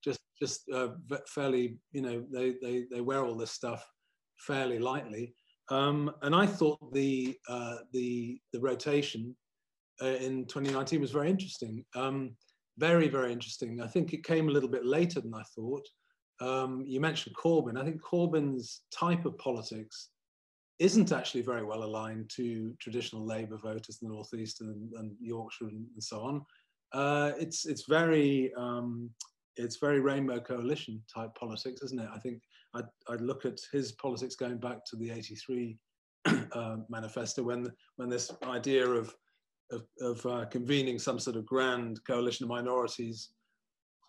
just, 0.03 0.19
just 0.39 0.69
uh, 0.73 0.89
fairly, 1.27 1.77
you 1.91 2.01
know, 2.01 2.23
they, 2.31 2.55
they, 2.61 2.85
they 2.91 3.01
wear 3.01 3.25
all 3.25 3.35
this 3.35 3.51
stuff 3.51 3.85
fairly 4.37 4.79
lightly. 4.79 5.33
Um, 5.69 6.11
and 6.21 6.35
I 6.35 6.45
thought 6.45 6.93
the, 6.93 7.37
uh, 7.47 7.77
the, 7.93 8.39
the 8.51 8.59
rotation 8.59 9.35
uh, 10.01 10.07
in 10.07 10.45
2019 10.45 11.01
was 11.01 11.11
very 11.11 11.29
interesting. 11.29 11.85
Um, 11.95 12.35
very, 12.77 13.07
very 13.07 13.31
interesting. 13.31 13.81
I 13.81 13.87
think 13.87 14.13
it 14.13 14.23
came 14.23 14.49
a 14.49 14.51
little 14.51 14.69
bit 14.69 14.85
later 14.85 15.21
than 15.21 15.33
I 15.33 15.43
thought. 15.55 15.87
Um, 16.41 16.83
you 16.85 16.99
mentioned 16.99 17.35
Corbyn. 17.35 17.79
I 17.79 17.85
think 17.85 18.01
Corbyn's 18.01 18.81
type 18.91 19.25
of 19.25 19.37
politics 19.37 20.09
isn't 20.83 21.13
actually 21.13 21.41
very 21.41 21.63
well 21.63 21.83
aligned 21.83 22.29
to 22.29 22.73
traditional 22.77 23.25
Labour 23.25 23.57
voters 23.57 23.99
in 24.01 24.09
the 24.09 24.13
Northeast 24.13 24.59
and, 24.59 24.91
and 24.95 25.15
Yorkshire 25.21 25.69
and, 25.69 25.85
and, 25.93 26.03
so 26.03 26.21
on. 26.21 26.45
Uh, 26.91 27.31
it's 27.39 27.65
it's 27.65 27.85
very 27.87 28.53
um, 28.57 29.09
it's 29.55 29.77
very 29.77 30.01
rainbow 30.01 30.41
coalition 30.41 31.01
type 31.13 31.33
politics, 31.35 31.81
isn't 31.83 32.01
it? 32.01 32.09
I 32.13 32.19
think 32.19 32.41
I'd, 32.75 32.89
I'd 33.07 33.21
look 33.21 33.45
at 33.45 33.59
his 33.71 33.93
politics 33.93 34.35
going 34.35 34.57
back 34.57 34.83
to 34.87 34.97
the 34.97 35.09
'83 35.09 35.77
uh, 36.51 36.77
manifesto 36.89 37.43
when 37.43 37.71
when 37.95 38.09
this 38.09 38.29
idea 38.43 38.85
of 38.85 39.15
of, 39.71 39.85
of 40.01 40.25
uh, 40.25 40.45
convening 40.45 40.99
some 40.99 41.17
sort 41.17 41.37
of 41.37 41.45
grand 41.45 42.03
coalition 42.05 42.43
of 42.43 42.49
minorities 42.49 43.29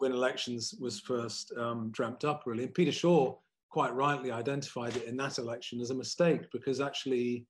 win 0.00 0.12
elections 0.12 0.74
was 0.80 0.98
first 1.00 1.52
um, 1.56 1.90
dreamt 1.92 2.24
up, 2.24 2.42
really. 2.46 2.64
And 2.64 2.74
Peter 2.74 2.92
Shore 2.92 3.38
quite 3.74 3.92
rightly 3.92 4.30
identified 4.30 4.96
it 4.96 5.02
in 5.02 5.16
that 5.16 5.36
election 5.38 5.80
as 5.80 5.90
a 5.90 5.94
mistake 5.94 6.42
because 6.52 6.80
actually 6.80 7.44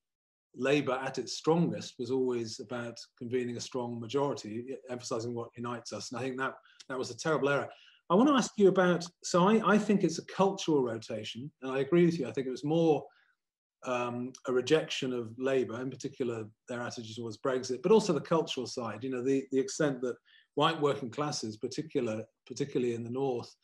Labour 0.57 0.99
at 1.03 1.19
its 1.19 1.37
strongest 1.37 1.97
was 1.99 2.11
always 2.11 2.61
about 2.61 2.99
convening 3.19 3.59
a 3.59 3.61
strong 3.61 4.01
majority, 4.01 4.75
emphasising 4.89 5.35
what 5.35 5.51
unites 5.55 5.93
us. 5.93 6.11
And 6.11 6.19
I 6.19 6.23
think 6.23 6.39
that 6.39 6.55
that 6.89 6.99
was 6.99 7.11
a 7.11 7.19
terrible 7.19 7.51
error. 7.51 7.69
I 8.09 8.15
want 8.15 8.31
to 8.31 8.37
ask 8.37 8.53
you 8.57 8.69
about, 8.69 9.05
so 9.23 9.47
I, 9.47 9.75
I 9.75 9.77
think 9.77 10.03
it's 10.03 10.19
a 10.19 10.25
cultural 10.25 10.83
rotation, 10.83 11.53
and 11.61 11.71
I 11.71 11.81
agree 11.81 12.07
with 12.07 12.19
you. 12.19 12.27
I 12.27 12.33
think 12.33 12.47
it 12.47 12.59
was 12.59 12.65
more 12.65 13.05
um, 13.85 14.33
a 14.49 14.53
rejection 14.53 15.13
of 15.13 15.35
Labour, 15.37 15.79
in 15.83 15.91
particular 15.91 16.47
their 16.71 16.81
attitude 16.81 17.17
towards 17.17 17.37
Brexit, 17.37 17.83
but 17.83 17.93
also 17.93 18.15
the 18.15 18.21
cultural 18.23 18.67
side, 18.67 19.05
you 19.05 19.11
know, 19.11 19.23
the, 19.23 19.45
the 19.53 19.61
extent 19.61 20.01
that 20.01 20.17
white 20.55 20.81
working 20.81 21.11
classes, 21.11 21.59
particular, 21.59 22.25
particularly 22.47 22.95
in 22.95 23.05
the 23.05 23.11
North, 23.11 23.55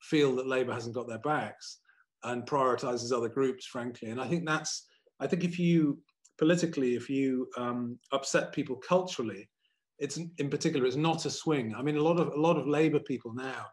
feel 0.00 0.34
that 0.34 0.48
Labour 0.48 0.72
hasn't 0.72 0.96
got 0.96 1.06
their 1.06 1.20
backs 1.20 1.78
and 2.24 2.46
prioritises 2.46 3.12
other 3.12 3.28
groups, 3.28 3.66
frankly. 3.66 4.10
And 4.10 4.20
I 4.20 4.26
think 4.26 4.46
that's, 4.46 4.86
I 5.20 5.26
think 5.26 5.44
if 5.44 5.58
you 5.58 5.98
politically, 6.38 6.94
if 6.94 7.10
you 7.10 7.48
um, 7.56 7.98
upset 8.12 8.52
people 8.52 8.76
culturally, 8.76 9.48
it's 9.98 10.16
in 10.16 10.48
particular, 10.48 10.86
it's 10.86 10.96
not 10.96 11.26
a 11.26 11.30
swing. 11.30 11.74
I 11.74 11.82
mean, 11.82 11.96
a 11.96 12.02
lot 12.02 12.20
of 12.20 12.28
a 12.28 12.40
lot 12.40 12.56
of 12.56 12.68
Labour 12.68 13.00
people 13.00 13.34
now. 13.34 13.66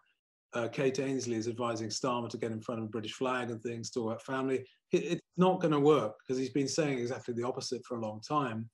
Uh, 0.53 0.69
Kate 0.69 0.99
Ainsley 0.99 1.35
is 1.35 1.49
advising 1.49 1.89
Starmer 1.89 2.29
to 2.29 2.37
get 2.37 2.51
in 2.51 2.61
front 2.61 2.79
of 2.79 2.85
a 2.85 2.89
British 2.89 3.11
flag 3.13 3.51
and 3.51 3.61
things, 3.61 3.91
talk 3.91 4.05
about 4.05 4.23
family. 4.23 4.65
It, 4.93 5.03
it's 5.03 5.21
not 5.35 5.59
going 5.59 5.73
to 5.73 5.79
work 5.79 6.13
because 6.19 6.39
he's 6.39 6.53
been 6.53 6.67
saying 6.67 6.97
exactly 6.97 7.33
the 7.33 7.43
opposite 7.43 7.81
for 7.85 7.97
a 7.97 8.01
long 8.01 8.21
time, 8.21 8.69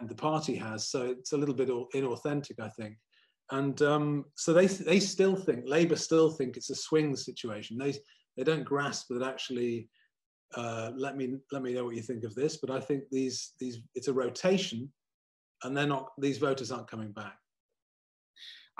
and 0.00 0.08
the 0.08 0.14
party 0.14 0.56
has. 0.56 0.88
So 0.88 1.02
it's 1.06 1.32
a 1.32 1.36
little 1.36 1.54
bit 1.54 1.68
inauthentic, 1.68 2.58
I 2.58 2.70
think. 2.70 2.96
And 3.52 3.80
um, 3.82 4.24
so 4.36 4.52
they 4.52 4.66
they 4.66 4.98
still 4.98 5.36
think 5.36 5.64
Labour 5.66 5.96
still 5.96 6.30
think 6.30 6.56
it's 6.56 6.70
a 6.70 6.74
swing 6.74 7.14
situation. 7.16 7.76
They 7.78 7.94
they 8.40 8.52
don't 8.52 8.64
grasp 8.64 9.08
that 9.10 9.22
actually. 9.22 9.88
Uh, 10.56 10.90
let 10.96 11.16
me 11.16 11.36
let 11.52 11.62
me 11.62 11.74
know 11.74 11.84
what 11.84 11.94
you 11.94 12.02
think 12.02 12.24
of 12.24 12.34
this. 12.34 12.56
But 12.56 12.70
I 12.70 12.80
think 12.80 13.04
these 13.10 13.52
these 13.60 13.82
it's 13.94 14.08
a 14.08 14.12
rotation 14.12 14.90
and 15.62 15.76
they're 15.76 15.86
not 15.86 16.08
these 16.18 16.38
voters 16.38 16.72
aren't 16.72 16.90
coming 16.90 17.12
back 17.12 17.36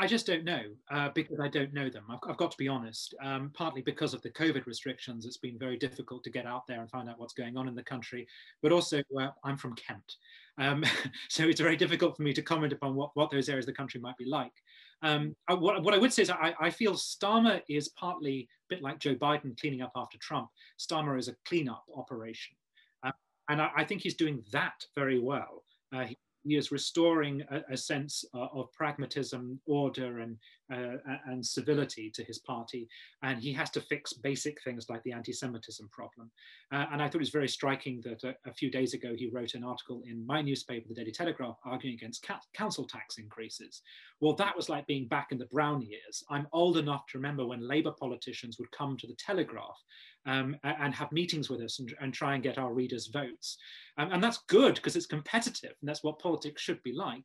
I 0.01 0.07
just 0.07 0.27
don't 0.27 0.44
know 0.44 0.62
uh, 0.90 1.11
because 1.14 1.40
I 1.40 1.49
don't 1.49 1.75
know 1.75 1.90
them. 1.90 2.05
I've, 2.09 2.20
I've 2.27 2.38
got 2.38 2.51
to 2.53 2.57
be 2.57 2.68
honest. 2.68 3.14
Um, 3.23 3.51
partly 3.53 3.83
because 3.83 4.14
of 4.14 4.23
the 4.23 4.31
COVID 4.31 4.64
restrictions, 4.64 5.27
it's 5.27 5.37
been 5.37 5.59
very 5.59 5.77
difficult 5.77 6.25
to 6.25 6.31
get 6.31 6.46
out 6.46 6.66
there 6.66 6.81
and 6.81 6.90
find 6.90 7.07
out 7.11 7.18
what's 7.20 7.35
going 7.35 7.59
on 7.59 7.68
in 7.68 7.75
the 7.75 7.83
country. 7.83 8.27
But 8.62 8.73
also, 8.73 9.03
uh, 9.20 9.29
I'm 9.44 9.59
from 9.59 9.75
Kent, 9.75 10.14
um, 10.57 10.85
so 11.29 11.44
it's 11.44 11.61
very 11.61 11.77
difficult 11.77 12.16
for 12.16 12.23
me 12.23 12.33
to 12.33 12.40
comment 12.40 12.73
upon 12.73 12.94
what, 12.94 13.11
what 13.12 13.31
those 13.31 13.51
areas 13.51 13.64
of 13.64 13.75
the 13.75 13.77
country 13.77 14.01
might 14.01 14.16
be 14.16 14.25
like. 14.25 14.55
Um, 15.03 15.35
what, 15.49 15.83
what, 15.83 15.95
I 15.95 15.99
would 15.99 16.13
say 16.13 16.23
is 16.23 16.31
I, 16.31 16.55
I, 16.61 16.69
feel 16.69 16.93
Starmer 16.93 17.63
is 17.71 17.89
partly 17.91 18.41
a 18.71 18.75
bit 18.75 18.83
like 18.83 18.99
Joe 18.99 19.15
Biden 19.15 19.59
cleaning 19.59 19.81
up 19.81 19.93
after 19.97 20.19
Trump. 20.19 20.49
Starmer 20.79 21.19
is 21.19 21.29
a 21.29 21.35
cleanup 21.47 21.85
operation, 21.97 22.55
uh, 23.03 23.13
and 23.49 23.63
I, 23.63 23.71
I, 23.79 23.85
think 23.85 24.03
he's 24.03 24.17
doing 24.17 24.45
that 24.53 24.85
very 24.95 25.19
well. 25.19 25.65
Uh, 25.95 26.05
he 26.05 26.19
he 26.45 26.57
is 26.57 26.73
restoring 26.73 27.43
a, 27.51 27.61
a 27.73 27.77
sense 27.77 28.25
uh, 28.35 28.47
of 28.55 28.73
pragmatism, 28.73 29.61
order, 29.67 30.21
and 30.21 30.37
uh, 30.72 30.96
and 31.26 31.44
civility 31.44 32.11
to 32.14 32.24
his 32.24 32.38
party, 32.38 32.88
and 33.22 33.40
he 33.40 33.52
has 33.52 33.70
to 33.70 33.80
fix 33.80 34.12
basic 34.12 34.62
things 34.62 34.88
like 34.88 35.02
the 35.02 35.12
anti-Semitism 35.12 35.88
problem. 35.90 36.30
Uh, 36.72 36.87
and 36.92 37.02
I 37.02 37.06
thought 37.06 37.16
it 37.16 37.18
was 37.18 37.30
very 37.30 37.48
striking 37.48 38.00
that 38.02 38.22
a, 38.24 38.35
a, 38.48 38.52
few 38.52 38.70
days 38.70 38.94
ago 38.94 39.14
he 39.16 39.28
wrote 39.28 39.54
an 39.54 39.64
article 39.64 40.02
in 40.06 40.24
my 40.26 40.42
newspaper, 40.42 40.87
the 40.88 40.94
Daily 40.94 41.12
Telegraph, 41.12 41.56
arguing 41.64 41.94
against 41.96 42.26
council 42.54 42.87
tax 42.87 43.18
increases. 43.18 43.83
Well, 44.20 44.35
that 44.35 44.56
was 44.56 44.68
like 44.68 44.87
being 44.87 45.09
back 45.09 45.28
in 45.33 45.38
the 45.38 45.46
Brown 45.46 45.83
years. 45.83 46.22
I'm 46.30 46.46
old 46.52 46.76
enough 46.76 47.06
to 47.09 47.18
remember 47.18 47.46
when 47.46 47.66
Labour 47.66 47.92
politicians 47.98 48.59
would 48.59 48.70
come 48.72 48.96
to 48.98 49.06
the 49.06 49.14
Telegraph 49.14 49.78
um, 50.26 50.56
and 50.62 50.94
have 50.94 51.12
meetings 51.12 51.48
with 51.48 51.61
us 51.61 51.78
and, 51.78 51.94
and, 52.00 52.12
try 52.12 52.35
and 52.35 52.42
get 52.42 52.59
our 52.59 52.72
readers' 52.72 53.06
votes. 53.06 53.56
Um, 53.96 54.12
and 54.12 54.22
that's 54.22 54.42
good 54.48 54.74
because 54.74 54.94
it's 54.94 55.06
competitive 55.06 55.72
and 55.80 55.88
that's 55.88 56.04
what 56.04 56.18
politics 56.18 56.61
should 56.61 56.83
be 56.83 56.92
like. 56.92 57.24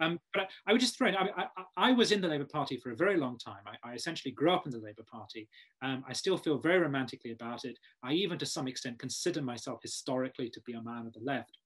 Um, 0.00 0.18
but 0.32 0.42
I, 0.42 0.46
I, 0.66 0.72
would 0.72 0.80
just 0.80 0.96
throw 0.98 1.08
in, 1.08 1.16
I, 1.16 1.28
I, 1.36 1.46
I, 1.76 1.92
was 1.92 2.12
in 2.12 2.20
the 2.20 2.28
Labour 2.28 2.46
Party 2.50 2.76
for 2.76 2.90
a 2.90 2.96
very 2.96 3.16
long 3.16 3.38
time. 3.38 3.62
I, 3.82 3.94
essentially 3.94 4.32
grew 4.32 4.52
up 4.52 4.66
in 4.66 4.72
the 4.72 4.78
Labour 4.78 5.04
Party. 5.10 5.48
Um, 5.82 6.04
I 6.08 6.12
still 6.12 6.36
feel 6.36 6.58
very 6.58 6.78
romantically 6.78 7.32
about 7.32 7.64
it. 7.64 7.78
I 8.02 8.12
even 8.12 8.38
to 8.38 8.46
some 8.46 8.68
extent 8.68 8.98
consider 8.98 9.42
myself 9.42 9.80
historically 9.82 10.50
to 10.50 10.60
be 10.66 10.74
a 10.74 10.82
man 10.82 11.06
of 11.06 11.14
the 11.14 11.20
left. 11.20 11.56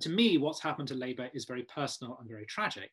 to 0.00 0.10
me, 0.10 0.38
what's 0.38 0.60
happened 0.60 0.88
to 0.88 0.94
Labour 0.94 1.30
is 1.32 1.44
very 1.44 1.62
personal 1.62 2.16
and 2.18 2.28
very 2.28 2.46
tragic. 2.46 2.90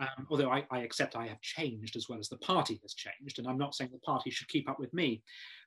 Um, 0.00 0.26
although 0.30 0.50
I, 0.50 0.64
I, 0.70 0.80
accept 0.80 1.16
I 1.16 1.26
have 1.26 1.40
changed 1.40 1.96
as 1.96 2.08
well 2.08 2.20
as 2.20 2.28
the 2.28 2.38
party 2.38 2.78
has 2.82 2.94
changed, 2.94 3.38
and 3.38 3.48
I'm 3.48 3.58
not 3.58 3.74
saying 3.74 3.90
the 3.92 3.98
party 3.98 4.30
should 4.30 4.48
keep 4.48 4.70
up 4.70 4.78
with 4.78 4.94
me. 4.94 5.22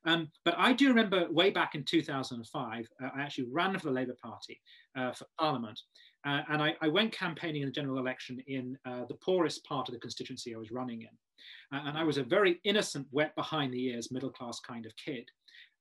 Um, 0.06 0.30
but 0.45 0.56
I 0.58 0.71
do 0.71 0.88
remember 0.88 1.27
way 1.30 1.49
back 1.49 1.75
in 1.75 1.84
2005, 1.84 2.88
uh, 3.04 3.10
I 3.13 3.21
actually 3.21 3.49
ran 3.51 3.77
for 3.77 3.88
the 3.88 3.93
Labour 3.93 4.15
Party 4.23 4.62
uh, 4.97 5.12
for 5.12 5.25
Parliament, 5.38 5.82
uh, 6.26 6.42
and 6.50 6.62
I, 6.62 6.76
I, 6.82 6.88
went 6.88 7.12
campaigning 7.12 7.64
in 7.64 7.68
the 7.68 7.74
general 7.74 7.98
election 7.98 8.40
in 8.48 8.78
uh, 8.86 9.06
the 9.08 9.16
poorest 9.16 9.64
part 9.66 9.88
of 9.88 9.94
the 9.94 10.00
constituency 10.00 10.54
I 10.54 10.60
was 10.60 10.72
running 10.72 11.02
in. 11.02 11.78
Uh, 11.78 11.84
and 11.88 11.98
I 11.98 12.04
was 12.04 12.18
a 12.18 12.24
very 12.24 12.60
innocent, 12.64 13.08
wet 13.12 13.36
behind 13.36 13.74
the 13.74 13.86
ears, 13.88 14.12
middle 14.12 14.30
class 14.30 14.60
kind 14.60 14.86
of 14.86 14.96
kid. 14.96 15.30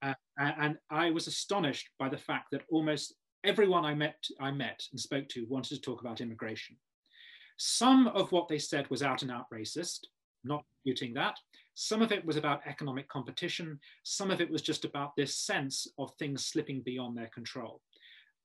Uh, 0.03 0.15
and 0.39 0.79
I 0.91 1.11
was 1.11 1.27
astonished 1.27 1.91
by 1.99 2.09
the 2.09 2.17
fact 2.17 2.49
that 2.53 2.63
almost 2.71 3.15
everyone 3.45 3.85
I 3.85 3.95
met, 3.95 4.17
I 4.41 4.51
met 4.51 4.83
and 4.93 5.01
spoke 5.01 5.29
to 5.31 5.47
wanted 5.49 5.75
to 5.75 5.81
talk 5.81 6.01
about 6.01 6.21
immigration. 6.21 6.77
Some 7.59 8.09
of 8.09 8.33
what 8.33 8.49
they 8.49 8.59
said 8.59 8.89
was 8.89 9.03
out 9.03 9.21
and 9.23 9.31
out 9.31 9.47
racist, 9.53 10.07
not 10.45 10.65
disputing 10.73 11.13
that. 11.15 11.37
Some 11.75 12.01
of 12.01 12.13
it 12.13 12.25
was 12.25 12.37
about 12.37 12.63
economic 12.67 13.09
competition. 13.09 13.79
Some 14.03 14.31
of 14.31 14.41
it 14.41 14.51
was 14.51 14.63
just 14.63 14.87
about 14.87 15.15
this 15.17 15.37
sense 15.37 15.87
of 15.99 16.13
things 16.19 16.47
slipping 16.47 16.81
beyond 16.81 17.17
their 17.17 17.29
control. 17.29 17.83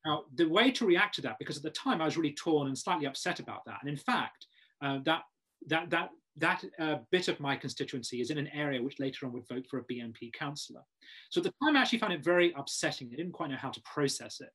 Now, 0.06 0.24
the 0.36 0.48
way 0.48 0.72
to 0.72 0.86
react 0.86 1.16
to 1.16 1.22
that, 1.22 1.38
because 1.40 1.58
at 1.58 1.64
the 1.64 1.72
time 1.72 2.02
I 2.02 2.06
was 2.06 2.18
really 2.18 2.34
torn 2.34 2.68
and 2.68 2.78
slightly 2.78 3.08
upset 3.08 3.40
about 3.40 3.66
that. 3.66 3.80
And 3.82 3.90
in 3.90 3.98
fact, 3.98 4.46
uh, 4.84 5.00
that, 5.06 5.24
that, 5.68 5.90
that, 5.90 6.10
that 6.38 6.64
uh, 6.80 6.98
bit 7.12 7.28
of 7.28 7.40
my 7.40 7.56
constituency 7.56 8.22
is 8.22 8.30
in 8.30 8.38
an 8.38 8.50
area 8.50 8.82
which 8.82 9.00
later 9.00 9.26
on 9.26 9.34
would 9.34 9.48
vote 9.48 9.66
for 9.70 9.80
a 9.80 9.84
BNP 9.86 10.34
councillor. 10.34 10.82
So 11.32 11.40
at 11.40 11.46
the 11.46 11.54
time 11.64 11.76
I 11.76 11.82
actually 11.82 12.00
found 12.00 12.14
it 12.14 12.24
very 12.24 12.54
upsetting. 12.58 13.10
I 13.12 13.16
didn't 13.16 13.32
quite 13.32 13.50
know 13.50 13.58
how 13.58 13.72
to 13.72 13.82
process 13.82 14.42
it. 14.42 14.52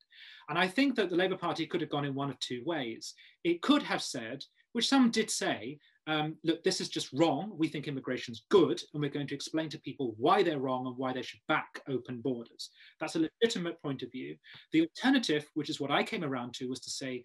And 0.48 0.58
I 0.58 0.68
think 0.68 0.94
that 0.96 1.10
the 1.10 1.16
Labour 1.16 1.36
Party 1.36 1.66
could 1.66 1.80
have 1.80 1.90
gone 1.90 2.04
in 2.04 2.14
one 2.14 2.30
of 2.30 2.38
two 2.38 2.62
ways. 2.64 3.14
It 3.42 3.62
could 3.62 3.82
have 3.82 4.02
said, 4.02 4.44
which 4.72 4.88
some 4.88 5.10
did 5.10 5.30
say, 5.30 5.78
um, 6.06 6.36
look, 6.44 6.64
this 6.64 6.80
is 6.80 6.88
just 6.88 7.12
wrong. 7.12 7.52
We 7.56 7.68
think 7.68 7.86
immigration's 7.86 8.44
good, 8.48 8.80
and 8.92 9.02
we're 9.02 9.10
going 9.10 9.26
to 9.28 9.34
explain 9.34 9.68
to 9.70 9.78
people 9.80 10.14
why 10.16 10.42
they're 10.42 10.58
wrong 10.58 10.86
and 10.86 10.96
why 10.96 11.12
they 11.12 11.22
should 11.22 11.40
back 11.46 11.80
open 11.88 12.20
borders. 12.20 12.70
That's 12.98 13.16
a 13.16 13.28
legitimate 13.42 13.80
point 13.82 14.02
of 14.02 14.10
view. 14.10 14.36
The 14.72 14.82
alternative, 14.82 15.46
which 15.54 15.70
is 15.70 15.80
what 15.80 15.90
I 15.90 16.02
came 16.02 16.24
around 16.24 16.54
to, 16.54 16.68
was 16.68 16.80
to 16.80 16.90
say, 16.90 17.22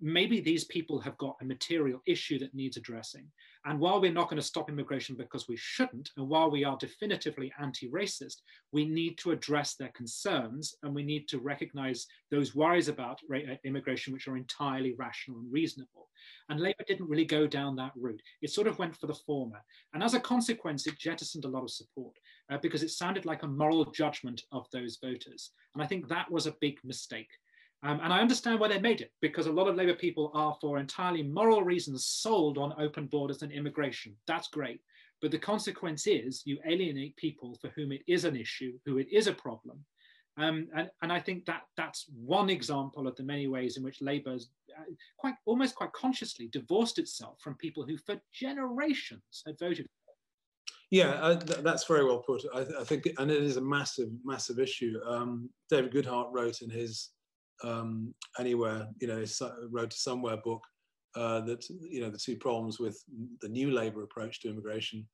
maybe 0.00 0.40
these 0.40 0.64
people 0.64 1.00
have 1.00 1.16
got 1.18 1.36
a 1.40 1.44
material 1.44 2.00
issue 2.06 2.38
that 2.38 2.54
needs 2.54 2.76
addressing. 2.76 3.26
And 3.64 3.80
while 3.80 4.00
we're 4.00 4.12
not 4.12 4.28
going 4.28 4.40
to 4.40 4.46
stop 4.46 4.68
immigration 4.68 5.16
because 5.16 5.48
we 5.48 5.56
shouldn't, 5.56 6.10
and 6.16 6.28
while 6.28 6.50
we 6.50 6.64
are 6.64 6.76
definitively 6.78 7.52
anti 7.60 7.88
racist, 7.88 8.42
we 8.72 8.84
need 8.84 9.18
to 9.18 9.30
address 9.30 9.74
their 9.74 9.88
concerns 9.88 10.74
and 10.82 10.94
we 10.94 11.02
need 11.02 11.28
to 11.28 11.38
recognize 11.38 12.06
those 12.30 12.54
worries 12.54 12.88
about 12.88 13.20
immigration, 13.64 14.12
which 14.12 14.28
are 14.28 14.36
entirely 14.36 14.94
rational 14.98 15.38
and 15.38 15.52
reasonable. 15.52 16.05
And 16.48 16.60
Labour 16.60 16.84
didn't 16.86 17.08
really 17.08 17.24
go 17.24 17.46
down 17.46 17.76
that 17.76 17.92
route. 17.96 18.22
It 18.42 18.50
sort 18.50 18.66
of 18.66 18.78
went 18.78 18.96
for 18.96 19.06
the 19.06 19.14
former. 19.26 19.60
And 19.94 20.02
as 20.02 20.14
a 20.14 20.20
consequence, 20.20 20.86
it 20.86 20.98
jettisoned 20.98 21.44
a 21.44 21.48
lot 21.48 21.62
of 21.62 21.70
support 21.70 22.14
uh, 22.50 22.58
because 22.58 22.82
it 22.82 22.90
sounded 22.90 23.24
like 23.24 23.42
a 23.42 23.48
moral 23.48 23.84
judgment 23.92 24.42
of 24.52 24.66
those 24.72 24.98
voters. 25.02 25.52
And 25.74 25.82
I 25.82 25.86
think 25.86 26.08
that 26.08 26.30
was 26.30 26.46
a 26.46 26.56
big 26.60 26.78
mistake. 26.84 27.30
Um, 27.82 28.00
and 28.02 28.12
I 28.12 28.20
understand 28.20 28.58
why 28.58 28.68
they 28.68 28.80
made 28.80 29.00
it, 29.00 29.12
because 29.20 29.46
a 29.46 29.52
lot 29.52 29.68
of 29.68 29.76
Labour 29.76 29.94
people 29.94 30.30
are, 30.34 30.56
for 30.60 30.78
entirely 30.78 31.22
moral 31.22 31.62
reasons, 31.62 32.06
sold 32.06 32.58
on 32.58 32.74
open 32.78 33.06
borders 33.06 33.42
and 33.42 33.52
immigration. 33.52 34.16
That's 34.26 34.48
great. 34.48 34.80
But 35.22 35.30
the 35.30 35.38
consequence 35.38 36.06
is 36.06 36.42
you 36.44 36.58
alienate 36.66 37.16
people 37.16 37.56
for 37.60 37.68
whom 37.76 37.92
it 37.92 38.02
is 38.06 38.24
an 38.24 38.36
issue, 38.36 38.72
who 38.84 38.98
it 38.98 39.08
is 39.12 39.26
a 39.26 39.32
problem. 39.32 39.84
Um, 40.38 40.68
and, 40.74 40.90
and 41.02 41.12
I 41.12 41.20
think 41.20 41.46
that 41.46 41.62
that's 41.76 42.06
one 42.12 42.50
example 42.50 43.06
of 43.06 43.16
the 43.16 43.22
many 43.22 43.46
ways 43.46 43.76
in 43.76 43.82
which 43.82 44.02
Labour's 44.02 44.50
quite 45.18 45.34
almost 45.46 45.74
quite 45.74 45.92
consciously 45.92 46.48
divorced 46.48 46.98
itself 46.98 47.40
from 47.40 47.54
people 47.56 47.84
who 47.84 47.96
for 47.96 48.16
generations 48.32 49.42
had 49.46 49.58
voted 49.58 49.86
yeah, 50.90 51.14
uh, 51.14 51.36
th 51.36 51.58
that's 51.64 51.84
very 51.84 52.04
well 52.04 52.18
put. 52.18 52.44
I, 52.54 52.62
th 52.62 52.74
I, 52.78 52.84
think, 52.84 53.08
and 53.18 53.28
it 53.30 53.42
is 53.42 53.56
a 53.56 53.60
massive, 53.60 54.10
massive 54.24 54.60
issue. 54.60 55.00
Um, 55.04 55.50
David 55.68 55.92
Goodhart 55.92 56.28
wrote 56.32 56.62
in 56.62 56.70
his 56.70 57.10
um, 57.64 58.14
anywhere, 58.38 58.88
you 59.00 59.08
know, 59.08 59.24
road 59.70 59.90
to 59.90 59.96
somewhere 59.96 60.36
book 60.36 60.62
uh, 61.16 61.40
that, 61.40 61.68
you 61.68 62.00
know, 62.00 62.10
the 62.10 62.18
two 62.18 62.36
problems 62.36 62.78
with 62.78 63.02
the 63.40 63.48
new 63.48 63.70
Labour 63.70 64.02
approach 64.02 64.40
to 64.40 64.48
immigration 64.48 65.06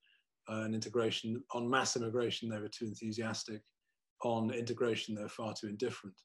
uh, 0.50 0.62
and 0.64 0.74
integration. 0.74 1.42
On 1.52 1.68
mass 1.68 1.96
immigration, 1.96 2.48
they 2.48 2.58
were 2.58 2.68
too 2.68 2.86
enthusiastic. 2.86 3.62
On 4.24 4.50
integration, 4.52 5.14
they 5.14 5.22
were 5.22 5.28
far 5.28 5.54
too 5.54 5.68
indifferent. 5.68 6.16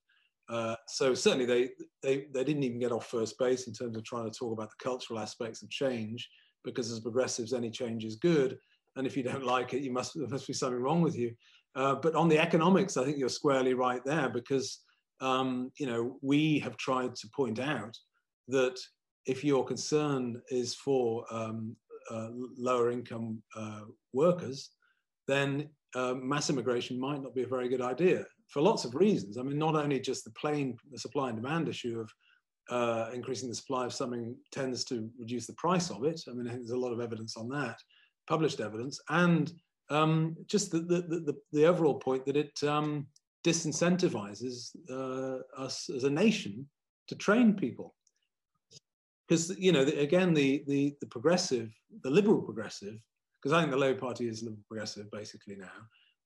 Uh, 0.49 0.75
so 0.87 1.13
certainly 1.13 1.45
they, 1.45 1.69
they, 2.01 2.25
they 2.33 2.43
didn't 2.43 2.63
even 2.63 2.79
get 2.79 2.91
off 2.91 3.07
first 3.07 3.37
base 3.37 3.67
in 3.67 3.73
terms 3.73 3.97
of 3.97 4.03
trying 4.03 4.29
to 4.29 4.37
talk 4.37 4.53
about 4.53 4.69
the 4.69 4.83
cultural 4.83 5.19
aspects 5.19 5.61
of 5.61 5.69
change, 5.69 6.29
because 6.63 6.91
as 6.91 6.99
progressives, 6.99 7.53
any 7.53 7.69
change 7.69 8.05
is 8.05 8.15
good. 8.15 8.57
And 8.95 9.05
if 9.05 9.17
you 9.17 9.23
don't 9.23 9.45
like 9.55 9.73
it, 9.73 9.83
you 9.83 9.91
must, 9.91 10.13
there 10.15 10.27
must 10.27 10.47
be 10.47 10.53
something 10.53 10.81
wrong 10.81 11.01
with 11.01 11.17
you. 11.17 11.33
Uh, 11.75 11.95
but 11.95 12.15
on 12.15 12.29
the 12.29 12.39
economics, 12.39 12.97
I 12.97 13.03
think 13.03 13.17
you're 13.17 13.29
squarely 13.29 13.73
right 13.73 14.03
there 14.05 14.29
because 14.29 14.81
um, 15.19 15.71
you 15.77 15.85
know, 15.85 16.17
we 16.21 16.59
have 16.59 16.77
tried 16.77 17.15
to 17.15 17.27
point 17.35 17.59
out 17.59 17.97
that 18.47 18.79
if 19.25 19.43
your 19.43 19.65
concern 19.65 20.41
is 20.49 20.75
for 20.75 21.25
um, 21.31 21.75
uh, 22.09 22.29
lower 22.57 22.91
income 22.91 23.41
uh, 23.55 23.81
workers, 24.13 24.69
then 25.27 25.69
uh, 25.95 26.13
mass 26.13 26.49
immigration 26.49 26.99
might 26.99 27.21
not 27.21 27.35
be 27.35 27.43
a 27.43 27.47
very 27.47 27.67
good 27.67 27.81
idea 27.81 28.25
for 28.49 28.61
lots 28.61 28.85
of 28.85 28.95
reasons. 28.95 29.37
I 29.37 29.43
mean, 29.43 29.57
not 29.57 29.75
only 29.75 29.99
just 29.99 30.23
the 30.23 30.31
plain 30.31 30.77
the 30.91 30.99
supply 30.99 31.29
and 31.29 31.41
demand 31.41 31.67
issue 31.69 31.99
of 31.99 32.11
uh, 32.69 33.09
increasing 33.13 33.49
the 33.49 33.55
supply 33.55 33.85
of 33.85 33.93
something 33.93 34.35
tends 34.51 34.83
to 34.85 35.09
reduce 35.19 35.47
the 35.47 35.53
price 35.53 35.89
of 35.89 36.03
it. 36.03 36.21
I 36.29 36.33
mean, 36.33 36.47
I 36.47 36.53
there's 36.53 36.71
a 36.71 36.77
lot 36.77 36.91
of 36.91 36.99
evidence 36.99 37.37
on 37.37 37.47
that, 37.49 37.79
published 38.27 38.59
evidence, 38.59 38.99
and 39.09 39.51
um, 39.89 40.35
just 40.47 40.71
the, 40.71 40.79
the, 40.79 41.01
the, 41.01 41.35
the, 41.53 41.65
overall 41.65 41.95
point 41.95 42.25
that 42.25 42.35
it 42.35 42.61
um, 42.63 43.07
disincentivizes 43.45 44.75
uh, 44.91 45.39
us 45.57 45.89
as 45.89 46.03
a 46.03 46.09
nation 46.09 46.67
to 47.07 47.15
train 47.15 47.53
people. 47.53 47.95
Because, 49.27 49.57
you 49.57 49.71
know, 49.71 49.81
again, 49.81 50.33
the, 50.33 50.63
the, 50.67 50.95
the 50.99 51.07
progressive, 51.07 51.69
the 52.03 52.09
liberal 52.09 52.41
progressive, 52.41 52.97
because 53.41 53.53
I 53.53 53.61
think 53.61 53.71
the 53.71 53.77
Labour 53.77 53.99
Party 53.99 54.27
is 54.27 54.41
liberal 54.41 54.63
progressive 54.67 55.09
basically 55.11 55.55
now, 55.55 55.71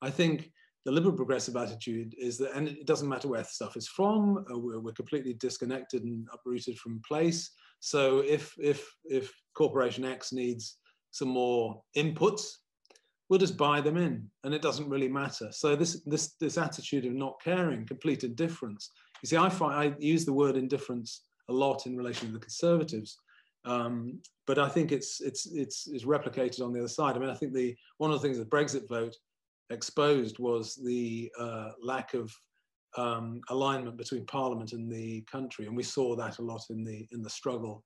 I 0.01 0.09
think 0.09 0.51
the 0.85 0.91
liberal 0.91 1.15
progressive 1.15 1.55
attitude 1.55 2.15
is 2.17 2.37
that, 2.37 2.53
and 2.55 2.67
it 2.67 2.85
doesn't 2.85 3.09
matter 3.09 3.27
where 3.27 3.43
stuff 3.43 3.77
is 3.77 3.87
from, 3.87 4.43
uh, 4.51 4.57
we're, 4.57 4.79
we're, 4.79 4.91
completely 4.93 5.33
disconnected 5.33 6.03
and 6.03 6.27
uprooted 6.33 6.77
from 6.79 7.01
place. 7.07 7.51
So 7.79 8.19
if, 8.19 8.53
if, 8.59 8.91
if 9.05 9.31
Corporation 9.53 10.05
X 10.05 10.33
needs 10.33 10.77
some 11.11 11.29
more 11.29 11.81
inputs, 11.95 12.45
we'll 13.29 13.39
just 13.39 13.57
buy 13.57 13.79
them 13.79 13.97
in 13.97 14.27
and 14.43 14.53
it 14.53 14.61
doesn't 14.61 14.89
really 14.89 15.07
matter. 15.07 15.49
So 15.51 15.75
this, 15.75 16.01
this, 16.05 16.33
this 16.39 16.57
attitude 16.57 17.05
of 17.05 17.13
not 17.13 17.41
caring, 17.43 17.85
complete 17.85 18.23
indifference. 18.23 18.91
You 19.21 19.27
see, 19.27 19.37
I, 19.37 19.49
find, 19.49 19.73
I 19.73 19.95
use 19.99 20.25
the 20.25 20.33
word 20.33 20.57
indifference 20.57 21.23
a 21.47 21.53
lot 21.53 21.85
in 21.85 21.95
relation 21.95 22.27
to 22.27 22.33
the 22.33 22.39
conservatives, 22.39 23.17
um, 23.65 24.19
but 24.47 24.57
I 24.57 24.67
think 24.67 24.91
it's, 24.91 25.21
it's, 25.21 25.45
it's, 25.45 25.87
it's 25.87 26.05
replicated 26.05 26.61
on 26.61 26.73
the 26.73 26.79
other 26.79 26.87
side. 26.87 27.15
I 27.15 27.19
mean, 27.19 27.29
I 27.29 27.35
think 27.35 27.53
the, 27.53 27.75
one 27.99 28.11
of 28.11 28.19
the 28.19 28.27
things 28.27 28.39
the 28.39 28.45
Brexit 28.45 28.87
vote 28.89 29.15
exposed 29.71 30.39
was 30.39 30.75
the 30.75 31.31
uh, 31.39 31.71
lack 31.81 32.13
of 32.13 32.31
um, 32.97 33.41
alignment 33.49 33.97
between 33.97 34.25
Parliament 34.25 34.73
and 34.73 34.91
the 34.91 35.21
country, 35.21 35.65
and 35.65 35.75
we 35.75 35.83
saw 35.83 36.15
that 36.15 36.39
a 36.39 36.41
lot 36.41 36.61
in 36.69 36.83
the 36.83 37.07
in 37.11 37.21
the 37.21 37.29
struggle 37.29 37.83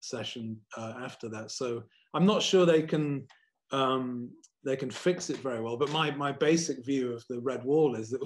session 0.00 0.56
uh, 0.76 0.94
after 0.98 1.28
that. 1.30 1.50
So 1.50 1.82
I'm 2.14 2.26
not 2.26 2.42
sure 2.42 2.64
they 2.64 2.82
can 2.82 3.26
um, 3.72 4.30
they 4.64 4.76
can 4.76 4.90
fix 4.90 5.30
it 5.30 5.38
very 5.38 5.60
well. 5.60 5.76
But 5.76 5.90
my 5.90 6.10
my 6.12 6.32
basic 6.32 6.84
view 6.84 7.12
of 7.12 7.24
the 7.28 7.40
red 7.40 7.64
wall 7.64 7.96
is 7.96 8.10
that 8.10 8.20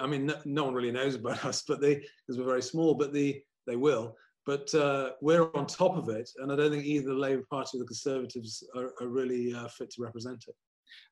I 0.00 0.06
mean 0.06 0.26
no, 0.26 0.36
no 0.44 0.64
one 0.64 0.74
really 0.74 0.92
knows 0.92 1.14
about 1.14 1.44
us, 1.50 1.62
but 1.66 1.80
they 1.80 1.96
because 1.96 2.38
we're 2.38 2.44
very 2.44 2.62
small, 2.62 2.94
but 2.94 3.12
the 3.12 3.40
they 3.66 3.76
will. 3.76 4.16
But 4.46 4.74
uh, 4.74 5.10
we're 5.20 5.54
on 5.54 5.66
top 5.66 5.96
of 5.96 6.08
it, 6.08 6.28
and 6.38 6.50
I 6.50 6.56
don't 6.56 6.70
think 6.70 6.84
either 6.84 7.08
the 7.08 7.14
Labour 7.14 7.44
Party 7.50 7.76
or 7.76 7.80
the 7.80 7.86
Conservatives 7.86 8.64
are, 8.74 8.90
are 9.00 9.08
really 9.08 9.54
uh, 9.54 9.68
fit 9.68 9.90
to 9.90 10.02
represent 10.02 10.46
it. 10.48 10.54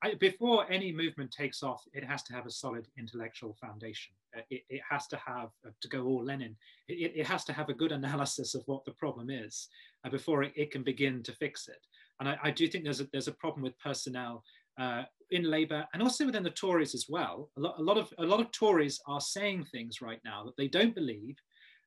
I, 0.03 0.15
before 0.15 0.69
any 0.69 0.91
movement 0.91 1.31
takes 1.31 1.63
off, 1.63 1.83
it 1.93 2.03
has 2.03 2.23
to 2.23 2.33
have 2.33 2.45
a 2.45 2.51
solid 2.51 2.87
intellectual 2.97 3.55
foundation. 3.59 4.13
Uh, 4.37 4.41
it, 4.49 4.63
it, 4.69 4.81
has 4.89 5.07
to 5.07 5.17
have, 5.17 5.49
uh, 5.65 5.71
to 5.81 5.87
go 5.87 6.05
all 6.05 6.23
Lenin, 6.23 6.55
it, 6.87 7.13
it, 7.15 7.25
has 7.25 7.43
to 7.45 7.53
have 7.53 7.69
a 7.69 7.73
good 7.73 7.91
analysis 7.91 8.55
of 8.55 8.63
what 8.65 8.85
the 8.85 8.91
problem 8.91 9.29
is 9.29 9.67
uh, 10.05 10.09
before 10.09 10.43
it, 10.43 10.53
it, 10.55 10.71
can 10.71 10.83
begin 10.83 11.23
to 11.23 11.31
fix 11.33 11.67
it. 11.67 11.85
And 12.19 12.29
I, 12.29 12.37
I, 12.43 12.51
do 12.51 12.67
think 12.67 12.83
there's 12.83 13.01
a, 13.01 13.07
there's 13.11 13.27
a 13.27 13.33
problem 13.33 13.63
with 13.63 13.79
personnel 13.79 14.43
uh, 14.79 15.03
in 15.31 15.43
Labour 15.43 15.85
and 15.93 16.01
also 16.01 16.25
within 16.25 16.43
the 16.43 16.49
Tories 16.49 16.93
as 16.93 17.05
well. 17.09 17.49
A 17.57 17.61
lot, 17.61 17.79
a 17.79 17.83
lot, 17.83 17.97
of, 17.97 18.13
a 18.17 18.23
lot 18.23 18.39
of 18.39 18.51
Tories 18.51 18.99
are 19.07 19.21
saying 19.21 19.65
things 19.65 20.01
right 20.01 20.19
now 20.23 20.43
that 20.45 20.57
they 20.57 20.67
don't 20.67 20.95
believe 20.95 21.35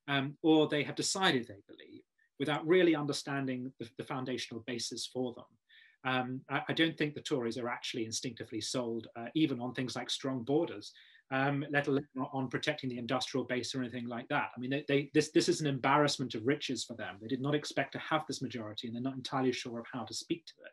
um, 0.07 0.37
or 0.41 0.67
they 0.67 0.83
have 0.83 0.95
decided 0.95 1.47
they 1.47 1.61
believe 1.67 2.01
without 2.39 2.65
really 2.67 2.95
understanding 2.95 3.71
the, 3.79 3.87
the 3.97 4.03
foundational 4.03 4.63
basis 4.67 5.09
for 5.11 5.33
them. 5.33 5.45
Um, 6.05 6.41
I, 6.49 6.61
I, 6.69 6.73
don't 6.73 6.97
think 6.97 7.13
the 7.13 7.21
Tories 7.21 7.57
are 7.57 7.69
actually 7.69 8.05
instinctively 8.05 8.59
sold, 8.59 9.07
uh, 9.15 9.27
even 9.35 9.61
on 9.61 9.73
things 9.73 9.95
like 9.95 10.09
strong 10.09 10.43
borders, 10.43 10.91
um, 11.31 11.65
let 11.71 11.87
alone 11.87 12.05
on 12.33 12.49
protecting 12.49 12.89
the 12.89 12.97
industrial 12.97 13.45
base 13.45 13.73
or 13.73 13.81
anything 13.81 14.07
like 14.07 14.27
that. 14.27 14.49
I 14.55 14.59
mean, 14.59 14.69
they, 14.69 14.83
they, 14.87 15.09
this, 15.13 15.31
this 15.31 15.47
is 15.47 15.61
an 15.61 15.67
embarrassment 15.67 16.35
of 16.35 16.45
riches 16.45 16.83
for 16.83 16.95
them. 16.95 17.15
They 17.21 17.27
did 17.27 17.41
not 17.41 17.55
expect 17.55 17.93
to 17.93 17.99
have 17.99 18.23
this 18.27 18.41
majority, 18.41 18.87
and 18.87 18.95
they're 18.95 19.01
not 19.01 19.15
entirely 19.15 19.53
sure 19.53 19.79
of 19.79 19.85
how 19.91 20.03
to 20.03 20.13
speak 20.13 20.45
to 20.45 20.53
it. 20.65 20.71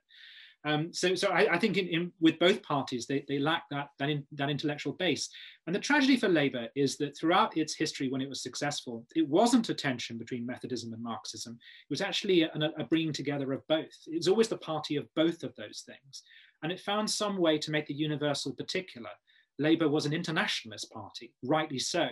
Um, 0.64 0.92
so, 0.92 1.14
so 1.14 1.28
I, 1.28 1.54
I 1.54 1.58
think 1.58 1.78
in, 1.78 1.88
in, 1.88 2.12
with 2.20 2.38
both 2.38 2.62
parties, 2.62 3.06
they, 3.06 3.24
they 3.28 3.38
lack 3.38 3.64
that, 3.70 3.88
that, 3.98 4.10
in, 4.10 4.26
that 4.32 4.50
intellectual 4.50 4.92
base. 4.92 5.30
And 5.66 5.74
the 5.74 5.80
tragedy 5.80 6.16
for 6.16 6.28
Labour 6.28 6.68
is 6.76 6.96
that 6.98 7.16
throughout 7.16 7.56
its 7.56 7.74
history, 7.74 8.08
when 8.08 8.20
it 8.20 8.28
was 8.28 8.42
successful, 8.42 9.06
it 9.16 9.26
wasn't 9.26 9.70
a 9.70 9.74
tension 9.74 10.18
between 10.18 10.44
Methodism 10.44 10.92
and 10.92 11.02
Marxism. 11.02 11.54
It 11.54 11.92
was 11.92 12.02
actually 12.02 12.42
a, 12.42 12.50
a 12.78 12.84
bringing 12.84 13.12
together 13.12 13.52
of 13.52 13.66
both. 13.68 13.96
It 14.06 14.16
was 14.16 14.28
always 14.28 14.48
the 14.48 14.58
party 14.58 14.96
of 14.96 15.06
both 15.16 15.42
of 15.42 15.54
those 15.56 15.82
things. 15.86 16.22
And 16.62 16.70
it 16.70 16.80
found 16.80 17.10
some 17.10 17.38
way 17.38 17.56
to 17.58 17.70
make 17.70 17.86
the 17.86 17.94
universal 17.94 18.52
particular. 18.52 19.10
Labour 19.58 19.88
was 19.88 20.06
an 20.06 20.12
internationalist 20.12 20.90
party, 20.90 21.32
rightly 21.42 21.78
so, 21.78 22.08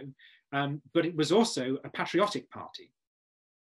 um, 0.52 0.80
but 0.94 1.04
it 1.04 1.14
was 1.14 1.32
also 1.32 1.76
a 1.84 1.90
patriotic 1.90 2.50
party 2.50 2.92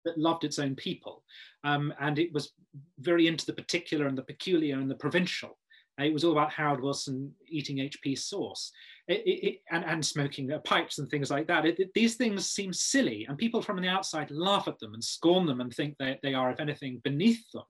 that 0.05 0.19
loved 0.19 0.45
its 0.45 0.59
own 0.59 0.75
people. 0.75 1.23
Um, 1.65 1.93
and 2.01 2.19
it 2.19 2.33
was 2.33 2.53
very 2.99 3.27
into 3.27 3.47
the 3.47 3.53
particular 3.53 4.07
and 4.07 4.17
the 4.17 4.23
peculiar 4.23 4.79
and 4.79 4.91
the 4.91 4.95
provincial. 4.95 5.59
Uh, 6.01 6.05
it 6.05 6.13
was 6.13 6.25
all 6.25 6.33
about 6.33 6.53
Harold 6.53 6.81
Wilson 6.81 7.35
eating 7.49 7.79
HP 7.79 8.19
sauce 8.19 8.73
it, 9.09 9.23
it, 9.27 9.63
and, 9.71 9.85
and, 9.85 10.07
smoking 10.07 10.53
uh, 10.53 10.59
pipes 10.61 10.99
and 10.99 11.11
things 11.11 11.31
like 11.31 11.47
that. 11.49 11.67
It, 11.67 11.93
these 11.95 12.15
things 12.15 12.47
seem 12.47 12.73
silly, 12.73 13.27
and 13.29 13.37
people 13.37 13.61
from 13.61 13.81
the 13.81 13.89
outside 13.89 14.31
laugh 14.31 14.69
at 14.69 14.79
them 14.79 14.95
and 14.95 15.03
scorn 15.03 15.47
them 15.47 15.61
and 15.61 15.73
think 15.73 15.97
that 15.99 16.21
they 16.23 16.33
are, 16.33 16.51
if 16.51 16.61
anything, 16.61 17.01
beneath 17.03 17.43
them 17.53 17.65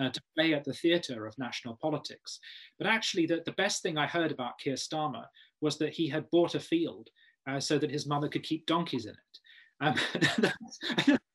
uh, 0.00 0.10
to 0.10 0.22
play 0.36 0.54
at 0.54 0.64
the 0.64 0.72
theatre 0.72 1.26
of 1.26 1.36
national 1.36 1.76
politics. 1.82 2.38
But 2.78 2.86
actually, 2.86 3.26
the, 3.26 3.42
the 3.44 3.52
best 3.52 3.82
thing 3.82 3.98
I 3.98 4.06
heard 4.06 4.30
about 4.30 4.58
Keir 4.58 4.74
Starmer 4.74 5.24
was 5.60 5.78
that 5.78 5.92
he 5.92 6.08
had 6.08 6.30
bought 6.30 6.54
a 6.54 6.60
field 6.60 7.10
uh, 7.48 7.58
so 7.58 7.76
that 7.78 7.90
his 7.90 8.06
mother 8.06 8.28
could 8.28 8.44
keep 8.44 8.66
donkeys 8.66 9.06
in 9.06 9.12
it. 9.12 9.38
Um, 9.80 11.18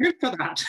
good 0.00 0.14
for 0.20 0.30
that. 0.36 0.62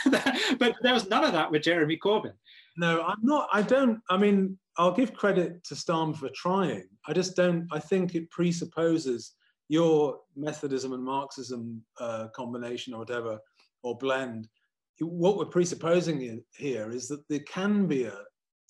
but 0.60 0.76
there 0.82 0.94
was 0.94 1.10
none 1.10 1.24
of 1.24 1.34
that 1.34 1.52
with 1.52 1.64
Jeremy 1.64 1.98
Corbyn. 1.98 2.34
No, 2.78 3.02
I'm 3.04 3.20
not. 3.22 3.50
I 3.52 3.62
don't. 3.62 4.00
I 4.10 4.18
mean, 4.18 4.58
I'll 4.78 4.94
give 4.94 5.14
credit 5.14 5.64
to 5.66 5.76
Starmer 5.76 6.16
for 6.16 6.30
trying. 6.30 6.88
I 7.08 7.14
just 7.14 7.36
don't. 7.36 7.68
I 7.72 7.80
think 7.80 8.16
it 8.16 8.30
presupposes 8.30 9.34
your 9.68 10.20
Methodism 10.36 10.94
and 10.94 11.04
Marxism 11.04 11.84
uh, 12.00 12.28
combination 12.36 12.94
or 12.94 13.00
whatever, 13.00 13.40
or 13.84 13.98
blend. 13.98 14.48
What 15.00 15.38
we're 15.38 15.46
presupposing 15.46 16.44
here 16.58 16.90
is 16.90 17.08
that 17.08 17.28
there 17.30 17.40
can 17.48 17.88
be 17.88 18.06
a, 18.06 18.18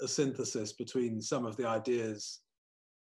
a 0.02 0.08
synthesis 0.08 0.74
between 0.74 1.22
some 1.22 1.46
of 1.46 1.58
the 1.58 1.68
ideas 1.68 2.42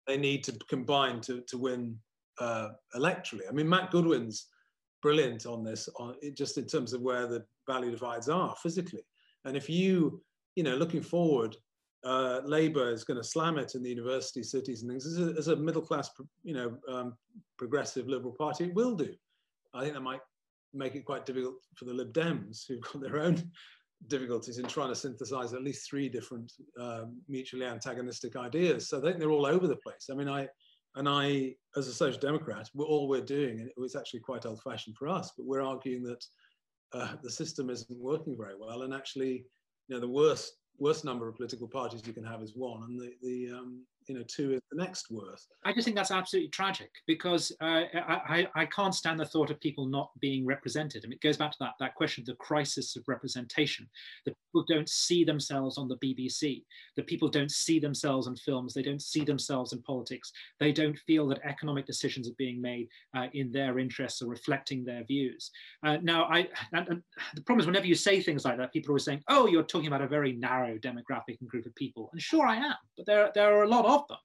they 0.06 0.18
need 0.18 0.44
to 0.44 0.52
combine 0.70 1.22
to, 1.22 1.42
to 1.48 1.58
win 1.58 1.98
uh, 2.40 2.70
electorally. 2.96 3.48
I 3.50 3.52
mean, 3.52 3.68
Matt 3.68 3.92
Goodwin's 3.92 4.48
brilliant 5.06 5.45
on 5.45 5.64
this, 5.64 5.88
on, 5.97 6.16
just 6.34 6.58
in 6.58 6.66
terms 6.66 6.91
of 6.91 6.99
where 6.99 7.28
the 7.28 7.45
value 7.68 7.91
divides 7.91 8.28
are 8.28 8.56
physically. 8.64 9.03
And 9.45 9.56
if 9.56 9.70
you, 9.70 10.20
you 10.56 10.64
know, 10.64 10.76
looking 10.76 11.03
forward, 11.03 11.56
uh, 12.03 12.41
Labour 12.43 12.89
is 12.89 13.03
going 13.03 13.22
to 13.22 13.24
slam 13.24 13.60
it 13.60 13.76
in 13.76 13.84
the 13.84 13.89
university 13.89 14.41
cities 14.41 14.82
and 14.82 14.89
things. 14.89 15.06
As 15.06 15.20
a, 15.20 15.36
as 15.38 15.47
a 15.49 15.56
middle 15.56 15.84
class, 15.84 16.10
you 16.43 16.56
know, 16.56 16.76
um, 16.91 17.14
progressive 17.56 18.08
Liberal 18.08 18.34
Party, 18.34 18.64
it 18.64 18.74
will 18.74 18.95
do. 18.95 19.14
I 19.76 19.82
think 19.82 19.93
that 19.93 20.01
might 20.01 20.22
make 20.74 20.95
it 20.95 21.06
quite 21.06 21.28
difficult 21.28 21.58
for 21.76 21.86
the 21.86 21.93
Lib 21.93 22.12
Dems, 22.12 22.64
who've 22.68 22.82
got 22.82 22.99
their 23.03 23.20
own 23.20 23.36
difficulties 24.08 24.58
in 24.58 24.66
trying 24.66 24.89
to 24.89 24.95
synthesize 24.95 25.53
at 25.53 25.62
least 25.62 25.88
three 25.88 26.10
different 26.10 26.51
uh, 26.82 27.03
mutually 27.30 27.68
antagonistic 27.68 28.36
ideas. 28.36 28.89
So 28.89 28.97
I 28.97 29.01
think 29.03 29.20
they're 29.20 29.30
all 29.30 29.45
over 29.45 29.68
the 29.68 29.76
place. 29.76 30.10
I 30.12 30.16
mean, 30.16 30.30
I 30.30 30.47
and 30.96 31.10
I, 31.10 31.56
as 31.76 31.88
a 31.88 31.93
social 31.93 32.20
democrat, 32.20 32.70
we're, 32.74 32.86
all 32.86 33.08
we're 33.08 33.22
doing, 33.22 33.60
and 33.60 33.68
it 33.68 33.78
was 33.78 33.96
actually 33.96 34.22
quite 34.22 34.46
old 34.46 34.62
fashioned 34.62 34.96
for 34.96 35.08
us, 35.08 35.32
but 35.38 35.46
we're 35.46 35.62
arguing 35.62 36.04
that 36.04 36.26
uh, 36.93 37.14
the 37.22 37.30
system 37.30 37.70
isn't 37.70 38.00
working 38.00 38.36
very 38.38 38.56
well. 38.58 38.84
And 38.84 38.93
actually, 38.93 39.46
you 39.88 39.96
know, 39.96 40.00
the 40.00 40.08
worst, 40.08 40.54
worst 40.78 41.04
number 41.04 41.28
of 41.28 41.36
political 41.36 41.68
parties 41.68 42.06
you 42.06 42.14
can 42.14 42.24
have 42.24 42.41
is 42.41 42.54
one, 42.56 42.84
and 42.84 43.00
the, 43.00 43.12
the 43.22 43.58
um, 43.58 43.84
you 44.08 44.16
know, 44.16 44.24
two 44.28 44.53
is 44.53 44.62
the 44.72 44.82
next 44.82 45.10
worst. 45.10 45.47
I 45.64 45.74
just 45.74 45.86
think 45.86 45.95
that's 45.95 46.12
absolutely 46.12 46.49
tragic 46.49 46.89
because 47.08 47.51
uh, 47.62 47.84
I, 47.95 48.47
I 48.56 48.66
can't 48.66 48.93
stand 48.93 49.20
the 49.20 49.26
thought 49.26 49.49
of 49.49 49.60
people 49.60 49.86
not 49.86 50.12
being 50.20 50.45
represented. 50.45 51.03
I 51.03 51.08
mean, 51.08 51.18
it 51.22 51.26
goes 51.26 51.38
back 51.38 51.51
to 51.51 51.58
that, 51.62 51.74
that 51.80 51.95
question 51.95 52.22
of 52.22 52.28
the 52.28 52.36
crisis 52.36 52.95
of 52.95 53.03
representation. 53.08 53.88
The 54.26 54.34
people 54.34 54.66
don't 54.68 54.89
see 54.89 55.24
themselves 55.24 55.78
on 55.78 55.88
the 55.88 55.97
BBC, 55.97 56.64
The 56.95 57.03
people 57.03 57.28
don't 57.28 57.51
see 57.51 57.80
themselves 57.80 58.28
in 58.28 58.36
films, 58.36 58.74
they 58.74 58.84
don't 58.84 59.01
see 59.01 59.24
themselves 59.24 59.74
in 59.74 59.82
politics, 59.82 60.32
they 60.60 60.72
don't 60.72 60.97
feel 60.99 61.28
that 61.28 61.41
economic 61.43 61.86
decisions 61.86 62.30
are 62.30 62.36
being 62.38 62.62
made 62.62 62.88
uh, 63.16 63.28
in 63.34 63.51
their 63.51 63.80
interests 63.80 64.22
or 64.22 64.28
reflecting 64.28 64.84
their 64.84 65.03
views. 65.03 65.51
Uh, 65.84 65.97
now, 66.01 66.26
I, 66.26 66.47
and, 66.74 66.88
and 66.88 67.03
the 67.36 67.41
problem 67.41 67.62
is 67.62 67.68
whenever 67.68 67.88
you 67.88 67.95
say 67.95 68.22
things 68.22 68.45
like 68.45 68.58
that, 68.58 68.74
people 68.74 68.89
are 68.89 68.93
always 68.93 69.06
saying, 69.06 69.24
oh, 69.30 69.47
you're 69.47 69.64
talking 69.64 69.88
about 69.88 70.01
a 70.01 70.08
very 70.08 70.34
narrow 70.34 70.78
demographic 70.78 71.39
and 71.39 71.49
group 71.49 71.66
of 71.66 71.76
people. 71.76 72.10
And 72.12 72.22
sure 72.22 72.45
I 72.45 72.58
am, 72.58 72.76
but 72.97 73.06
there, 73.06 73.32
there 73.34 73.58
are 73.58 73.64
a 73.64 73.68
lot 73.68 73.86
of 73.86 73.95
of 73.96 74.08
them. 74.08 74.18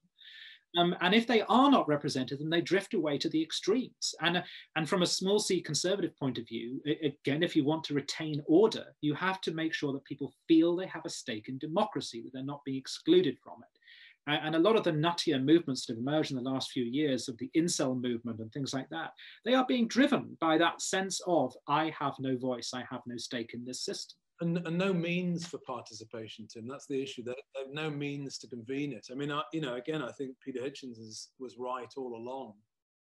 Um, 0.77 0.95
and 1.01 1.13
if 1.13 1.27
they 1.27 1.41
are 1.41 1.69
not 1.69 1.87
represented, 1.87 2.39
then 2.39 2.49
they 2.49 2.61
drift 2.61 2.93
away 2.93 3.17
to 3.17 3.29
the 3.29 3.43
extremes. 3.43 4.15
And, 4.21 4.41
and 4.77 4.87
from 4.87 5.01
a 5.01 5.13
small 5.17 5.39
c 5.39 5.59
conservative 5.61 6.15
point 6.17 6.37
of 6.37 6.47
view, 6.47 6.81
again, 7.03 7.43
if 7.43 7.55
you 7.55 7.65
want 7.65 7.83
to 7.85 7.93
retain 7.93 8.41
order, 8.47 8.85
you 9.01 9.13
have 9.15 9.41
to 9.41 9.51
make 9.51 9.73
sure 9.73 9.91
that 9.91 10.05
people 10.05 10.31
feel 10.47 10.75
they 10.75 10.87
have 10.87 11.05
a 11.05 11.09
stake 11.09 11.49
in 11.49 11.57
democracy, 11.57 12.21
that 12.21 12.31
they're 12.33 12.43
not 12.43 12.63
being 12.63 12.77
excluded 12.77 13.37
from 13.43 13.57
it. 13.63 13.79
And 14.27 14.55
a 14.55 14.59
lot 14.59 14.77
of 14.77 14.83
the 14.83 14.91
nuttier 14.91 15.43
movements 15.43 15.85
that 15.85 15.93
have 15.93 15.99
emerged 15.99 16.31
in 16.31 16.37
the 16.37 16.49
last 16.49 16.71
few 16.71 16.85
years 16.85 17.27
of 17.27 17.37
the 17.39 17.49
incel 17.57 17.99
movement 17.99 18.39
and 18.39 18.51
things 18.53 18.73
like 18.73 18.87
that, 18.89 19.11
they 19.43 19.55
are 19.55 19.65
being 19.65 19.87
driven 19.87 20.37
by 20.39 20.57
that 20.59 20.81
sense 20.81 21.19
of, 21.25 21.53
I 21.67 21.93
have 21.99 22.13
no 22.19 22.37
voice, 22.37 22.71
I 22.73 22.85
have 22.89 23.01
no 23.07 23.17
stake 23.17 23.53
in 23.53 23.65
this 23.65 23.81
system. 23.83 24.17
And, 24.41 24.57
and, 24.65 24.77
no 24.77 24.93
means 24.93 25.45
for 25.45 25.59
participation, 25.59 26.47
Tim. 26.47 26.67
That's 26.67 26.87
the 26.87 27.01
issue. 27.01 27.23
There, 27.23 27.35
there 27.55 27.65
no 27.71 27.89
means 27.89 28.37
to 28.39 28.47
convene 28.47 28.91
it. 28.91 29.07
I 29.11 29.15
mean, 29.15 29.31
I, 29.31 29.43
you 29.53 29.61
know, 29.61 29.75
again, 29.75 30.01
I 30.01 30.11
think 30.11 30.35
Peter 30.43 30.59
Hitchens 30.59 30.99
is, 30.99 31.29
was 31.39 31.55
right 31.57 31.91
all 31.97 32.15
along. 32.15 32.53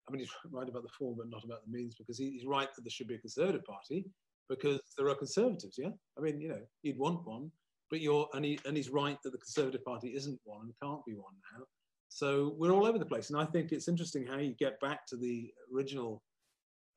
I 0.08 0.12
mean, 0.12 0.20
he's 0.20 0.30
right 0.50 0.68
about 0.68 0.82
the 0.82 0.88
form, 0.98 1.16
but 1.18 1.30
not 1.30 1.44
about 1.44 1.64
the 1.64 1.70
means, 1.70 1.94
because 1.94 2.18
he, 2.18 2.30
he's 2.30 2.46
right 2.46 2.68
that 2.74 2.82
there 2.82 2.90
should 2.90 3.08
be 3.08 3.14
a 3.14 3.18
Conservative 3.18 3.64
Party, 3.64 4.06
because 4.48 4.80
there 4.96 5.08
are 5.08 5.14
Conservatives. 5.14 5.76
Yeah, 5.78 5.90
I 6.16 6.20
mean, 6.20 6.40
you 6.40 6.48
know, 6.48 6.62
you'd 6.82 6.98
want 6.98 7.26
one, 7.26 7.50
but 7.90 8.00
you're, 8.00 8.28
and 8.34 8.44
he, 8.44 8.58
and 8.64 8.76
he's 8.76 8.90
right 8.90 9.18
that 9.22 9.30
the 9.30 9.38
Conservative 9.38 9.84
Party 9.84 10.14
isn't 10.14 10.40
one 10.44 10.62
and 10.62 10.74
can't 10.82 11.04
be 11.06 11.14
one 11.14 11.34
now. 11.56 11.64
So 12.08 12.54
we're 12.58 12.72
all 12.72 12.86
over 12.86 12.98
the 12.98 13.06
place, 13.06 13.30
and 13.30 13.38
I 13.38 13.44
think 13.44 13.70
it's 13.72 13.88
interesting 13.88 14.26
how 14.26 14.38
you 14.38 14.54
get 14.58 14.80
back 14.80 15.06
to 15.08 15.16
the 15.16 15.50
original 15.74 16.22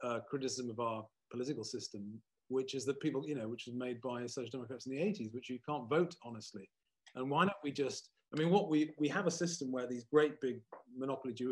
uh, 0.03 0.19
criticism 0.29 0.69
of 0.69 0.79
our 0.79 1.05
political 1.31 1.63
system, 1.63 2.21
which 2.51 2.75
is 2.75 2.85
that 2.85 2.99
people, 2.99 3.23
you 3.27 3.35
know, 3.35 3.47
which 3.47 3.65
was 3.65 3.75
made 3.75 4.01
by 4.01 4.25
social 4.25 4.51
democrats 4.51 4.85
in 4.85 4.91
the 4.91 5.01
80s, 5.01 5.33
which 5.33 5.49
you 5.49 5.59
can't 5.67 5.89
vote 5.89 6.15
honestly. 6.23 6.69
And 7.15 7.29
why 7.29 7.45
don't 7.45 7.57
we 7.63 7.71
just, 7.71 8.09
I 8.33 8.39
mean, 8.39 8.49
what 8.49 8.69
we, 8.69 8.91
we 8.99 9.07
have 9.09 9.27
a 9.27 9.31
system 9.31 9.71
where 9.71 9.87
these 9.87 10.05
great 10.05 10.39
big 10.41 10.61
monopoly, 10.95 11.33
you 11.37 11.49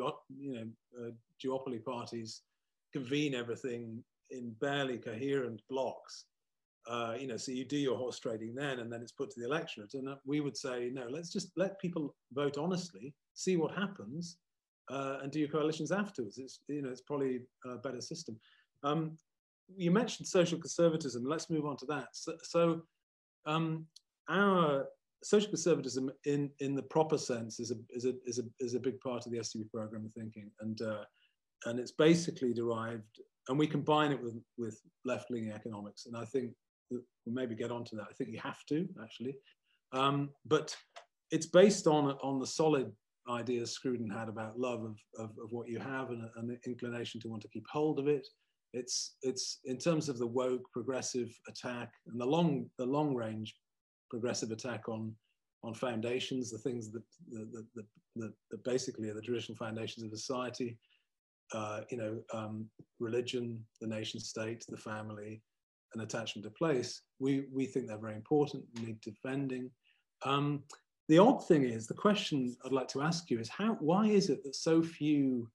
know, 0.53 0.67
uh, 0.99 1.11
duopoly 1.43 1.83
parties 1.83 2.41
convene 2.93 3.35
everything 3.35 4.03
in 4.31 4.51
barely 4.61 4.97
coherent 4.97 5.61
blocks. 5.69 6.25
Uh, 6.87 7.15
you 7.19 7.27
know, 7.27 7.37
so 7.37 7.51
you 7.51 7.65
do 7.65 7.77
your 7.77 7.97
horse 7.97 8.19
trading 8.19 8.55
then, 8.55 8.79
and 8.79 8.91
then 8.91 9.01
it's 9.01 9.11
put 9.11 9.29
to 9.29 9.39
the 9.39 9.45
electorate. 9.45 9.93
And 9.93 10.09
uh, 10.09 10.15
we 10.25 10.39
would 10.39 10.57
say, 10.57 10.89
no, 10.91 11.07
let's 11.09 11.31
just 11.31 11.51
let 11.55 11.79
people 11.79 12.15
vote 12.33 12.57
honestly, 12.57 13.13
see 13.33 13.57
what 13.57 13.75
happens, 13.75 14.37
uh, 14.89 15.17
and 15.21 15.31
do 15.31 15.39
your 15.39 15.49
coalitions 15.49 15.91
afterwards. 15.91 16.37
It's 16.37 16.61
you 16.67 16.81
know, 16.81 16.89
it's 16.89 17.01
probably 17.01 17.41
a 17.65 17.77
better 17.77 18.01
system. 18.01 18.39
Um, 18.83 19.17
you 19.75 19.91
mentioned 19.91 20.27
social 20.27 20.59
conservatism. 20.59 21.23
Let's 21.25 21.49
move 21.49 21.65
on 21.65 21.77
to 21.77 21.85
that. 21.87 22.07
So, 22.13 22.33
so 22.43 22.81
um, 23.45 23.85
our 24.29 24.85
social 25.23 25.49
conservatism 25.49 26.11
in, 26.25 26.49
in 26.59 26.75
the 26.75 26.83
proper 26.83 27.17
sense 27.17 27.59
is 27.59 27.71
a, 27.71 27.75
is, 27.89 28.05
a, 28.05 28.13
is, 28.25 28.39
a, 28.39 28.43
is 28.59 28.73
a 28.73 28.79
big 28.79 28.99
part 29.01 29.25
of 29.25 29.31
the 29.31 29.39
SDP 29.39 29.69
program 29.71 30.05
of 30.05 30.13
thinking. 30.13 30.49
And, 30.61 30.81
uh, 30.81 31.03
and 31.65 31.79
it's 31.79 31.91
basically 31.91 32.53
derived, 32.53 33.19
and 33.49 33.59
we 33.59 33.67
combine 33.67 34.11
it 34.11 34.21
with, 34.21 34.35
with 34.57 34.79
left-leaning 35.05 35.51
economics. 35.51 36.05
And 36.05 36.15
I 36.15 36.25
think 36.25 36.51
we'll 36.89 37.01
maybe 37.25 37.55
get 37.55 37.71
onto 37.71 37.95
that. 37.97 38.07
I 38.09 38.13
think 38.13 38.29
you 38.29 38.39
have 38.41 38.63
to, 38.69 38.87
actually. 39.03 39.35
Um, 39.91 40.29
but 40.45 40.75
it's 41.31 41.47
based 41.47 41.87
on, 41.87 42.11
on 42.23 42.39
the 42.39 42.47
solid 42.47 42.91
ideas 43.29 43.71
Scruton 43.71 44.09
had 44.09 44.29
about 44.29 44.59
love 44.59 44.83
of, 44.83 44.97
of, 45.17 45.29
of 45.43 45.51
what 45.51 45.67
you 45.67 45.79
have 45.79 46.09
and, 46.09 46.29
an 46.37 46.57
inclination 46.65 47.19
to 47.21 47.27
want 47.27 47.41
to 47.41 47.49
keep 47.49 47.65
hold 47.71 47.99
of 47.99 48.07
it 48.07 48.27
it's 48.73 49.15
it's 49.21 49.59
in 49.65 49.77
terms 49.77 50.09
of 50.09 50.19
the 50.19 50.27
woke 50.27 50.71
progressive 50.71 51.29
attack 51.47 51.91
and 52.07 52.19
the 52.19 52.25
long 52.25 52.69
the 52.77 52.85
long 52.85 53.15
range 53.15 53.55
progressive 54.09 54.51
attack 54.51 54.87
on 54.89 55.13
on 55.63 55.73
foundations, 55.73 56.49
the 56.49 56.57
things 56.57 56.91
that 56.91 57.03
the, 57.29 57.65
the, 57.75 57.85
the, 58.15 58.33
the 58.51 58.57
basically 58.63 59.09
are 59.09 59.13
the 59.13 59.21
traditional 59.21 59.57
foundations 59.57 60.05
of 60.05 60.17
society, 60.17 60.77
uh, 61.53 61.81
you 61.89 61.97
know, 61.97 62.17
um, 62.33 62.65
religion, 62.99 63.63
the 63.81 63.87
nation 63.87 64.19
state, 64.19 64.63
the 64.69 64.77
family, 64.77 65.41
and 65.93 66.03
attachment 66.03 66.45
to 66.45 66.51
place. 66.51 67.01
We 67.19 67.45
we 67.51 67.65
think 67.65 67.87
they're 67.87 67.97
very 67.97 68.15
important, 68.15 68.63
need 68.79 69.01
defending. 69.01 69.71
Um, 70.23 70.63
the 71.07 71.17
odd 71.17 71.45
thing 71.47 71.63
is, 71.63 71.87
the 71.87 71.93
question 71.95 72.55
I'd 72.63 72.71
like 72.71 72.87
to 72.89 73.01
ask 73.01 73.29
you 73.31 73.39
is 73.39 73.49
how 73.49 73.77
why 73.79 74.05
is 74.05 74.29
it 74.29 74.43
that 74.43 74.55
so 74.55 74.83
few 74.83 75.49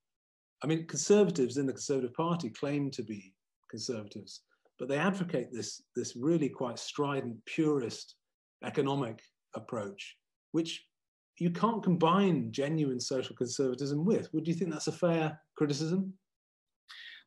I 0.63 0.67
mean, 0.67 0.87
conservatives 0.87 1.57
in 1.57 1.65
the 1.65 1.73
Conservative 1.73 2.13
Party 2.13 2.49
claim 2.49 2.89
to 2.91 3.03
be 3.03 3.33
conservatives, 3.69 4.41
but 4.79 4.87
they 4.87 4.97
advocate 4.97 5.51
this, 5.51 5.81
this 5.95 6.15
really 6.15 6.49
quite 6.49 6.79
strident, 6.79 7.43
purist 7.45 8.15
economic 8.63 9.21
approach, 9.55 10.15
which 10.51 10.85
you 11.37 11.51
can't 11.51 11.83
combine 11.83 12.51
genuine 12.51 12.99
social 12.99 13.35
conservatism 13.35 14.05
with. 14.05 14.33
Would 14.33 14.47
you 14.47 14.53
think 14.53 14.71
that's 14.71 14.87
a 14.87 14.91
fair 14.91 15.39
criticism? 15.55 16.13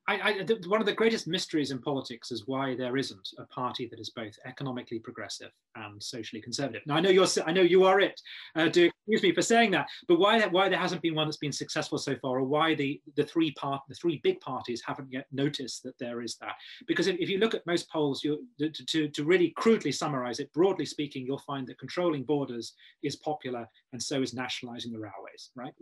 I, 0.09 0.14
I, 0.14 0.46
one 0.66 0.80
of 0.80 0.86
the 0.86 0.94
greatest 0.94 1.28
mysteries 1.28 1.70
in 1.70 1.80
politics 1.80 2.32
is 2.32 2.46
why 2.46 2.74
there 2.74 2.96
isn't 2.96 3.28
a 3.38 3.44
party 3.44 3.86
that 3.90 4.00
is 4.00 4.09
both 4.09 4.34
economically 4.46 4.98
progressive 4.98 5.50
and 5.76 6.02
socially 6.02 6.40
conservative. 6.40 6.80
Now 6.86 6.96
I 6.96 7.00
know 7.00 7.11
you're, 7.11 7.26
I 7.46 7.52
know 7.52 7.61
you 7.61 7.84
are 7.84 8.00
it. 8.00 8.18
Uh, 8.56 8.68
do 8.68 8.90
excuse 9.06 9.22
me 9.22 9.34
for 9.34 9.42
saying 9.42 9.70
that, 9.72 9.86
but 10.06 10.18
why 10.18 10.38
that, 10.38 10.50
why 10.50 10.68
there 10.70 10.78
hasn't 10.78 11.02
been 11.02 11.14
one 11.14 11.26
that's 11.26 11.36
been 11.36 11.52
successful 11.52 11.98
so 11.98 12.16
far, 12.22 12.38
or 12.38 12.44
why 12.44 12.74
the 12.74 13.00
the 13.16 13.24
three 13.24 13.52
part, 13.52 13.82
the 13.88 13.94
three 13.94 14.20
big 14.24 14.40
parties 14.40 14.82
haven't 14.84 15.12
yet 15.12 15.26
noticed 15.30 15.82
that 15.82 15.98
there 15.98 16.22
is 16.22 16.36
that? 16.40 16.54
Because 16.86 17.06
if, 17.06 17.16
if 17.18 17.28
you 17.28 17.38
look 17.38 17.54
at 17.54 17.66
most 17.66 17.90
polls, 17.90 18.24
you 18.24 18.46
to, 18.59 18.70
to 18.70 19.09
to 19.09 19.24
really 19.24 19.50
crudely 19.56 19.92
summarize 19.92 20.40
it, 20.40 20.52
broadly 20.54 20.86
speaking, 20.86 21.26
you'll 21.26 21.38
find 21.38 21.66
that 21.66 21.78
controlling 21.78 22.22
borders 22.22 22.74
is 23.02 23.16
popular, 23.16 23.68
and 23.92 24.02
so 24.02 24.22
is 24.22 24.32
nationalizing 24.32 24.92
the 24.92 24.98
railways. 24.98 25.50
Right? 25.54 25.74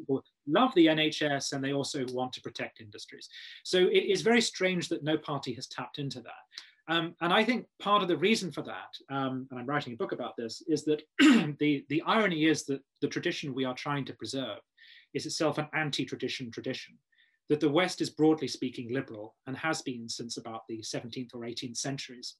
Love 0.46 0.74
the 0.74 0.86
NHS, 0.86 1.52
and 1.52 1.62
they 1.62 1.72
also 1.72 2.04
want 2.12 2.32
to 2.34 2.40
protect 2.40 2.80
industries. 2.80 3.28
So 3.64 3.78
it 3.78 4.04
is 4.04 4.22
very 4.22 4.40
strange 4.40 4.88
that 4.88 5.04
no 5.04 5.16
party 5.16 5.52
has 5.54 5.66
tapped 5.66 5.98
into 5.98 6.20
that. 6.20 6.32
Um, 6.88 7.14
and 7.20 7.32
I 7.32 7.42
think 7.42 7.66
part 7.80 8.02
of 8.02 8.08
the 8.08 8.16
reason 8.16 8.52
for 8.52 8.62
that, 8.62 8.96
um, 9.10 9.48
and 9.50 9.58
I'm 9.58 9.66
writing 9.66 9.94
a 9.94 9.96
book 9.96 10.12
about 10.12 10.36
this, 10.36 10.62
is 10.68 10.84
that 10.84 11.02
the, 11.58 11.84
the 11.88 12.02
irony 12.06 12.44
is 12.44 12.64
that 12.66 12.80
the 13.00 13.08
tradition 13.08 13.54
we 13.54 13.64
are 13.64 13.74
trying 13.74 14.04
to 14.04 14.14
preserve 14.14 14.58
is 15.12 15.26
itself 15.26 15.58
an 15.58 15.66
anti-tradition 15.74 16.50
tradition. 16.50 16.96
That 17.48 17.60
the 17.60 17.70
West 17.70 18.00
is 18.00 18.10
broadly 18.10 18.48
speaking 18.48 18.92
liberal 18.92 19.34
and 19.46 19.56
has 19.56 19.82
been 19.82 20.08
since 20.08 20.36
about 20.36 20.62
the 20.68 20.78
17th 20.78 21.34
or 21.34 21.40
18th 21.40 21.76
centuries. 21.76 22.36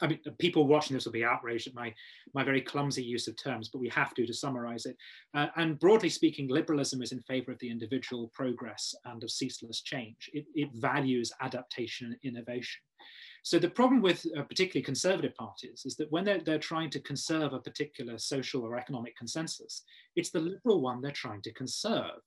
I 0.00 0.06
mean, 0.06 0.20
people 0.38 0.66
watching 0.66 0.94
this 0.94 1.04
will 1.04 1.12
be 1.12 1.24
outraged 1.24 1.68
at 1.68 1.74
my, 1.74 1.94
my 2.34 2.44
very 2.44 2.60
clumsy 2.60 3.02
use 3.02 3.28
of 3.28 3.36
terms, 3.36 3.68
but 3.68 3.80
we 3.80 3.88
have 3.90 4.14
to 4.14 4.26
to 4.26 4.34
summarize 4.34 4.86
it. 4.86 4.96
Uh, 5.34 5.46
and 5.56 5.78
broadly 5.78 6.08
speaking, 6.08 6.48
liberalism 6.48 7.02
is 7.02 7.12
in 7.12 7.22
favor 7.22 7.52
of 7.52 7.58
the 7.60 7.70
individual 7.70 8.30
progress 8.34 8.94
and 9.04 9.22
of 9.22 9.30
ceaseless 9.30 9.82
change. 9.82 10.30
It, 10.32 10.46
it 10.54 10.70
values 10.74 11.32
adaptation 11.40 12.06
and 12.08 12.16
innovation. 12.22 12.82
So 13.44 13.58
the 13.58 13.68
problem 13.68 14.00
with 14.00 14.26
uh, 14.36 14.42
particularly 14.42 14.82
conservative 14.82 15.34
parties 15.34 15.82
is 15.84 15.96
that 15.96 16.10
when 16.10 16.24
they're, 16.24 16.40
they're 16.40 16.58
trying 16.58 16.88
to 16.90 17.00
conserve 17.00 17.52
a 17.52 17.58
particular 17.58 18.16
social 18.16 18.62
or 18.62 18.78
economic 18.78 19.14
consensus, 19.18 19.82
it's 20.16 20.30
the 20.30 20.40
liberal 20.40 20.80
one 20.80 21.02
they're 21.02 21.10
trying 21.10 21.42
to 21.42 21.52
conserve. 21.52 22.20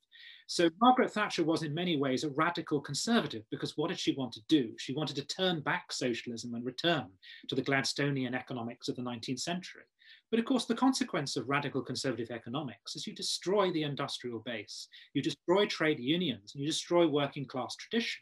So 0.49 0.69
Margaret 0.79 1.11
Thatcher 1.11 1.43
was 1.43 1.63
in 1.63 1.73
many 1.73 1.97
ways 1.97 2.23
a 2.23 2.29
radical 2.29 2.79
conservative 2.79 3.43
because 3.51 3.75
what 3.75 3.89
did 3.89 3.99
she 3.99 4.13
want 4.13 4.31
to 4.31 4.41
do? 4.47 4.73
She 4.77 4.93
wanted 4.93 5.17
to 5.17 5.27
turn 5.27 5.59
back 5.59 5.91
socialism 5.91 6.55
and 6.55 6.65
return 6.65 7.07
to 7.49 7.55
the 7.55 7.61
Gladstonian 7.61 8.33
economics 8.33 8.87
of 8.87 8.95
the 8.95 9.01
19th 9.01 9.41
century. 9.41 9.83
But 10.31 10.39
of 10.39 10.45
course, 10.45 10.63
the 10.63 10.73
consequence 10.75 11.35
of 11.35 11.49
radical 11.49 11.81
conservative 11.81 12.31
economics 12.31 12.95
is 12.95 13.05
you 13.05 13.13
destroy 13.13 13.71
the 13.73 13.83
industrial 13.83 14.39
base, 14.39 14.87
you 15.13 15.21
destroy 15.21 15.65
trade 15.65 15.99
unions, 15.99 16.53
and 16.53 16.63
you 16.63 16.67
destroy 16.67 17.05
working 17.05 17.45
class 17.45 17.75
tradition. 17.75 18.21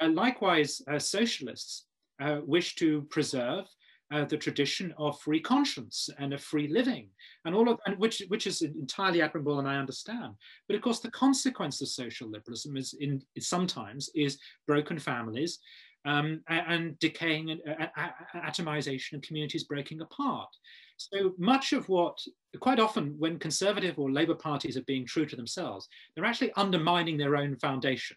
Uh, 0.00 0.08
likewise, 0.08 0.80
uh, 0.88 1.00
socialists 1.00 1.86
uh, 2.22 2.40
wish 2.44 2.76
to 2.76 3.02
preserve 3.10 3.66
uh, 4.10 4.24
the 4.24 4.36
tradition 4.36 4.92
of 4.98 5.20
free 5.20 5.40
conscience 5.40 6.08
and 6.18 6.32
of 6.32 6.42
free 6.42 6.68
living, 6.68 7.08
and 7.44 7.54
all 7.54 7.68
of 7.68 7.78
and 7.86 7.96
which 7.98 8.22
which 8.28 8.46
is 8.46 8.62
entirely 8.62 9.22
admirable, 9.22 9.58
and 9.58 9.68
I 9.68 9.76
understand. 9.76 10.34
But 10.66 10.76
of 10.76 10.82
course, 10.82 11.00
the 11.00 11.10
consequence 11.10 11.80
of 11.80 11.88
social 11.88 12.28
liberalism 12.28 12.76
is 12.76 12.94
in 12.98 13.22
is 13.34 13.48
sometimes 13.48 14.10
is 14.14 14.38
broken 14.66 14.98
families. 14.98 15.58
Um, 16.06 16.40
and 16.48 16.98
decaying 16.98 17.50
and 17.50 17.60
uh, 17.68 18.08
atomization 18.34 19.12
and 19.12 19.22
communities 19.22 19.64
breaking 19.64 20.00
apart. 20.00 20.48
So 20.96 21.34
much 21.36 21.74
of 21.74 21.90
what, 21.90 22.18
quite 22.58 22.80
often, 22.80 23.16
when 23.18 23.38
conservative 23.38 23.98
or 23.98 24.10
Labour 24.10 24.34
parties 24.34 24.78
are 24.78 24.84
being 24.84 25.04
true 25.04 25.26
to 25.26 25.36
themselves, 25.36 25.88
they're 26.14 26.24
actually 26.24 26.52
undermining 26.54 27.18
their 27.18 27.36
own 27.36 27.54
foundation. 27.56 28.16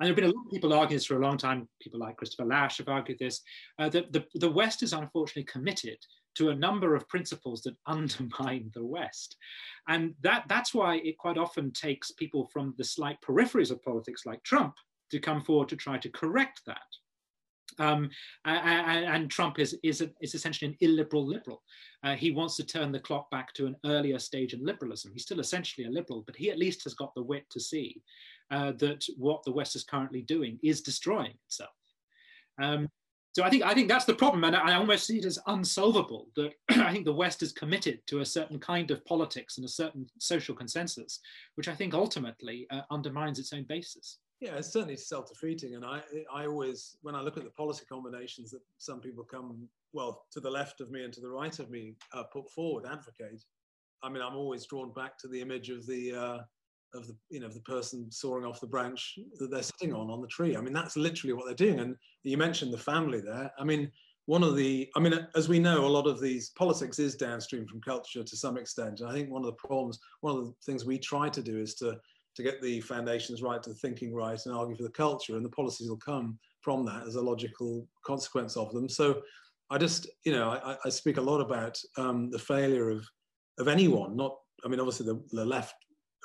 And 0.00 0.06
there 0.06 0.12
have 0.12 0.16
been 0.16 0.30
a 0.30 0.34
lot 0.34 0.46
of 0.46 0.52
people 0.52 0.72
arguing 0.72 0.96
this 0.96 1.06
for 1.06 1.16
a 1.16 1.26
long 1.26 1.36
time. 1.36 1.68
People 1.80 1.98
like 1.98 2.16
Christopher 2.16 2.44
Lasch 2.44 2.78
have 2.78 2.88
argued 2.88 3.18
this, 3.18 3.40
uh, 3.78 3.88
that 3.88 4.12
the, 4.12 4.24
the 4.34 4.50
West 4.50 4.82
is 4.82 4.92
unfortunately 4.92 5.44
committed 5.44 5.98
to 6.36 6.50
a 6.50 6.54
number 6.54 6.94
of 6.94 7.08
principles 7.08 7.62
that 7.62 7.76
undermine 7.86 8.70
the 8.74 8.84
West. 8.84 9.36
And 9.88 10.14
that, 10.22 10.44
that's 10.48 10.72
why 10.72 10.96
it 10.96 11.18
quite 11.18 11.36
often 11.36 11.72
takes 11.72 12.12
people 12.12 12.48
from 12.52 12.74
the 12.78 12.84
slight 12.84 13.18
peripheries 13.22 13.72
of 13.72 13.82
politics 13.82 14.24
like 14.24 14.42
Trump 14.44 14.74
to 15.10 15.18
come 15.18 15.42
forward 15.42 15.68
to 15.70 15.76
try 15.76 15.98
to 15.98 16.08
correct 16.10 16.62
that. 16.66 16.78
Um, 17.80 18.10
and, 18.44 19.04
and, 19.04 19.30
Trump 19.30 19.58
is, 19.60 19.76
is, 19.84 20.00
a, 20.00 20.10
is, 20.20 20.34
essentially 20.34 20.70
an 20.70 20.76
illiberal 20.80 21.24
liberal. 21.24 21.62
Uh, 22.02 22.16
he 22.16 22.32
wants 22.32 22.56
to 22.56 22.64
turn 22.66 22.90
the 22.90 22.98
clock 22.98 23.30
back 23.30 23.52
to 23.54 23.66
an 23.66 23.76
earlier 23.84 24.18
stage 24.18 24.52
in 24.52 24.64
liberalism. 24.64 25.12
He's 25.12 25.22
still 25.22 25.38
essentially 25.38 25.86
a 25.86 25.90
liberal, 25.90 26.24
but 26.26 26.34
he 26.34 26.50
at 26.50 26.58
least 26.58 26.82
has 26.84 26.94
got 26.94 27.14
the 27.14 27.22
wit 27.22 27.44
to 27.50 27.60
see 27.60 28.02
uh, 28.50 28.72
that 28.72 29.04
what 29.16 29.42
the 29.44 29.52
West 29.52 29.76
is 29.76 29.84
currently 29.84 30.22
doing 30.22 30.58
is 30.62 30.80
destroying 30.80 31.34
itself. 31.46 31.70
Um, 32.60 32.88
so 33.32 33.44
I 33.44 33.50
think 33.50 33.62
I 33.64 33.74
think 33.74 33.88
that's 33.88 34.04
the 34.04 34.14
problem, 34.14 34.42
and 34.44 34.56
I 34.56 34.74
almost 34.74 35.06
see 35.06 35.18
it 35.18 35.24
as 35.24 35.38
unsolvable. 35.46 36.28
That 36.34 36.54
I 36.70 36.92
think 36.92 37.04
the 37.04 37.12
West 37.12 37.42
is 37.42 37.52
committed 37.52 38.00
to 38.08 38.20
a 38.20 38.24
certain 38.26 38.58
kind 38.58 38.90
of 38.90 39.04
politics 39.04 39.58
and 39.58 39.64
a 39.64 39.68
certain 39.68 40.06
social 40.18 40.54
consensus, 40.54 41.20
which 41.54 41.68
I 41.68 41.74
think 41.74 41.94
ultimately 41.94 42.66
uh, 42.70 42.82
undermines 42.90 43.38
its 43.38 43.52
own 43.52 43.64
basis. 43.64 44.18
Yeah, 44.40 44.54
it's 44.56 44.72
certainly 44.72 44.96
self-defeating, 44.96 45.74
and 45.74 45.84
I, 45.84 46.00
I 46.32 46.46
always, 46.46 46.96
when 47.02 47.16
I 47.16 47.20
look 47.20 47.36
at 47.36 47.44
the 47.44 47.50
policy 47.50 47.84
combinations 47.88 48.52
that 48.52 48.60
some 48.78 49.00
people 49.00 49.24
come, 49.24 49.68
well, 49.92 50.26
to 50.30 50.38
the 50.38 50.50
left 50.50 50.80
of 50.80 50.92
me 50.92 51.02
and 51.02 51.12
to 51.12 51.20
the 51.20 51.28
right 51.28 51.58
of 51.58 51.70
me, 51.70 51.94
uh, 52.12 52.22
put 52.22 52.48
forward, 52.50 52.86
advocate. 52.86 53.44
I 54.02 54.08
mean, 54.08 54.22
I'm 54.22 54.36
always 54.36 54.64
drawn 54.64 54.92
back 54.92 55.18
to 55.18 55.28
the 55.28 55.40
image 55.40 55.70
of 55.70 55.86
the, 55.86 56.12
uh, 56.12 56.38
of 56.94 57.06
the, 57.06 57.16
you 57.30 57.40
know, 57.40 57.48
the 57.48 57.60
person 57.60 58.10
sawing 58.10 58.44
off 58.44 58.60
the 58.60 58.66
branch 58.66 59.18
that 59.38 59.50
they're 59.50 59.62
sitting 59.62 59.94
on 59.94 60.10
on 60.10 60.20
the 60.20 60.26
tree. 60.28 60.56
I 60.56 60.60
mean, 60.60 60.72
that's 60.72 60.96
literally 60.96 61.34
what 61.34 61.46
they're 61.46 61.54
doing. 61.54 61.80
And 61.80 61.96
you 62.22 62.36
mentioned 62.36 62.72
the 62.72 62.78
family 62.78 63.20
there. 63.20 63.50
I 63.58 63.64
mean, 63.64 63.90
one 64.26 64.42
of 64.42 64.56
the, 64.56 64.88
I 64.94 65.00
mean, 65.00 65.26
as 65.34 65.48
we 65.48 65.58
know, 65.58 65.86
a 65.86 65.88
lot 65.88 66.06
of 66.06 66.20
these 66.20 66.50
politics 66.50 66.98
is 66.98 67.14
downstream 67.14 67.66
from 67.66 67.80
culture 67.80 68.22
to 68.22 68.36
some 68.36 68.58
extent. 68.58 69.00
And 69.00 69.08
I 69.08 69.12
think 69.12 69.30
one 69.30 69.42
of 69.42 69.46
the 69.46 69.52
problems, 69.68 69.98
one 70.20 70.36
of 70.36 70.44
the 70.44 70.54
things 70.66 70.84
we 70.84 70.98
try 70.98 71.28
to 71.28 71.42
do 71.42 71.58
is 71.58 71.74
to 71.76 71.98
to 72.36 72.42
get 72.44 72.62
the 72.62 72.80
foundations 72.82 73.42
right, 73.42 73.60
to 73.62 73.70
the 73.70 73.76
thinking 73.76 74.14
right, 74.14 74.38
and 74.44 74.54
argue 74.54 74.76
for 74.76 74.84
the 74.84 74.90
culture, 74.90 75.34
and 75.34 75.44
the 75.44 75.48
policies 75.50 75.88
will 75.88 75.96
come 75.96 76.38
from 76.60 76.84
that 76.84 77.04
as 77.04 77.16
a 77.16 77.20
logical 77.20 77.88
consequence 78.04 78.56
of 78.56 78.72
them. 78.72 78.88
So 78.88 79.22
I 79.70 79.78
just, 79.78 80.06
you 80.24 80.32
know, 80.32 80.50
I, 80.50 80.76
I 80.84 80.88
speak 80.88 81.16
a 81.16 81.22
lot 81.22 81.40
about 81.40 81.80
um, 81.96 82.30
the 82.30 82.38
failure 82.38 82.90
of 82.90 83.04
of 83.58 83.66
anyone. 83.66 84.14
Not, 84.14 84.36
I 84.64 84.68
mean, 84.68 84.78
obviously 84.78 85.06
the, 85.06 85.20
the 85.32 85.44
left 85.44 85.74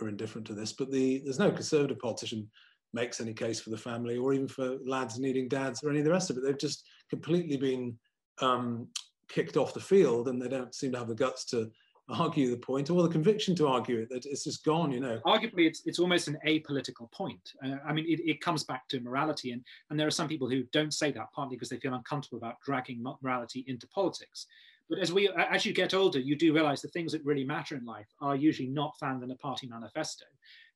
are 0.01 0.09
indifferent 0.09 0.47
to 0.47 0.53
this, 0.53 0.73
but 0.73 0.91
the 0.91 1.19
there's 1.23 1.39
no 1.39 1.51
conservative 1.51 1.99
politician 1.99 2.49
makes 2.93 3.19
any 3.19 3.33
case 3.33 3.59
for 3.59 3.71
the 3.71 3.77
family 3.77 4.17
or 4.17 4.33
even 4.33 4.47
for 4.47 4.77
lads 4.85 5.19
needing 5.19 5.47
dads 5.47 5.83
or 5.83 5.89
any 5.89 5.99
of 5.99 6.05
the 6.05 6.11
rest 6.11 6.29
of 6.29 6.37
it. 6.37 6.43
They've 6.43 6.57
just 6.57 6.85
completely 7.09 7.57
been 7.57 7.97
um, 8.39 8.87
kicked 9.27 9.57
off 9.57 9.73
the 9.73 9.79
field, 9.79 10.27
and 10.27 10.41
they 10.41 10.47
don't 10.47 10.75
seem 10.75 10.91
to 10.91 10.99
have 10.99 11.07
the 11.07 11.15
guts 11.15 11.45
to 11.45 11.71
argue 12.09 12.49
the 12.49 12.57
point 12.57 12.89
or 12.89 13.01
the 13.01 13.09
conviction 13.09 13.55
to 13.55 13.67
argue 13.67 13.99
it. 13.99 14.09
That 14.09 14.25
it's 14.25 14.43
just 14.43 14.63
gone 14.65 14.91
you 14.91 14.99
know. 14.99 15.19
Arguably 15.25 15.67
it's, 15.67 15.83
it's 15.85 15.99
almost 15.99 16.27
an 16.27 16.37
apolitical 16.45 17.11
point. 17.11 17.53
Uh, 17.65 17.77
i 17.87 17.93
mean 17.93 18.05
it, 18.07 18.19
it 18.29 18.41
comes 18.41 18.63
back 18.63 18.87
to 18.89 18.99
morality 18.99 19.51
and 19.51 19.63
and 19.89 19.99
there 19.99 20.07
are 20.07 20.11
some 20.11 20.27
people 20.27 20.49
who 20.49 20.63
don't 20.73 20.93
say 20.93 21.11
that 21.11 21.31
partly 21.33 21.55
because 21.55 21.69
they 21.69 21.77
feel 21.77 21.93
uncomfortable 21.93 22.37
about 22.37 22.59
dragging 22.65 23.01
morality 23.21 23.63
into 23.67 23.87
politics 23.87 24.47
but 24.89 24.99
as 24.99 25.11
we 25.11 25.29
as 25.49 25.65
you 25.65 25.73
get 25.73 25.93
older 25.93 26.19
you 26.19 26.35
do 26.35 26.53
realize 26.53 26.81
the 26.81 26.87
things 26.89 27.11
that 27.11 27.25
really 27.25 27.43
matter 27.43 27.75
in 27.75 27.85
life 27.85 28.07
are 28.21 28.35
usually 28.35 28.69
not 28.69 28.97
found 28.99 29.23
in 29.23 29.31
a 29.31 29.35
party 29.35 29.67
manifesto 29.67 30.25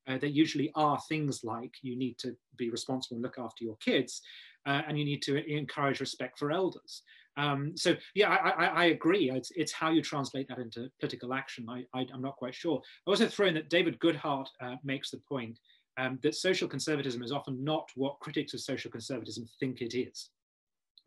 uh, 0.08 0.18
they 0.18 0.28
usually 0.28 0.72
are 0.76 0.99
things 1.10 1.43
like 1.43 1.74
you 1.82 1.97
need 1.97 2.18
to 2.18 2.36
be 2.58 2.70
responsible 2.70 3.16
and 3.16 3.24
look 3.24 3.38
after 3.38 3.64
your 3.64 3.76
kids 3.78 4.22
uh, 4.66 4.82
and 4.88 4.97
you 4.97 5.05
need 5.05 5.22
to 5.22 5.43
encourage 5.51 5.99
respect 5.99 6.38
for 6.38 6.51
elders 6.51 7.03
um, 7.38 7.74
so 7.76 7.95
yeah, 8.16 8.30
I, 8.30 8.49
I, 8.49 8.66
I 8.66 8.86
agree. 8.86 9.30
It's, 9.30 9.51
it's, 9.55 9.72
how 9.72 9.91
you 9.91 10.01
translate 10.01 10.47
that 10.49 10.58
into 10.58 10.89
political 10.99 11.36
action. 11.36 11.68
I, 11.70 11.86
am 12.12 12.22
not 12.22 12.36
quite 12.36 12.55
sure. 12.55 12.82
I 13.05 13.12
also 13.12 13.28
throw 13.28 13.45
in 13.45 13.53
that 13.53 13.70
David 13.70 13.99
Goodhart 13.99 14.47
uh, 14.60 14.76
makes 14.84 15.12
the 15.12 15.22
point 15.30 15.60
um, 15.97 16.20
that 16.24 16.36
social 16.36 16.68
conservatism 16.68 17.22
is 17.22 17.32
often 17.32 17.64
not 17.64 17.89
what 17.95 18.20
critics 18.20 18.53
of 18.53 18.60
social 18.60 18.89
conservatism 18.91 19.47
think 19.60 19.82
it 19.82 19.95
is. 19.95 20.30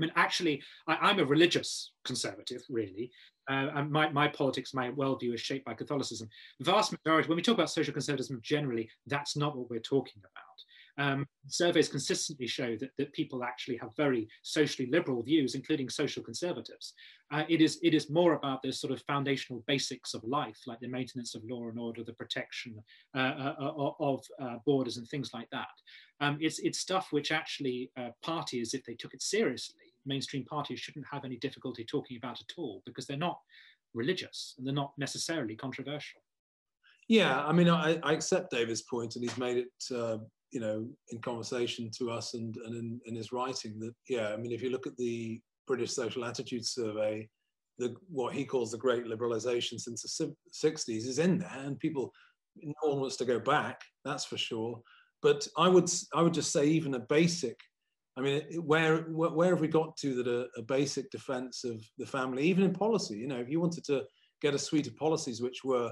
I 0.01 0.07
mean, 0.07 0.13
actually, 0.17 0.63
I, 0.87 1.11
am 1.11 1.19
a 1.19 1.25
religious 1.27 1.93
conservative, 2.07 2.63
really, 2.71 3.11
uh, 3.51 3.69
and 3.75 3.91
my, 3.91 4.09
my 4.11 4.29
politics, 4.29 4.73
my 4.73 4.91
worldview 4.93 5.35
is 5.35 5.41
shaped 5.41 5.67
by 5.67 5.75
Catholicism. 5.75 6.29
Vast 6.61 6.93
majority, 6.93 7.29
when 7.29 7.37
we 7.37 7.43
talk 7.43 7.55
about 7.55 7.71
social 7.71 7.93
conservatism 7.93 8.41
generally, 8.43 8.89
that's 9.07 9.37
not 9.37 9.57
what 9.57 9.69
we're 9.69 9.81
talking 9.81 10.21
about. 10.21 10.51
Um, 10.99 11.27
surveys 11.47 11.89
consistently 11.89 12.47
show 12.47 12.77
that, 12.77 12.91
that 12.99 13.13
people 13.13 13.43
actually 13.43 13.79
have 13.79 13.97
very 13.97 14.29
socially 14.43 14.89
liberal 14.91 15.23
views, 15.23 15.55
including 15.55 15.89
social 15.89 16.23
conservatives. 16.23 16.93
Uh, 17.33 17.45
it, 17.49 17.61
is, 17.61 17.79
it 17.83 17.95
is 17.95 18.11
more 18.11 18.35
about 18.35 18.61
the 18.63 18.73
sort 18.73 18.93
of 18.93 19.03
foundational 19.03 19.65
basics 19.67 20.15
of 20.15 20.23
life, 20.25 20.59
like 20.67 20.79
the 20.81 20.89
maintenance 20.89 21.35
of 21.35 21.43
law 21.49 21.69
and 21.69 21.79
order, 21.79 22.05
the 22.05 22.13
protection 22.13 22.75
uh, 23.15 23.19
uh, 23.19 23.55
uh 23.59 23.91
of 24.01 24.23
uh, 24.43 24.57
borders 24.67 24.97
and 24.97 25.09
things 25.09 25.31
like 25.33 25.49
that. 25.51 25.69
Um, 26.21 26.37
it's, 26.41 26.59
it's 26.59 26.79
stuff 26.79 27.09
which 27.13 27.33
actually 27.33 27.91
parties, 28.23 28.75
if 28.75 28.85
they 28.85 28.95
took 28.95 29.15
it 29.15 29.23
seriously, 29.23 29.80
mainstream 30.07 30.45
parties 30.45 30.81
shouldn't 30.81 31.07
have 31.11 31.25
any 31.25 31.37
difficulty 31.37 31.85
talking 31.85 32.17
about 32.17 32.41
at 32.41 32.55
all 32.57 32.83
because 32.87 33.07
they're 33.07 33.17
not 33.17 33.39
religious 33.95 34.55
and 34.57 34.67
they're 34.67 34.75
not 34.75 34.93
necessarily 34.99 35.57
controversial. 35.57 36.21
Yeah, 37.09 37.45
I 37.45 37.53
mean, 37.53 37.69
I, 37.69 37.99
I 38.05 38.13
accept 38.13 38.53
David's 38.53 38.83
point, 38.83 39.17
and 39.17 39.25
he's 39.25 39.37
made 39.37 39.57
it 39.57 39.95
uh, 39.95 40.19
you 40.53 40.61
know, 40.61 40.89
in 41.11 41.21
conversation 41.21 41.91
to 41.99 42.11
us 42.11 42.35
and, 42.35 42.57
and 42.65 42.75
in, 42.75 43.01
in 43.07 43.15
his 43.15 43.33
writing 43.33 43.79
that, 43.81 43.95
yeah, 44.09 44.29
I 44.29 44.37
mean, 44.37 44.53
if 44.53 44.63
you 44.63 44.71
look 44.71 44.87
at 44.87 44.97
the 44.97 45.41
British 45.67 45.93
Social 45.93 46.25
Attitude 46.25 46.67
Survey, 46.67 47.29
the, 47.79 47.95
what 48.09 48.35
he 48.35 48.45
calls 48.45 48.73
the 48.73 48.79
great 48.79 49.07
liberalization 49.07 49.81
since 49.81 50.03
the 50.03 50.35
60s 50.53 51.07
is 51.07 51.19
in 51.19 51.39
there 51.39 51.63
and 51.65 51.79
people, 51.79 52.13
no 52.63 52.91
one 52.91 53.01
wants 53.01 53.17
to 53.17 53.25
go 53.25 53.39
back, 53.39 53.81
that's 54.05 54.25
for 54.25 54.37
sure. 54.37 54.81
But 55.23 55.47
I 55.57 55.69
would, 55.69 55.89
I 56.15 56.23
would 56.23 56.35
just 56.35 56.53
say 56.53 56.67
even 56.67 56.95
a 56.95 57.01
basic, 57.01 57.57
I 58.21 58.23
mean, 58.23 58.43
where, 58.63 58.99
where 58.99 59.51
have 59.51 59.61
we 59.61 59.69
got 59.69 59.97
to 59.99 60.15
that 60.17 60.29
a, 60.29 60.47
a 60.59 60.63
basic 60.63 61.11
defense 61.11 61.65
of 61.65 61.83
the 61.97 62.05
family, 62.05 62.45
even 62.45 62.65
in 62.65 62.73
policy, 62.73 63.17
you 63.17 63.27
know, 63.27 63.39
if 63.39 63.49
you 63.49 63.61
wanted 63.61 63.85
to 63.85 64.05
get 64.43 64.55
a 64.55 64.59
suite 64.59 64.87
of 64.87 64.97
policies 64.97 65.41
which 65.41 65.65
were 65.65 65.91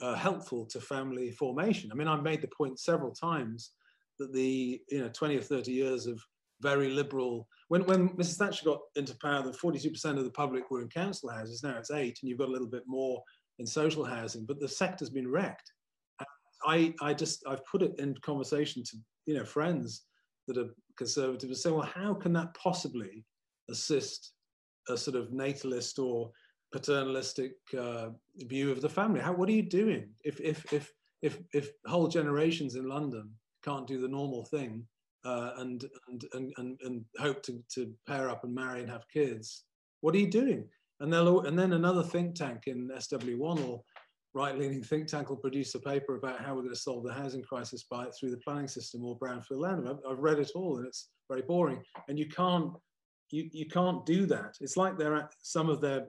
uh, 0.00 0.14
helpful 0.14 0.66
to 0.66 0.80
family 0.80 1.30
formation. 1.30 1.90
I 1.92 1.94
mean, 1.94 2.08
I've 2.08 2.24
made 2.24 2.40
the 2.42 2.48
point 2.48 2.80
several 2.80 3.12
times 3.12 3.70
that 4.18 4.32
the 4.32 4.80
you 4.90 5.00
know 5.00 5.08
20 5.08 5.36
or 5.36 5.42
30 5.42 5.72
years 5.72 6.06
of 6.06 6.20
very 6.60 6.90
liberal 6.90 7.46
when 7.68 7.84
when 7.84 8.08
Mrs 8.10 8.36
Thatcher 8.36 8.64
got 8.64 8.80
into 8.96 9.16
power, 9.16 9.42
the 9.42 9.52
42% 9.52 10.18
of 10.18 10.24
the 10.24 10.30
public 10.30 10.70
were 10.70 10.82
in 10.82 10.88
council 10.88 11.30
houses. 11.30 11.62
Now 11.62 11.76
it's 11.78 11.92
eight, 11.92 12.18
and 12.20 12.28
you've 12.28 12.38
got 12.38 12.48
a 12.48 12.52
little 12.52 12.66
bit 12.66 12.82
more 12.86 13.22
in 13.60 13.66
social 13.66 14.04
housing, 14.04 14.44
but 14.44 14.58
the 14.58 14.68
sector's 14.68 15.10
been 15.10 15.30
wrecked. 15.30 15.70
I 16.66 16.94
I 17.00 17.14
just 17.14 17.44
I've 17.46 17.64
put 17.66 17.82
it 17.82 17.92
in 17.98 18.14
conversation 18.22 18.82
to 18.82 18.96
you 19.26 19.34
know 19.34 19.44
friends 19.44 20.06
that 20.48 20.58
are 20.58 20.74
conservative 21.00 21.48
and 21.48 21.56
say, 21.56 21.70
well, 21.70 21.90
how 22.00 22.12
can 22.12 22.34
that 22.34 22.52
possibly 22.52 23.24
assist 23.70 24.32
a 24.90 24.96
sort 24.98 25.16
of 25.16 25.32
natalist 25.32 25.98
or 25.98 26.30
paternalistic 26.74 27.52
uh, 27.78 28.08
view 28.52 28.70
of 28.70 28.82
the 28.82 28.88
family? 28.98 29.20
How 29.20 29.32
what 29.32 29.48
are 29.48 29.58
you 29.60 29.62
doing 29.62 30.10
if 30.24 30.38
if 30.40 30.58
if 30.74 30.92
if 31.22 31.38
if 31.54 31.70
whole 31.86 32.08
generations 32.08 32.74
in 32.74 32.86
London 32.86 33.30
can't 33.64 33.86
do 33.86 33.98
the 33.98 34.14
normal 34.18 34.44
thing 34.44 34.86
uh, 35.24 35.52
and, 35.56 35.84
and, 36.08 36.24
and, 36.34 36.52
and, 36.58 36.78
and 36.82 37.04
hope 37.18 37.42
to, 37.44 37.62
to 37.74 37.92
pair 38.06 38.28
up 38.28 38.44
and 38.44 38.54
marry 38.54 38.80
and 38.80 38.90
have 38.90 39.08
kids. 39.08 39.64
What 40.02 40.14
are 40.14 40.18
you 40.18 40.30
doing? 40.30 40.68
And, 41.00 41.12
they'll, 41.12 41.40
and 41.40 41.58
then 41.58 41.72
another 41.72 42.02
think 42.02 42.34
tank 42.34 42.64
in 42.66 42.88
SW1 42.88 43.68
or 43.68 43.82
right-leaning 44.32 44.82
think 44.82 45.08
tank 45.08 45.28
will 45.28 45.36
produce 45.36 45.74
a 45.74 45.80
paper 45.80 46.16
about 46.16 46.40
how 46.40 46.54
we're 46.54 46.62
going 46.62 46.74
to 46.74 46.80
solve 46.80 47.04
the 47.04 47.12
housing 47.12 47.42
crisis 47.42 47.84
by 47.90 48.06
through 48.06 48.30
the 48.30 48.36
planning 48.38 48.68
system 48.68 49.04
or 49.04 49.18
brownfield 49.18 49.60
land. 49.60 49.88
I've, 49.88 49.98
I've 50.08 50.18
read 50.18 50.38
it 50.38 50.52
all 50.54 50.78
and 50.78 50.86
it's 50.86 51.10
very 51.28 51.42
boring. 51.42 51.82
And 52.08 52.18
you 52.18 52.28
can't 52.28 52.72
you, 53.30 53.48
you 53.52 53.66
can't 53.66 54.04
do 54.06 54.26
that. 54.26 54.56
It's 54.60 54.76
like 54.76 54.98
they're 54.98 55.16
at 55.16 55.32
some 55.40 55.68
of 55.68 55.80
their 55.80 56.06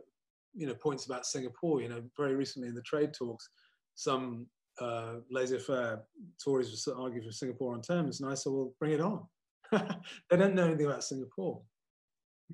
you 0.54 0.68
know 0.68 0.74
points 0.74 1.06
about 1.06 1.26
Singapore. 1.26 1.82
You 1.82 1.90
know, 1.90 2.02
very 2.18 2.36
recently 2.36 2.68
in 2.68 2.76
the 2.76 2.82
trade 2.82 3.14
talks, 3.14 3.50
some 3.96 4.48
uh, 4.80 5.16
laissez-faire 5.30 6.02
Tories 6.44 6.88
arguing 6.88 7.26
for 7.26 7.32
Singapore 7.32 7.74
on 7.74 7.82
Thames, 7.82 8.22
and 8.22 8.30
I 8.30 8.34
said, 8.34 8.52
well, 8.54 8.74
bring 8.80 8.94
it 8.94 9.02
on. 9.02 9.24
they 9.72 10.38
don't 10.38 10.56
know 10.56 10.66
anything 10.66 10.88
about 10.88 11.04
Singapore. 11.04 11.62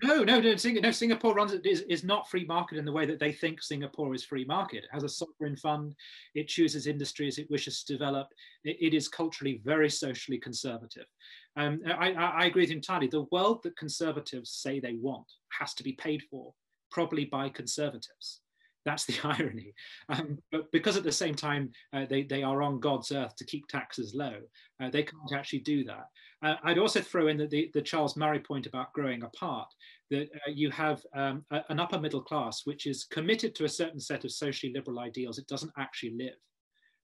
No, 0.04 0.24
no, 0.24 0.40
no. 0.40 0.54
no 0.54 0.92
Singapore 0.92 1.34
runs 1.34 1.54
is, 1.54 1.82
is 1.82 2.04
not 2.04 2.30
free 2.30 2.46
market 2.46 2.78
in 2.78 2.86
the 2.86 2.92
way 2.92 3.06
that 3.06 3.20
they 3.20 3.32
think 3.32 3.62
Singapore 3.62 4.14
is 4.14 4.24
free 4.24 4.46
market. 4.46 4.84
It 4.84 4.90
has 4.92 5.04
a 5.04 5.10
sovereign 5.10 5.56
fund. 5.56 5.96
It 6.36 6.48
chooses 6.48 6.88
industries 6.88 7.38
it 7.38 7.50
wishes 7.50 7.84
to 7.84 7.94
develop. 7.94 8.28
it, 8.64 8.78
it 8.80 8.94
is 8.94 9.08
culturally 9.08 9.62
very 9.64 9.90
socially 9.90 10.38
conservative. 10.38 11.06
Um, 11.56 11.82
I, 11.86 12.12
I, 12.14 12.46
agree 12.46 12.64
with 12.64 12.70
you 12.70 12.76
entirely. 12.76 13.08
The 13.08 13.26
world 13.32 13.64
that 13.64 13.78
conservatives 13.78 14.52
say 14.52 14.80
they 14.80 14.98
want 15.02 15.26
has 15.58 15.74
to 15.76 15.84
be 15.84 15.94
paid 15.94 16.22
for, 16.30 16.54
probably 16.92 17.26
by 17.26 17.50
conservatives. 17.50 18.42
That's 18.86 19.06
the 19.06 19.20
irony. 19.24 19.74
Um, 20.10 20.38
but 20.52 20.72
because 20.72 20.98
at 20.98 21.04
the 21.04 21.12
same 21.12 21.36
time 21.36 21.72
uh, 21.94 22.06
they, 22.10 22.24
they 22.24 22.44
are 22.44 22.62
on 22.62 22.80
God's 22.80 23.12
earth 23.12 23.36
to 23.38 23.46
keep 23.46 23.68
taxes 23.68 24.14
low, 24.16 24.36
uh, 24.82 24.90
they 24.90 25.04
can't 25.04 25.34
actually 25.34 25.60
do 25.60 25.84
that. 25.86 26.06
Uh, 26.44 26.56
I'd 26.64 26.78
also 26.78 27.02
throw 27.02 27.28
in 27.28 27.38
the, 27.38 27.48
the, 27.48 27.72
the, 27.74 27.82
Charles 27.82 28.16
Murray 28.16 28.40
point 28.40 28.68
about 28.68 28.94
growing 28.94 29.24
apart, 29.24 29.68
that 30.12 30.30
uh, 30.36 30.52
you 30.52 30.70
have 30.70 31.02
um, 31.16 31.44
a, 31.52 31.62
an 31.70 31.80
upper 31.80 32.00
middle 32.00 32.22
class 32.22 32.62
which 32.66 32.86
is 32.86 33.06
committed 33.06 33.56
to 33.56 33.66
a 33.66 33.70
certain 33.70 34.00
set 34.00 34.24
of 34.24 34.32
socially 34.32 34.72
liberal 34.74 35.00
ideals 35.00 35.40
it 35.40 35.48
doesn't 35.48 35.72
actually 35.78 36.16
live. 36.16 36.36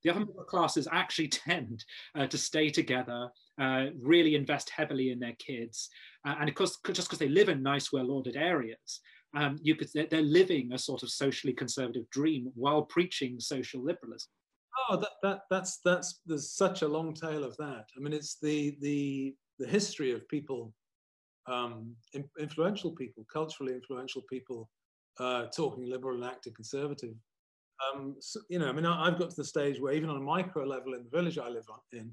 The 0.03 0.11
upper 0.11 0.19
middle 0.19 0.43
classes 0.43 0.88
actually 0.91 1.27
tend 1.29 1.84
uh, 2.15 2.27
to 2.27 2.38
stay 2.38 2.69
together, 2.69 3.29
uh, 3.59 3.88
really 3.99 4.36
invest 4.36 4.69
heavily 4.69 5.09
in 5.11 5.19
their 5.19 5.36
kids. 5.39 5.89
and 6.25 6.47
of 6.47 6.55
course, 6.55 6.77
just 6.91 7.07
because 7.07 7.19
they 7.19 7.29
live 7.29 7.49
in 7.49 7.63
nice, 7.63 7.91
well-ordered 7.91 8.36
areas, 8.36 9.01
um, 9.36 9.57
could 9.65 9.89
they're 9.93 10.21
living 10.21 10.73
a 10.73 10.77
sort 10.77 11.01
of 11.03 11.09
socially 11.09 11.53
conservative 11.53 12.07
dream 12.11 12.51
while 12.53 12.84
preaching 12.84 13.39
social 13.39 13.84
liberalism. 13.84 14.29
Oh, 14.89 14.97
that, 14.97 15.11
that 15.21 15.41
that's 15.49 15.80
that's 15.86 16.21
there's 16.26 16.51
such 16.51 16.82
a 16.82 16.88
long 16.88 17.13
tail 17.13 17.43
of 17.43 17.55
that. 17.57 17.86
I 17.95 17.99
mean, 17.99 18.13
it's 18.13 18.39
the 18.39 18.76
the 18.82 19.36
the 19.59 19.67
history 19.67 20.11
of 20.11 20.28
people, 20.28 20.74
um, 21.47 21.95
influential 22.39 22.91
people, 22.91 23.26
culturally 23.32 23.74
influential 23.74 24.24
people, 24.30 24.69
uh, 25.19 25.45
talking 25.55 25.86
liberal 25.86 26.15
and 26.15 26.26
acting 26.26 26.53
conservative. 26.53 27.15
Um, 27.93 28.15
so, 28.19 28.39
you 28.49 28.59
know, 28.59 28.67
I 28.67 28.71
mean, 28.71 28.86
I've 28.86 29.19
got 29.19 29.30
to 29.32 29.36
the 29.36 29.45
stage 29.45 29.80
where 29.80 29.93
even 29.93 30.09
on 30.09 30.17
a 30.17 30.21
micro 30.21 30.65
level 30.65 30.93
in 30.93 31.03
the 31.03 31.09
village 31.09 31.38
I 31.38 31.49
live 31.49 31.65
in, 31.91 32.11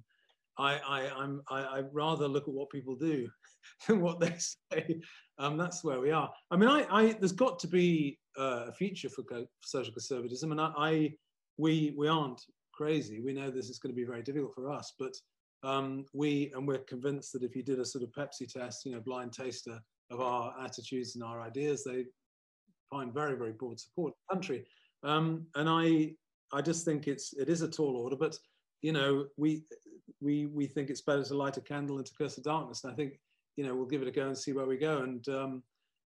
I, 0.59 0.79
I, 0.79 1.11
I'm, 1.17 1.43
I, 1.51 1.61
I 1.61 1.83
rather 1.93 2.29
look 2.29 2.49
at 2.49 2.55
what 2.55 2.71
people 2.71 2.97
do 2.97 3.29
than 3.89 4.01
what 4.01 4.21
they 4.21 4.35
say. 4.73 5.01
Um, 5.39 5.57
that's 5.57 5.85
where 5.85 6.01
we 6.01 6.11
are. 6.11 6.31
I 6.51 6.57
mean, 6.57 6.69
I, 6.69 6.87
I 6.91 7.13
there's 7.13 7.33
got 7.33 7.59
to 7.61 7.69
be 7.69 8.19
uh, 8.39 8.67
a 8.69 8.73
future 8.73 9.09
for 9.09 9.25
social 9.63 9.93
conservatism, 9.93 10.53
and 10.53 10.61
I, 10.61 10.73
I, 10.77 11.13
we, 11.61 11.95
we 11.97 12.09
aren't 12.09 12.41
crazy. 12.73 13.21
We 13.21 13.35
know 13.35 13.51
this 13.51 13.69
is 13.69 13.79
going 13.79 13.95
to 13.95 14.01
be 14.03 14.05
very 14.13 14.23
difficult 14.23 14.55
for 14.55 14.71
us, 14.71 14.95
but 14.99 15.15
um, 15.63 16.07
we, 16.15 16.51
and 16.55 16.67
we're 16.67 16.79
convinced 16.79 17.33
that 17.33 17.43
if 17.43 17.55
you 17.55 17.63
did 17.63 17.79
a 17.79 17.85
sort 17.85 18.05
of 18.05 18.11
Pepsi 18.13 18.51
test, 18.51 18.85
you 18.85 18.93
know, 18.93 19.01
blind 19.01 19.33
taster 19.33 19.79
of 20.11 20.21
our 20.21 20.55
attitudes 20.65 21.15
and 21.15 21.25
our 21.25 21.43
ideas, 21.43 21.85
they 21.85 22.07
find 22.91 23.13
very, 23.13 23.37
very 23.37 23.53
broad 23.53 23.79
support 23.79 24.13
in 24.13 24.17
the 24.19 24.35
country. 24.35 24.65
Um, 25.03 25.47
and 25.55 25.69
I, 25.69 26.15
I 26.53 26.63
just 26.63 26.85
think 26.85 27.07
it's, 27.07 27.35
it 27.35 27.49
is 27.49 27.63
a 27.63 27.69
tall 27.69 27.97
order, 27.97 28.17
but 28.17 28.37
you 28.83 28.93
know, 28.93 29.27
we, 29.37 29.63
we, 30.21 30.47
we 30.47 30.67
think 30.67 30.89
it's 30.89 31.03
better 31.03 31.23
to 31.25 31.35
light 31.35 31.59
a 31.59 31.61
candle 31.61 31.99
and 31.99 32.07
to 32.07 32.15
curse 32.15 32.37
the 32.37 32.43
darkness. 32.43 32.83
And 32.83 32.93
I 32.93 32.97
think, 32.97 33.21
you 33.57 33.65
know, 33.65 33.75
we'll 33.75 33.87
give 33.87 34.03
it 34.03 34.09
a 34.09 34.11
go 34.11 34.27
and 34.27 34.39
see 34.39 34.53
where 34.53 34.67
we 34.67 34.79
go. 34.79 34.99
And, 34.99 35.29
um, 35.29 35.63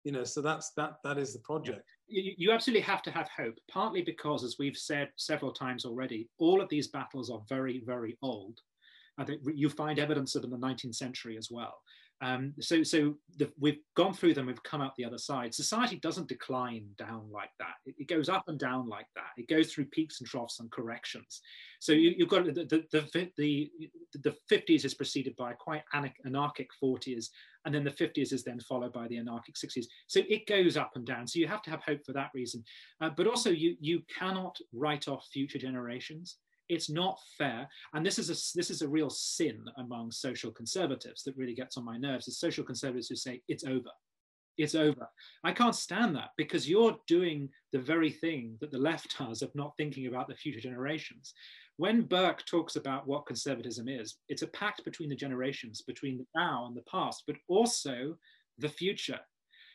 you 0.04 0.12
know, 0.12 0.24
so 0.24 0.42
that's, 0.42 0.72
that, 0.78 0.94
that 1.04 1.18
is 1.18 1.34
the 1.34 1.40
project. 1.40 1.90
You, 2.08 2.34
you 2.38 2.52
absolutely 2.52 2.82
have 2.82 3.02
to 3.04 3.12
have 3.12 3.30
hope, 3.30 3.56
partly 3.70 4.02
because, 4.02 4.44
as 4.44 4.56
we've 4.58 4.78
said 4.78 5.10
several 5.18 5.52
times 5.52 5.86
already, 5.86 6.30
all 6.38 6.62
of 6.62 6.70
these 6.70 6.88
battles 6.88 7.30
are 7.30 7.42
very, 7.50 7.82
very 7.86 8.18
old. 8.22 8.60
I 9.18 9.26
think 9.26 9.42
you 9.54 9.70
find 9.70 10.00
evidence 10.00 10.36
of 10.36 10.42
them 10.42 10.54
in 10.54 10.62
the 10.62 10.68
19th 10.68 10.96
century 10.96 11.38
as 11.38 11.50
well. 11.52 11.74
Um, 12.22 12.54
so 12.60 12.84
so 12.84 13.16
the, 13.38 13.50
we've 13.60 13.80
gone 13.96 14.14
through 14.14 14.34
them, 14.34 14.48
we've 14.48 14.62
come 14.64 14.82
out 14.82 14.94
the 14.98 15.06
other 15.06 15.18
side. 15.18 15.54
Society 15.54 15.98
doesn't 15.98 16.28
decline 16.28 16.86
down 16.98 17.30
like 17.32 17.52
that. 17.60 17.76
It, 17.86 17.96
it, 18.00 18.08
goes 18.08 18.28
up 18.28 18.46
and 18.48 18.60
down 18.60 18.90
like 18.90 19.08
that. 19.16 19.32
It 19.38 19.48
goes 19.48 19.72
through 19.72 19.86
peaks 19.86 20.20
and 20.20 20.28
troughs 20.28 20.60
and 20.60 20.70
corrections. 20.70 21.42
So 21.80 21.94
you, 21.94 22.16
have 22.20 22.30
got 22.30 22.46
the 22.46 22.66
the, 22.66 22.84
the, 22.92 23.32
the, 23.38 23.72
the 24.22 24.36
50s 24.52 24.84
is 24.84 24.94
preceded 24.94 25.36
by 25.38 25.54
quite 25.54 25.84
anarchic 26.26 26.70
40s, 26.84 27.28
and 27.66 27.74
then 27.74 27.86
the 27.86 27.92
50s 27.92 28.34
is 28.34 28.44
then 28.44 28.60
followed 28.60 28.92
by 28.92 29.08
the 29.08 29.18
anarchic 29.18 29.56
60s. 29.56 29.86
So 30.08 30.22
it 30.28 30.46
goes 30.46 30.76
up 30.76 30.92
and 30.96 31.06
down. 31.06 31.26
So 31.26 31.40
you 31.40 31.48
have 31.48 31.62
to 31.64 31.70
have 31.70 31.84
hope 31.84 32.06
for 32.06 32.14
that 32.14 32.32
reason. 32.34 32.66
Uh, 33.00 33.12
but 33.16 33.28
also 33.28 33.50
you, 33.50 33.78
you 33.80 34.02
cannot 34.14 34.58
write 34.74 35.08
off 35.08 35.28
future 35.32 35.60
generations 35.60 36.38
it's 36.70 36.90
not 36.90 37.20
fair. 37.38 37.68
And 37.94 38.06
this 38.06 38.20
is 38.20 38.30
a 38.30 38.58
this 38.58 38.70
is 38.70 38.82
a 38.82 38.88
real 38.88 39.10
sin 39.10 39.66
among 39.78 40.12
social 40.12 40.52
conservatives 40.52 41.24
that 41.24 41.36
really 41.36 41.56
gets 41.56 41.78
on 41.78 41.84
my 41.84 41.98
nerves 41.98 42.28
is 42.28 42.40
social 42.40 42.64
conservatives 42.64 43.10
who 43.10 43.16
say 43.16 43.42
it's 43.48 43.66
over. 43.66 43.90
It's 44.58 44.76
over. 44.76 45.08
I 45.44 45.54
can't 45.54 45.76
stand 45.76 46.16
that 46.16 46.32
because 46.38 46.70
you're 46.70 46.98
doing 47.08 47.50
the 47.72 47.80
very 47.80 48.12
thing 48.12 48.58
that 48.62 48.72
the 48.72 48.78
left 48.78 49.18
does 49.18 49.42
of 49.42 49.56
not 49.56 49.74
thinking 49.78 50.08
about 50.08 50.28
the 50.28 50.36
future 50.36 50.60
generations. 50.60 51.34
When 51.78 52.02
burke 52.02 52.46
talks 52.46 52.76
about 52.76 53.08
what 53.08 53.26
conservatism 53.26 53.88
is 53.88 54.18
it's 54.28 54.42
a 54.42 54.48
pact 54.48 54.84
between 54.84 55.10
the 55.10 55.16
generations 55.16 55.82
between 55.82 56.18
the 56.18 56.26
now 56.36 56.66
and 56.68 56.76
the 56.76 56.84
past 56.92 57.24
but 57.26 57.38
also 57.48 58.16
the 58.58 58.70
future. 58.70 59.20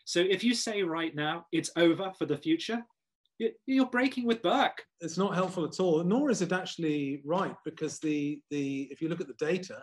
So 0.05 0.21
if 0.21 0.45
you 0.45 0.55
say 0.55 0.83
right 0.83 1.15
now 1.15 1.47
it's 1.51 1.71
over 1.77 2.13
for 2.19 2.27
the 2.27 2.37
future 2.37 2.85
you're 3.39 3.87
breaking 3.87 4.27
with 4.27 4.43
Burke. 4.43 4.83
It's 5.01 5.19
not 5.19 5.35
helpful 5.35 5.65
at 5.65 5.81
all, 5.81 6.05
nor 6.05 6.31
is 6.31 6.43
it 6.43 6.53
actually 6.53 7.23
right 7.25 7.55
because 7.65 7.99
the 7.99 8.41
the 8.51 8.89
if 8.91 9.01
you 9.01 9.09
look 9.09 9.21
at 9.21 9.27
the 9.27 9.45
data, 9.45 9.83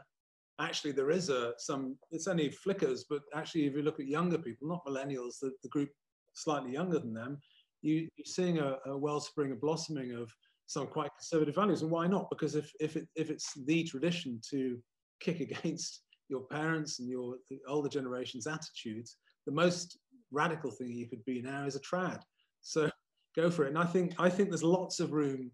actually 0.60 0.92
there 0.92 1.12
is 1.12 1.30
a 1.30 1.54
some 1.58 1.98
it's 2.12 2.28
only 2.28 2.50
flickers, 2.50 3.06
but 3.10 3.22
actually 3.36 3.66
if 3.66 3.76
you 3.76 3.82
look 3.82 4.00
at 4.00 4.08
younger 4.08 4.38
people, 4.38 4.68
not 4.68 4.86
millennials, 4.86 5.40
the, 5.42 5.52
the 5.64 5.70
group 5.70 5.90
slightly 6.34 6.72
younger 6.72 7.00
than 7.00 7.14
them, 7.14 7.38
you, 7.82 8.08
you're 8.16 8.26
seeing 8.26 8.60
a, 8.60 8.78
a 8.86 8.98
wellspring, 8.98 9.52
a 9.52 9.56
blossoming 9.56 10.14
of 10.14 10.32
some 10.68 10.88
quite 10.88 11.12
conservative 11.18 11.56
values. 11.56 11.82
And 11.82 11.92
why 11.92 12.08
not? 12.08 12.30
Because 12.30 12.56
if 12.56 12.72
if 12.80 12.96
it 12.96 13.08
if 13.16 13.30
it's 13.30 13.54
the 13.66 13.84
tradition 13.84 14.40
to 14.52 14.80
kick 15.20 15.40
against 15.52 16.04
your 16.30 16.42
parents 16.42 17.00
and 17.00 17.10
your 17.10 17.36
older 17.68 17.90
generation's 17.90 18.48
attitudes, 18.48 19.18
the 19.46 19.52
most 19.52 19.98
radical 20.32 20.72
thing 20.72 20.94
you 20.94 21.08
could 21.08 21.24
be 21.26 21.42
now 21.42 21.66
is 21.66 21.76
a 21.76 21.80
trad. 21.82 22.22
So 22.62 22.90
go 23.36 23.50
for 23.50 23.66
it. 23.66 23.70
And 23.70 23.78
I 23.78 23.86
think 23.86 24.14
I 24.20 24.30
think 24.30 24.50
there's 24.50 24.64
lots 24.64 25.00
of 25.00 25.12
room 25.12 25.52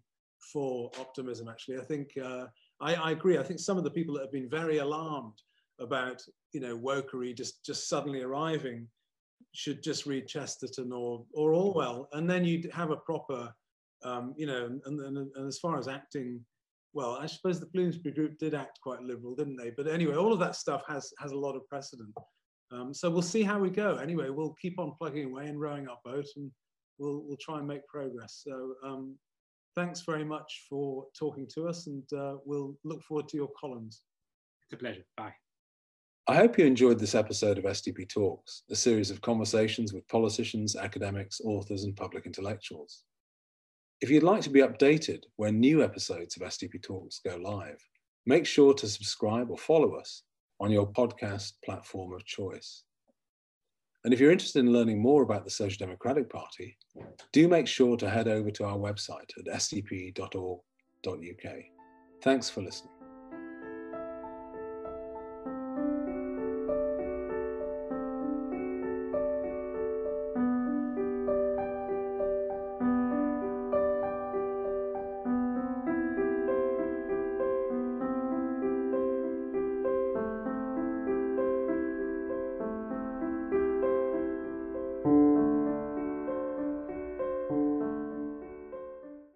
for 0.52 0.90
optimism. 0.98 1.48
Actually, 1.48 1.78
I 1.78 1.84
think 1.84 2.10
uh, 2.22 2.46
I, 2.80 2.94
I, 2.94 3.10
agree. 3.12 3.38
I 3.38 3.42
think 3.42 3.60
some 3.60 3.76
of 3.76 3.84
the 3.84 3.90
people 3.90 4.14
that 4.14 4.22
have 4.22 4.32
been 4.32 4.48
very 4.48 4.78
alarmed 4.78 5.38
about 5.80 6.22
you 6.52 6.60
know 6.60 6.76
wokery 6.76 7.36
just 7.36 7.64
just 7.64 7.88
suddenly 7.88 8.22
arriving 8.22 8.86
should 9.52 9.82
just 9.82 10.06
read 10.06 10.26
Chesterton 10.26 10.92
or 10.92 11.24
or 11.32 11.52
Orwell, 11.52 12.08
and 12.12 12.28
then 12.28 12.44
you'd 12.44 12.70
have 12.72 12.90
a 12.90 12.96
proper 12.96 13.52
um, 14.04 14.34
you 14.36 14.46
know. 14.46 14.66
And, 14.66 15.00
and, 15.00 15.16
and 15.18 15.48
as 15.48 15.58
far 15.58 15.78
as 15.78 15.88
acting. 15.88 16.44
Well, 16.94 17.18
I 17.20 17.26
suppose 17.26 17.60
the 17.60 17.66
Bloomsbury 17.66 18.14
Group 18.14 18.38
did 18.38 18.54
act 18.54 18.80
quite 18.82 19.02
liberal, 19.02 19.36
didn't 19.36 19.56
they? 19.56 19.70
But 19.70 19.88
anyway, 19.88 20.16
all 20.16 20.32
of 20.32 20.38
that 20.40 20.56
stuff 20.56 20.82
has 20.88 21.12
has 21.18 21.32
a 21.32 21.38
lot 21.38 21.54
of 21.54 21.68
precedent. 21.68 22.14
Um, 22.72 22.92
so 22.92 23.10
we'll 23.10 23.22
see 23.22 23.42
how 23.42 23.58
we 23.58 23.70
go. 23.70 23.96
Anyway, 23.96 24.30
we'll 24.30 24.54
keep 24.60 24.78
on 24.78 24.94
plugging 24.98 25.26
away 25.26 25.46
and 25.46 25.60
rowing 25.60 25.86
our 25.86 25.98
boat, 26.04 26.26
and 26.36 26.50
we'll, 26.98 27.22
we'll 27.26 27.36
try 27.40 27.58
and 27.58 27.66
make 27.66 27.86
progress. 27.86 28.42
So 28.44 28.74
um, 28.84 29.16
thanks 29.74 30.00
very 30.02 30.24
much 30.24 30.66
for 30.68 31.06
talking 31.18 31.46
to 31.54 31.68
us 31.68 31.86
and 31.86 32.02
uh, 32.12 32.36
we'll 32.44 32.76
look 32.84 33.02
forward 33.02 33.28
to 33.28 33.36
your 33.36 33.50
columns. 33.58 34.02
It's 34.64 34.72
a 34.72 34.76
pleasure. 34.76 35.04
Bye. 35.16 35.34
I 36.26 36.34
hope 36.34 36.58
you 36.58 36.66
enjoyed 36.66 36.98
this 36.98 37.14
episode 37.14 37.56
of 37.56 37.64
SDP 37.64 38.08
Talks, 38.08 38.62
a 38.70 38.76
series 38.76 39.10
of 39.10 39.22
conversations 39.22 39.94
with 39.94 40.06
politicians, 40.08 40.76
academics, 40.76 41.40
authors, 41.42 41.84
and 41.84 41.96
public 41.96 42.26
intellectuals. 42.26 43.04
If 44.02 44.10
you'd 44.10 44.22
like 44.22 44.42
to 44.42 44.50
be 44.50 44.60
updated 44.60 45.22
when 45.36 45.58
new 45.58 45.82
episodes 45.82 46.36
of 46.36 46.42
SDP 46.42 46.82
Talks 46.82 47.20
go 47.24 47.36
live, 47.36 47.82
make 48.26 48.44
sure 48.44 48.74
to 48.74 48.86
subscribe 48.86 49.50
or 49.50 49.56
follow 49.56 49.94
us 49.94 50.22
on 50.60 50.70
your 50.70 50.92
podcast 50.92 51.52
platform 51.64 52.12
of 52.12 52.26
choice. 52.26 52.82
And 54.08 54.14
if 54.14 54.20
you're 54.20 54.32
interested 54.32 54.60
in 54.60 54.72
learning 54.72 55.02
more 55.02 55.22
about 55.22 55.44
the 55.44 55.50
Social 55.50 55.76
Democratic 55.78 56.30
Party, 56.30 56.78
do 57.30 57.46
make 57.46 57.66
sure 57.66 57.94
to 57.98 58.08
head 58.08 58.26
over 58.26 58.50
to 58.52 58.64
our 58.64 58.78
website 58.78 59.28
at 59.38 59.44
sdp.org.uk. 59.60 60.62
Thanks 62.22 62.48
for 62.48 62.62
listening. 62.62 62.97